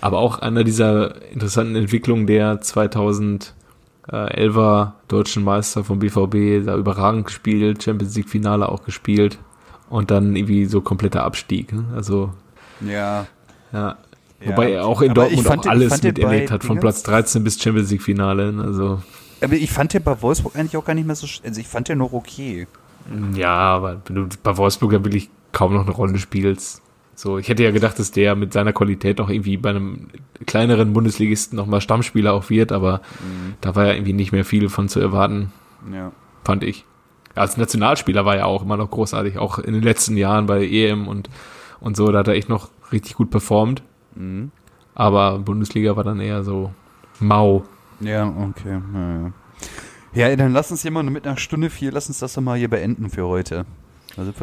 Aber 0.00 0.18
auch 0.18 0.38
einer 0.38 0.64
dieser 0.64 1.30
interessanten 1.30 1.76
Entwicklungen 1.76 2.26
der 2.26 2.62
2011er 2.62 4.92
deutschen 5.06 5.44
Meister 5.44 5.84
vom 5.84 5.98
BVB, 5.98 6.64
da 6.64 6.76
überragend 6.76 7.26
gespielt, 7.26 7.82
Champions 7.82 8.16
League 8.16 8.30
Finale 8.30 8.70
auch 8.70 8.84
gespielt 8.84 9.38
und 9.88 10.10
dann 10.10 10.34
irgendwie 10.36 10.66
so 10.66 10.80
kompletter 10.80 11.22
Abstieg. 11.24 11.72
Ne? 11.72 11.84
Also, 11.94 12.32
Ja. 12.80 13.26
ja. 13.72 13.96
Ja. 14.38 14.50
Wobei 14.50 14.72
er 14.72 14.84
auch 14.86 15.00
in 15.00 15.12
Aber 15.12 15.22
Dortmund 15.22 15.46
fand 15.46 15.66
auch 15.66 15.70
alles 15.70 16.02
miterlebt 16.02 16.50
hat, 16.50 16.62
von 16.62 16.78
Platz 16.78 17.02
13 17.04 17.42
bis 17.42 17.58
Champions 17.60 17.90
League 17.90 18.02
Finale. 18.02 18.52
ne? 18.52 18.64
Also, 18.64 19.00
Aber 19.40 19.54
ich 19.54 19.70
fand 19.70 19.94
den 19.94 20.02
bei 20.02 20.20
Wolfsburg 20.20 20.56
eigentlich 20.56 20.76
auch 20.76 20.84
gar 20.84 20.92
nicht 20.92 21.06
mehr 21.06 21.16
so, 21.16 21.26
also 21.42 21.58
ich 21.60 21.66
fand 21.66 21.88
den 21.88 21.98
noch 21.98 22.12
okay. 22.12 22.66
ja, 23.34 23.48
aber 23.50 24.02
wenn 24.06 24.14
du 24.16 24.28
bei 24.42 24.56
Wolfsburg 24.58 24.92
ja 24.92 25.02
wirklich 25.04 25.30
kaum 25.52 25.72
noch 25.72 25.82
eine 25.86 25.92
Rolle 25.92 26.18
spielst. 26.18 26.82
So, 27.14 27.38
ich 27.38 27.48
hätte 27.48 27.62
ja 27.64 27.70
gedacht, 27.70 27.98
dass 27.98 28.10
der 28.10 28.34
mit 28.36 28.52
seiner 28.52 28.74
Qualität 28.74 29.16
noch 29.16 29.30
irgendwie 29.30 29.56
bei 29.56 29.70
einem 29.70 30.08
kleineren 30.44 30.92
Bundesligisten 30.92 31.56
nochmal 31.56 31.80
Stammspieler 31.80 32.34
auch 32.34 32.50
wird, 32.50 32.72
aber 32.72 33.00
da 33.62 33.74
war 33.74 33.86
ja 33.86 33.94
irgendwie 33.94 34.12
nicht 34.12 34.32
mehr 34.32 34.44
viel 34.44 34.68
von 34.68 34.90
zu 34.90 35.00
erwarten, 35.00 35.50
Ja. 35.90 36.12
fand 36.44 36.62
ich. 36.62 36.84
Als 37.36 37.56
Nationalspieler 37.56 38.24
war 38.24 38.36
er 38.36 38.46
auch 38.46 38.62
immer 38.62 38.76
noch 38.76 38.90
großartig, 38.90 39.38
auch 39.38 39.58
in 39.58 39.74
den 39.74 39.82
letzten 39.82 40.16
Jahren 40.16 40.46
bei 40.46 40.66
EM 40.66 41.06
und, 41.06 41.28
und 41.80 41.96
so, 41.96 42.10
da 42.10 42.20
hat 42.20 42.28
er 42.28 42.34
echt 42.34 42.48
noch 42.48 42.70
richtig 42.92 43.14
gut 43.14 43.30
performt. 43.30 43.82
Aber 44.94 45.38
Bundesliga 45.38 45.94
war 45.96 46.04
dann 46.04 46.20
eher 46.20 46.42
so 46.42 46.72
mau. 47.20 47.64
Ja, 48.00 48.26
okay. 48.26 48.80
Ja, 48.94 49.30
ja. 50.14 50.28
ja, 50.30 50.36
dann 50.36 50.52
lass 50.52 50.70
uns 50.70 50.82
hier 50.82 50.90
mal 50.90 51.02
mit 51.02 51.26
einer 51.26 51.36
Stunde 51.36 51.68
vier, 51.70 51.92
lass 51.92 52.08
uns 52.08 52.18
das 52.18 52.32
doch 52.34 52.42
mal 52.42 52.56
hier 52.58 52.68
beenden 52.70 53.10
für 53.10 53.26
heute. 53.26 53.66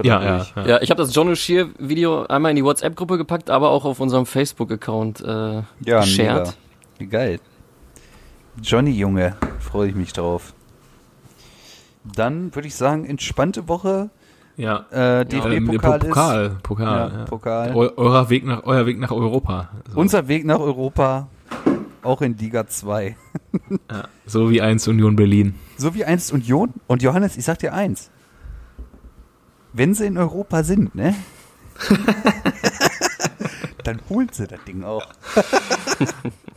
Ja, 0.03 0.21
ja, 0.23 0.45
ja. 0.55 0.67
Ja, 0.67 0.81
ich 0.83 0.91
habe 0.91 1.01
das 1.01 1.15
John 1.15 1.29
O'Shear 1.29 1.67
Video 1.79 2.27
einmal 2.27 2.51
in 2.51 2.57
die 2.57 2.63
WhatsApp-Gruppe 2.63 3.17
gepackt, 3.17 3.49
aber 3.49 3.71
auch 3.71 3.85
auf 3.85 3.99
unserem 3.99 4.27
Facebook-Account 4.27 5.21
äh, 5.21 5.63
Ja, 5.83 6.01
geshared. 6.01 6.55
geil. 7.09 7.39
Johnny 8.61 8.91
Junge, 8.91 9.35
freue 9.59 9.89
ich 9.89 9.95
mich 9.95 10.13
drauf. 10.13 10.53
Dann 12.03 12.53
würde 12.53 12.67
ich 12.67 12.75
sagen, 12.75 13.05
entspannte 13.05 13.67
Woche. 13.67 14.09
Ja. 14.55 14.85
Äh, 14.91 15.21
Ähm, 15.21 15.27
DFB-Pokal 15.67 15.99
ist 15.99 16.07
Pokal, 16.07 16.57
Pokal, 16.61 16.85
Ja, 17.11 17.17
ja. 17.19 17.25
Pokal. 17.25 17.75
Eu 17.75 17.91
eurer 17.97 18.29
Weg 18.29 18.45
nach, 18.45 18.63
euer 18.63 18.85
Weg 18.85 18.99
nach 18.99 19.11
Europa. 19.11 19.69
So, 19.91 19.99
unser 19.99 20.27
Weg 20.27 20.45
nach 20.45 20.59
Europa, 20.59 21.27
auch 22.03 22.21
in 22.21 22.37
Liga 22.37 22.67
2. 22.67 23.15
ja. 23.91 24.07
so 24.25 24.51
wie 24.51 24.61
eins 24.61 24.87
Union 24.87 25.15
Berlin. 25.15 25.55
So 25.77 25.95
wie 25.95 26.05
einst 26.05 26.31
Union. 26.33 26.73
Und 26.87 27.01
Johannes, 27.01 27.37
ich 27.37 27.45
sag 27.45 27.59
dir 27.59 27.73
eins. 27.73 28.11
Wenn 29.71 29.95
sie 29.95 30.05
in 30.05 30.17
Europa 30.17 30.63
sind, 30.63 30.93
ne? 30.93 31.15
dann 33.83 33.99
holen 34.09 34.29
sie 34.31 34.45
das 34.45 34.63
Ding 34.65 34.83
auch. 34.83 35.05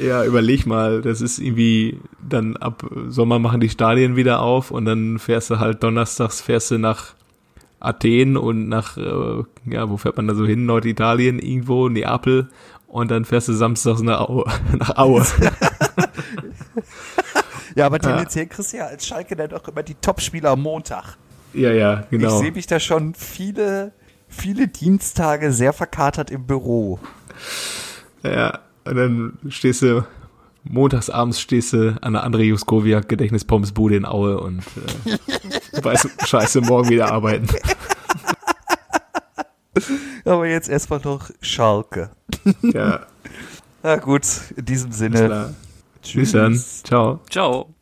Ja, 0.00 0.24
überleg 0.24 0.66
mal, 0.66 1.02
das 1.02 1.20
ist 1.20 1.38
irgendwie 1.38 2.00
dann 2.26 2.56
ab 2.56 2.84
Sommer 3.08 3.38
machen 3.38 3.60
die 3.60 3.68
Stadien 3.68 4.16
wieder 4.16 4.40
auf 4.40 4.70
und 4.70 4.84
dann 4.84 5.18
fährst 5.18 5.50
du 5.50 5.58
halt 5.58 5.82
donnerstags 5.82 6.40
fährst 6.40 6.70
du 6.70 6.78
nach 6.78 7.14
Athen 7.80 8.36
und 8.36 8.68
nach, 8.68 8.96
äh, 8.96 9.42
ja, 9.66 9.90
wo 9.90 9.96
fährt 9.96 10.16
man 10.16 10.26
da 10.26 10.34
so 10.34 10.46
hin? 10.46 10.64
Norditalien 10.64 11.38
irgendwo, 11.38 11.88
Neapel 11.88 12.48
und 12.88 13.10
dann 13.10 13.24
fährst 13.24 13.48
du 13.48 13.52
samstags 13.52 14.00
nach 14.02 14.20
Aue. 14.20 14.44
Nach 14.78 14.96
Aue. 14.96 15.24
Ja, 17.76 17.86
aber 17.86 17.98
tendenziell 17.98 18.46
kriegst 18.46 18.72
du 18.72 18.76
ja 18.76 18.86
als 18.86 19.04
Schalke 19.04 19.34
dann 19.34 19.52
auch 19.52 19.66
immer 19.66 19.82
die 19.82 19.96
Topspieler 19.96 20.50
am 20.50 20.62
Montag. 20.62 21.16
ja, 21.52 21.72
ja, 21.72 22.04
genau. 22.08 22.36
Ich 22.36 22.40
sehe 22.40 22.52
mich 22.52 22.66
da 22.68 22.78
schon 22.78 23.14
viele, 23.14 23.90
viele 24.28 24.68
Dienstage 24.68 25.50
sehr 25.50 25.72
verkatert 25.72 26.30
im 26.30 26.46
Büro. 26.46 27.00
Ja, 28.22 28.60
und 28.84 28.96
dann 28.96 29.38
stehst 29.48 29.82
du, 29.82 30.06
montags 30.64 31.10
abends 31.10 31.40
stehst 31.40 31.72
du 31.72 31.96
an 32.02 32.14
der 32.14 32.24
André 32.26 32.42
Juskowiak 32.42 33.08
Gedächtnispommesbude 33.08 33.96
in 33.96 34.04
Aue 34.04 34.38
und 34.40 34.62
äh, 35.04 35.82
weißt, 35.84 36.26
scheiße, 36.26 36.60
morgen 36.62 36.88
wieder 36.88 37.10
arbeiten. 37.12 37.48
Aber 40.24 40.46
jetzt 40.46 40.68
erstmal 40.68 41.00
noch 41.00 41.30
Schalke. 41.40 42.10
Ja, 42.62 43.06
Na 43.84 43.96
gut, 43.96 44.22
in 44.56 44.64
diesem 44.64 44.92
Sinne. 44.92 45.54
Tschüss 46.02 46.32
dann. 46.32 46.58
Ciao. 46.84 47.20
Ciao. 47.28 47.73